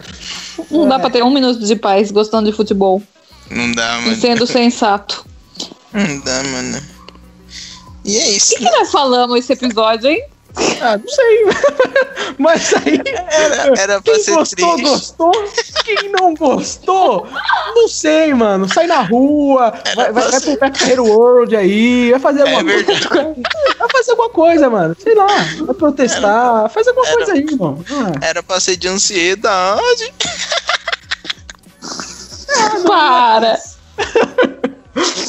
Não 0.70 0.88
dá 0.88 0.98
pra 0.98 1.10
ter 1.10 1.22
um 1.24 1.32
minuto 1.32 1.58
de 1.64 1.74
paz 1.76 2.10
gostando 2.10 2.50
de 2.50 2.56
futebol. 2.56 3.02
Não 3.50 3.72
dá, 3.72 3.98
E 4.00 4.02
mano. 4.04 4.16
sendo 4.20 4.46
sensato. 4.46 5.24
Não 5.92 6.20
dá, 6.20 6.42
mano. 6.44 6.80
E 8.04 8.16
é 8.16 8.30
isso. 8.30 8.54
O 8.54 8.58
que, 8.58 8.64
que 8.64 8.70
nós 8.70 8.90
falamos 8.90 9.38
esse 9.38 9.52
episódio, 9.54 10.08
hein? 10.10 10.22
Ah, 10.80 10.96
não 10.98 11.08
sei. 11.08 11.44
Mas 12.38 12.72
aí. 12.74 13.00
Era, 13.30 13.80
era 13.80 14.02
pra 14.02 14.14
Quem 14.14 14.22
ser 14.22 14.34
gostou, 14.34 14.74
triste. 14.76 14.90
gostou. 14.90 15.32
Quem 15.84 16.10
não 16.12 16.34
gostou, 16.34 17.26
não 17.74 17.88
sei, 17.88 18.32
mano. 18.34 18.68
Sai 18.72 18.86
na 18.86 19.00
rua, 19.02 19.72
vai, 19.96 20.12
vai, 20.12 20.30
vai 20.30 20.40
pro 20.40 20.58
Carreiro 20.58 21.04
World 21.04 21.56
aí, 21.56 22.10
vai 22.12 22.20
fazer 22.20 22.42
alguma 22.42 22.70
É 22.72 22.82
coisa. 22.84 23.08
Vai 23.78 23.88
fazer 23.92 24.10
alguma 24.10 24.30
coisa, 24.30 24.68
mano. 24.70 24.96
Sei 24.98 25.14
lá, 25.14 25.26
vai 25.64 25.74
protestar, 25.74 26.68
faz 26.70 26.86
alguma 26.88 27.06
Era- 27.06 27.16
coisa 27.16 27.32
aí, 27.32 27.44
mano. 27.56 27.84
Ah, 27.90 28.26
Era 28.26 28.42
pra 28.42 28.58
ser 28.60 28.76
de 28.76 28.88
ansiedade. 28.88 30.12
Para! 32.86 33.58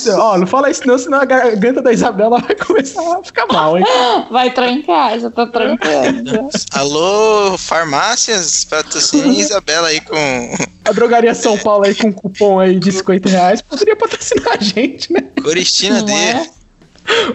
Ó, 0.07 0.37
não 0.37 0.47
fala 0.47 0.69
isso 0.69 0.85
não, 0.87 0.97
senão 0.97 1.19
a 1.21 1.25
garganta 1.25 1.81
da 1.81 1.91
Isabela 1.91 2.39
vai 2.39 2.55
começar 2.55 3.17
a 3.17 3.23
ficar 3.23 3.45
mal, 3.47 3.77
hein? 3.77 3.85
Vai 4.29 4.51
trancar, 4.51 5.19
já 5.19 5.29
tá 5.29 5.45
trancando. 5.47 6.49
Alô, 6.71 7.57
farmácias, 7.57 8.65
patrocinem 8.65 9.39
Isabela 9.39 9.87
aí 9.87 10.01
com. 10.01 10.15
A 10.85 10.91
drogaria 10.91 11.33
São 11.33 11.57
Paulo 11.57 11.85
aí 11.85 11.95
com 11.95 12.11
cupom 12.11 12.59
aí 12.59 12.79
de 12.79 12.91
50 12.91 13.29
reais 13.29 13.61
poderia 13.61 13.95
patrocinar 13.95 14.57
a 14.59 14.63
gente, 14.63 15.11
né? 15.11 15.21
Coristina 15.41 15.99
Não 15.99 16.05
D. 16.05 16.11
é? 16.13 16.49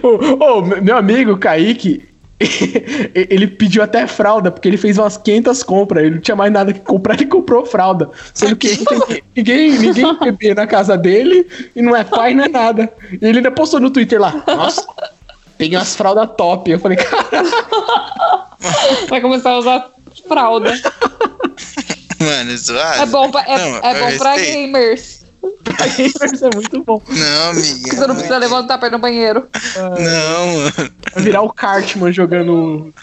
Ô, 0.01 0.59
ô, 0.59 0.61
meu 0.61 0.97
amigo 0.97 1.37
Kaique, 1.37 2.07
ele 3.13 3.47
pediu 3.47 3.81
até 3.81 4.05
fralda, 4.07 4.51
porque 4.51 4.67
ele 4.67 4.77
fez 4.77 4.97
umas 4.97 5.17
500 5.17 5.63
compras. 5.63 6.03
Ele 6.03 6.15
não 6.15 6.21
tinha 6.21 6.35
mais 6.35 6.51
nada 6.51 6.73
que 6.73 6.81
comprar, 6.81 7.15
ele 7.19 7.27
comprou 7.27 7.65
fralda. 7.65 8.09
Sendo 8.33 8.55
que 8.55 8.77
tem 8.85 9.23
ninguém, 9.35 9.71
ninguém 9.71 10.15
bebê 10.19 10.53
na 10.53 10.67
casa 10.67 10.97
dele 10.97 11.47
e 11.75 11.81
não 11.81 11.95
é 11.95 12.03
pai, 12.03 12.33
não 12.33 12.45
é 12.45 12.49
nada. 12.49 12.91
E 13.11 13.25
ele 13.25 13.37
ainda 13.37 13.51
postou 13.51 13.79
no 13.79 13.89
Twitter 13.89 14.19
lá: 14.19 14.43
Nossa, 14.47 14.85
peguei 15.57 15.77
umas 15.77 15.95
fraldas 15.95 16.29
top. 16.37 16.69
Eu 16.71 16.79
falei: 16.79 16.97
Cara, 16.97 17.43
Vai 19.07 19.21
começar 19.21 19.51
a 19.51 19.59
usar 19.59 19.91
fralda. 20.27 20.73
Mano, 22.19 22.57
zoado. 22.57 23.01
É 23.01 23.05
bom 23.05 23.31
pra, 23.31 23.41
é, 23.41 23.57
Não, 23.57 23.77
é 23.77 23.99
bom 23.99 24.17
pra 24.17 24.33
respeito. 24.33 25.24
Gamers. 25.97 26.33
isso 26.33 26.45
é 26.45 26.49
muito 26.53 26.83
bom. 26.83 27.01
Não, 27.07 27.49
amiga. 27.49 27.95
Você 27.95 28.07
não 28.07 28.15
precisa 28.15 28.37
levantar 28.37 28.77
pra 28.77 28.87
ir 28.87 28.91
no 28.91 28.99
banheiro. 28.99 29.47
Não, 29.75 30.47
mano. 30.57 30.91
Vai 31.13 31.23
virar 31.23 31.41
o 31.41 31.51
Cartman 31.51 32.11
jogando. 32.11 32.93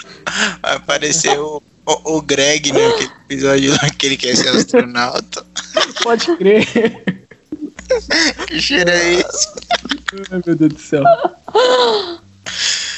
Vai 0.63 0.77
aparecer 0.77 1.39
o, 1.39 1.63
o, 1.87 2.17
o 2.17 2.23
Greg 2.23 2.73
naquele 2.73 3.11
episódio 3.27 3.73
lá 3.73 3.91
que 3.91 4.07
ele 4.07 4.17
quer 4.17 4.37
ser 4.37 4.49
astronauta. 4.49 5.45
Pode 6.03 6.37
crer. 6.37 7.27
Que 8.47 8.61
cheiro 8.61 8.91
é 8.91 9.15
esse? 9.15 9.49
Ai, 10.31 10.43
meu 10.45 10.57
Deus 10.57 10.73
do 10.73 10.81
céu. 10.81 11.05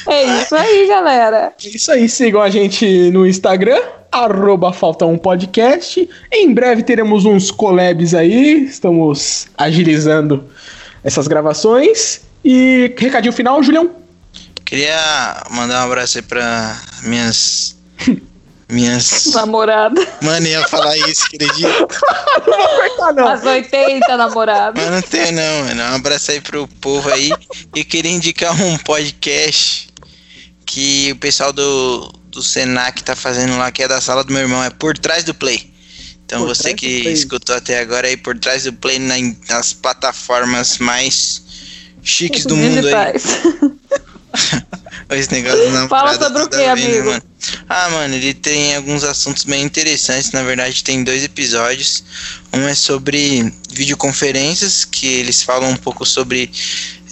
É 0.07 0.41
isso 0.41 0.55
aí, 0.55 0.87
galera. 0.87 1.53
Isso 1.63 1.91
aí, 1.91 2.07
sigam 2.07 2.41
a 2.41 2.49
gente 2.49 3.09
no 3.11 3.25
Instagram, 3.25 3.81
arroba 4.23 4.71
falta 4.71 5.05
um 5.05 5.17
podcast. 5.17 6.07
Em 6.31 6.53
breve 6.53 6.83
teremos 6.83 7.25
uns 7.25 7.51
collabs 7.51 8.13
aí, 8.13 8.65
estamos 8.65 9.47
agilizando 9.57 10.45
essas 11.03 11.27
gravações. 11.27 12.21
E 12.43 12.93
recadinho 12.97 13.33
final, 13.33 13.61
Julião? 13.61 13.91
Queria 14.63 15.43
mandar 15.51 15.81
um 15.81 15.85
abraço 15.85 16.17
aí 16.17 16.21
pra 16.21 16.79
minhas. 17.03 17.75
Minhas. 18.69 19.25
Namorada. 19.33 20.07
Mano, 20.21 20.47
ia 20.47 20.67
falar 20.67 20.97
isso, 20.97 21.25
acredita? 21.25 21.87
Ah, 22.99 23.11
não. 23.13 23.27
As 23.27 23.43
80 23.43 24.17
namoradas. 24.17 24.83
Mas 24.83 24.91
não 24.91 25.01
tem 25.01 25.31
não, 25.31 25.65
mano. 25.65 25.81
Um 25.83 25.95
abraço 25.95 26.31
aí 26.31 26.41
pro 26.41 26.67
povo 26.79 27.11
aí. 27.11 27.31
E 27.75 27.83
queria 27.83 28.11
indicar 28.11 28.59
um 28.59 28.77
podcast 28.79 29.89
que 30.65 31.11
o 31.11 31.15
pessoal 31.17 31.53
do, 31.53 32.11
do 32.35 32.43
Senac 32.43 33.01
tá 33.03 33.15
fazendo 33.15 33.57
lá, 33.57 33.71
que 33.71 33.81
é 33.81 33.87
da 33.87 34.01
sala 34.01 34.23
do 34.23 34.31
meu 34.31 34.41
irmão, 34.41 34.63
é 34.63 34.69
Por 34.69 34.97
Trás 34.97 35.23
do 35.23 35.33
Play. 35.33 35.71
Então 36.25 36.41
Por 36.41 36.49
você 36.49 36.73
que 36.73 37.07
escutou 37.09 37.55
até 37.55 37.79
agora 37.79 38.07
aí, 38.07 38.17
Por 38.17 38.37
Trás 38.37 38.63
do 38.63 38.73
Play 38.73 38.99
na- 38.99 39.15
nas 39.47 39.73
plataformas 39.73 40.77
mais 40.77 41.41
chiques 42.03 42.45
do 42.45 42.55
mundo 42.55 42.87
aí. 42.87 42.93
Esse 45.11 45.31
negócio 45.31 45.69
não 45.71 45.87
Fala 45.87 46.17
sobre 46.17 46.43
o 46.43 46.49
quê, 46.49 46.63
amigo? 46.63 47.05
Mano. 47.05 47.23
Ah, 47.69 47.89
mano, 47.91 48.15
ele 48.15 48.33
tem 48.33 48.75
alguns 48.75 49.03
assuntos 49.03 49.43
bem 49.43 49.63
interessantes. 49.63 50.31
Na 50.31 50.43
verdade, 50.43 50.83
tem 50.83 51.03
dois 51.03 51.23
episódios. 51.23 52.03
Um 52.51 52.67
é 52.67 52.73
sobre 52.73 53.53
videoconferências, 53.71 54.83
que 54.83 55.07
eles 55.07 55.43
falam 55.43 55.69
um 55.69 55.77
pouco 55.77 56.05
sobre 56.05 56.51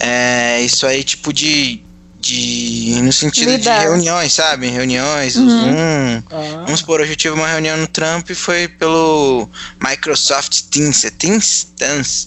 é, 0.00 0.60
isso 0.62 0.86
aí, 0.86 1.02
tipo 1.04 1.32
de. 1.32 1.80
De 2.24 3.00
no 3.02 3.12
sentido 3.12 3.50
Lidar. 3.50 3.80
de 3.80 3.84
reuniões, 3.84 4.32
sabe? 4.32 4.68
Reuniões, 4.68 5.36
o 5.36 5.40
Uhum. 5.40 5.48
Zoom. 5.48 6.22
Ah, 6.30 6.62
Vamos 6.64 6.80
supor, 6.80 7.00
hoje 7.00 7.12
eu 7.12 7.16
tive 7.16 7.34
uma 7.34 7.46
reunião 7.46 7.76
no 7.76 7.86
Trump 7.86 8.30
e 8.30 8.34
foi 8.34 8.66
pelo 8.66 9.48
Microsoft 9.86 10.62
Teams. 10.70 11.04
É 11.04 11.10
Teams? 11.10 11.66
Teams? 11.76 12.26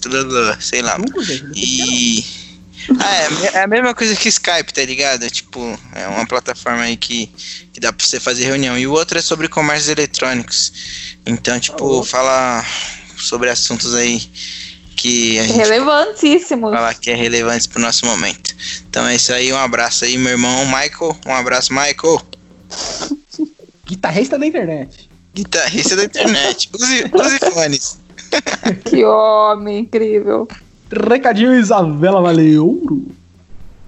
Sei 0.60 0.82
lá. 0.82 0.96
E. 1.54 2.24
Ah, 3.00 3.16
é, 3.16 3.56
é 3.58 3.62
a 3.64 3.66
mesma 3.66 3.94
coisa 3.94 4.16
que 4.16 4.30
Skype, 4.30 4.72
tá 4.72 4.82
ligado? 4.82 5.28
Tipo, 5.28 5.78
é 5.94 6.06
uma 6.06 6.24
plataforma 6.26 6.80
aí 6.84 6.96
que, 6.96 7.26
que 7.70 7.78
dá 7.80 7.92
pra 7.92 8.06
você 8.06 8.18
fazer 8.18 8.44
reunião. 8.46 8.78
E 8.78 8.86
o 8.86 8.92
outro 8.92 9.18
é 9.18 9.20
sobre 9.20 9.46
comércios 9.46 9.90
eletrônicos. 9.90 10.72
Então, 11.26 11.60
tipo, 11.60 11.84
louco. 11.84 12.06
fala 12.06 12.64
sobre 13.18 13.50
assuntos 13.50 13.94
aí 13.94 14.22
que 14.98 15.38
a 15.38 15.44
gente 15.44 15.56
Relevantíssimo. 15.56 16.70
falar 16.72 16.94
que 16.94 17.10
é 17.10 17.14
relevante 17.14 17.68
pro 17.68 17.80
nosso 17.80 18.04
momento. 18.04 18.54
Então 18.90 19.06
é 19.06 19.14
isso 19.14 19.32
aí, 19.32 19.52
um 19.52 19.56
abraço 19.56 20.04
aí, 20.04 20.18
meu 20.18 20.32
irmão 20.32 20.66
Michael. 20.66 21.16
Um 21.24 21.32
abraço, 21.32 21.72
Michael. 21.72 22.20
Guitarrista 23.86 24.38
da 24.38 24.44
internet. 24.44 25.08
Guitarrista 25.34 25.96
da 25.96 26.04
internet. 26.04 26.68
Use, 26.74 27.04
use 27.14 27.38
fones. 27.52 27.98
Que 28.84 29.04
homem 29.04 29.78
incrível. 29.78 30.46
Recadinho, 30.90 31.54
Isabela, 31.54 32.20
valeu. 32.20 33.08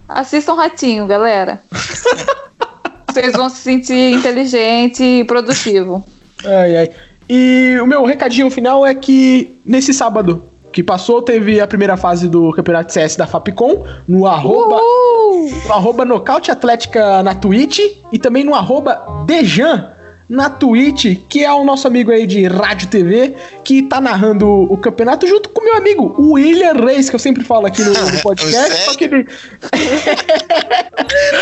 Assistam 0.09 0.55
Ratinho, 0.55 1.07
galera. 1.07 1.63
Vocês 3.11 3.33
vão 3.33 3.51
se 3.51 3.57
sentir 3.57 4.13
inteligente 4.13 5.03
e 5.03 5.25
produtivo. 5.25 6.07
Ai, 6.45 6.77
ai. 6.77 6.91
E 7.29 7.77
o 7.83 7.87
meu 7.87 8.05
recadinho 8.05 8.51
final 8.51 8.87
é 8.87 8.95
que 8.95 9.61
nesse 9.65 9.93
sábado 9.93 10.50
que 10.73 10.83
passou, 10.83 11.21
teve 11.21 11.61
a 11.61 11.67
primeira 11.67 11.97
fase 11.97 12.29
do 12.29 12.53
Campeonato 12.53 12.93
CS 12.93 13.17
da 13.17 13.27
Fapcom, 13.27 13.85
no 14.07 14.27
arroba, 14.27 14.77
Uhul! 14.77 15.51
no 15.67 15.73
arroba 15.73 16.05
Nocaute 16.05 16.51
Atlética 16.51 17.23
na 17.23 17.35
Twitch 17.35 17.81
e 18.13 18.19
também 18.19 18.45
no 18.45 18.55
arroba 18.55 19.25
Dejan 19.27 19.91
na 20.31 20.49
Twitch, 20.49 21.19
que 21.29 21.45
é 21.45 21.53
o 21.53 21.65
nosso 21.65 21.89
amigo 21.89 22.13
aí 22.13 22.25
de 22.25 22.47
Rádio 22.47 22.87
TV, 22.87 23.35
que 23.65 23.83
tá 23.83 24.01
narrando 24.01 24.49
o 24.49 24.79
campeonato 24.79 25.27
junto 25.27 25.49
com 25.49 25.61
o 25.61 25.65
meu 25.65 25.77
amigo, 25.77 26.15
o 26.17 26.35
William 26.35 26.75
Reis, 26.75 27.11
que 27.11 27.17
eu 27.17 27.19
sempre 27.19 27.43
falo 27.43 27.67
aqui 27.67 27.83
no, 27.83 27.93
no 27.93 28.19
podcast, 28.23 28.85
só 28.85 28.95
que 28.95 29.05
ele, 29.05 29.27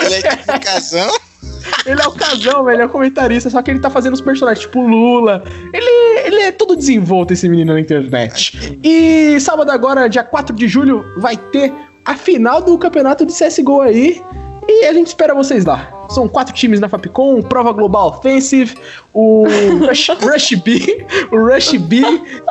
Eletrificação. 0.06 1.10
Ele 1.86 2.00
é 2.00 2.06
o 2.06 2.12
casão, 2.12 2.64
velho, 2.64 2.76
ele 2.76 2.82
é 2.82 2.86
o 2.86 2.88
comentarista, 2.88 3.48
só 3.50 3.62
que 3.62 3.70
ele 3.70 3.80
tá 3.80 3.88
fazendo 3.90 4.14
os 4.14 4.20
personagens, 4.20 4.64
tipo 4.64 4.80
Lula. 4.86 5.42
Ele, 5.72 6.20
ele 6.26 6.40
é 6.42 6.52
todo 6.52 6.76
desenvolto, 6.76 7.32
esse 7.32 7.48
menino 7.48 7.72
na 7.72 7.80
internet. 7.80 8.78
E 8.82 9.38
sábado 9.40 9.70
agora, 9.70 10.08
dia 10.08 10.22
4 10.24 10.54
de 10.54 10.68
julho, 10.68 11.04
vai 11.18 11.36
ter 11.36 11.72
a 12.04 12.14
final 12.14 12.60
do 12.62 12.76
campeonato 12.78 13.24
de 13.26 13.32
CSGO 13.32 13.80
aí. 13.80 14.22
E 14.70 14.84
a 14.84 14.92
gente 14.92 15.06
espera 15.06 15.34
vocês 15.34 15.64
lá. 15.64 15.90
São 16.10 16.28
quatro 16.28 16.52
times 16.54 16.78
na 16.78 16.90
Fapcom, 16.90 17.40
Prova 17.40 17.72
Global 17.72 18.08
Offensive, 18.08 18.74
o 19.14 19.46
Rush, 19.86 20.08
Rush 20.20 20.54
B, 20.62 21.06
o 21.32 21.36
Rush 21.38 21.72
B, 21.78 22.02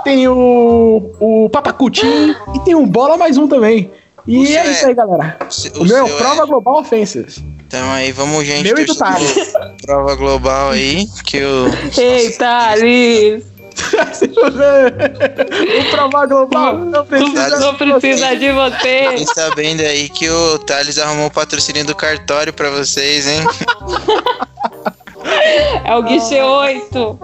tem 0.03 0.27
o, 0.27 1.11
o 1.19 1.49
Papacutim 1.49 2.35
e 2.55 2.59
tem 2.61 2.73
o 2.73 2.87
Bola 2.87 3.17
mais 3.17 3.37
um 3.37 3.47
também. 3.47 3.91
E 4.25 4.37
O 4.39 4.43
é 4.45 4.71
isso 4.71 4.85
é- 4.85 4.87
aí, 4.89 4.93
galera. 4.95 5.37
O 5.77 5.83
O 5.83 5.85
meu 5.85 5.97
é 5.97 6.03
o 6.03 6.17
Prova 6.17 6.45
Global 6.47 6.79
Offensive. 6.79 7.56
Então 7.67 7.91
aí 7.91 8.13
vamos, 8.13 8.45
gente. 8.45 8.63
Meu 8.63 8.77
e 8.77 8.85
do 8.85 8.95
Thales. 8.95 9.53
Prova 9.85 10.15
global 10.15 10.69
aí. 10.69 11.05
Que 11.25 11.43
o. 11.43 11.65
Ei, 11.97 12.31
Thales! 12.31 13.43
o 15.77 15.91
Prova 15.91 16.25
Global 16.25 16.77
não 16.79 17.05
precisa, 17.05 17.33
Thales, 17.33 17.59
não 17.59 17.75
precisa 17.75 18.35
de 18.35 18.51
você. 18.51 19.07
Fiquem 19.09 19.25
tá 19.25 19.33
sabendo 19.35 19.81
aí 19.81 20.09
que 20.09 20.27
o 20.27 20.57
Thales 20.59 20.97
arrumou 20.97 21.27
o 21.27 21.31
patrocínio 21.31 21.85
do 21.85 21.93
cartório 21.93 22.51
pra 22.51 22.71
vocês, 22.71 23.27
hein? 23.27 23.45
É 25.85 25.95
o 25.95 26.01
guichê 26.01 26.41
8. 26.41 27.19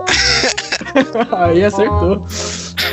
aí 1.32 1.64
acertou. 1.64 2.24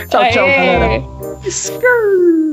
Tchau, 0.09 0.22
Aê. 0.22 0.32
tchau, 0.32 0.46
galera. 0.46 1.03
Skrrr. 1.44 2.51